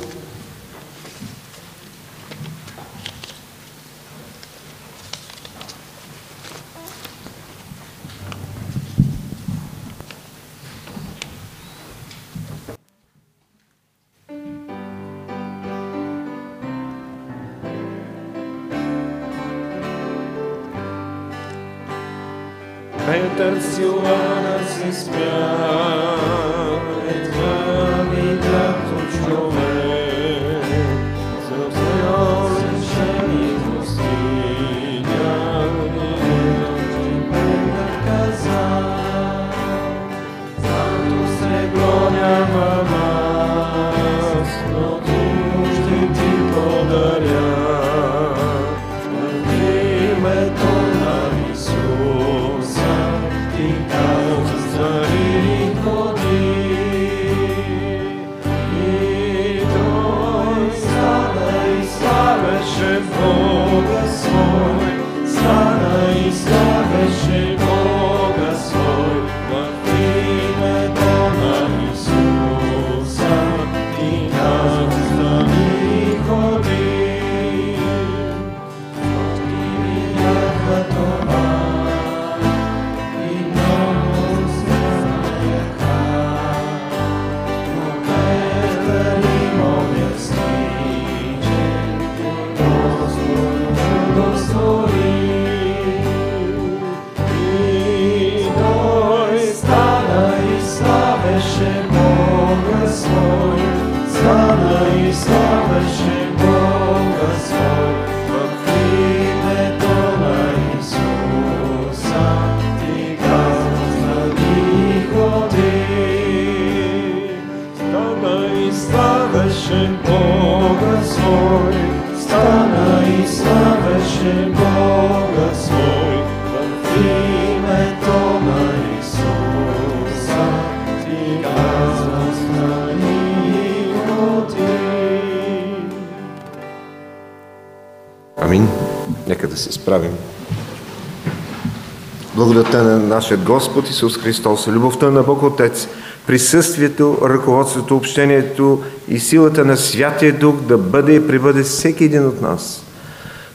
Благодата 143.30 143.38
на 143.38 143.38
нашия 143.38 143.38
Господ 143.38 143.90
Исус 143.90 144.18
Христос, 144.18 144.68
любовта 144.68 145.10
на 145.10 145.24
Бог 145.24 145.44
Отец, 145.44 145.88
присъствието, 146.28 147.18
ръководството, 147.24 147.96
общението 147.96 148.84
и 149.08 149.20
силата 149.20 149.66
на 149.66 149.78
Святия 149.78 150.40
Дух 150.40 150.56
да 150.62 150.78
бъде 150.78 151.14
и 151.14 151.28
прибъде 151.28 151.64
всеки 151.64 152.04
един 152.04 152.28
от 152.28 152.42
нас 152.42 152.84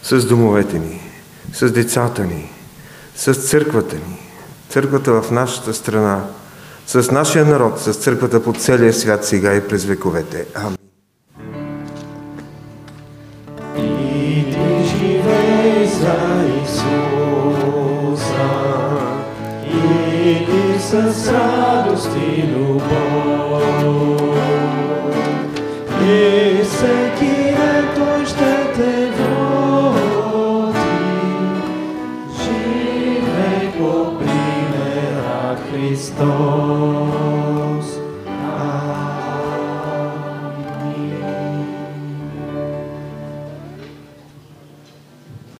с 0.02 0.26
домовете 0.26 0.78
ни, 0.78 1.01
с 1.52 1.72
децата 1.72 2.24
ни, 2.24 2.51
с 3.16 3.34
църквата 3.34 3.96
ни, 3.96 4.20
църквата 4.68 5.22
в 5.22 5.30
нашата 5.30 5.74
страна, 5.74 6.24
с 6.86 7.10
нашия 7.10 7.44
народ, 7.44 7.80
с 7.80 7.94
църквата 7.94 8.42
по 8.42 8.52
целия 8.52 8.92
свят 8.92 9.24
сега 9.24 9.55
и 9.55 9.68
през 9.68 9.84
вековете. 9.84 10.46
Амин. 10.55 10.84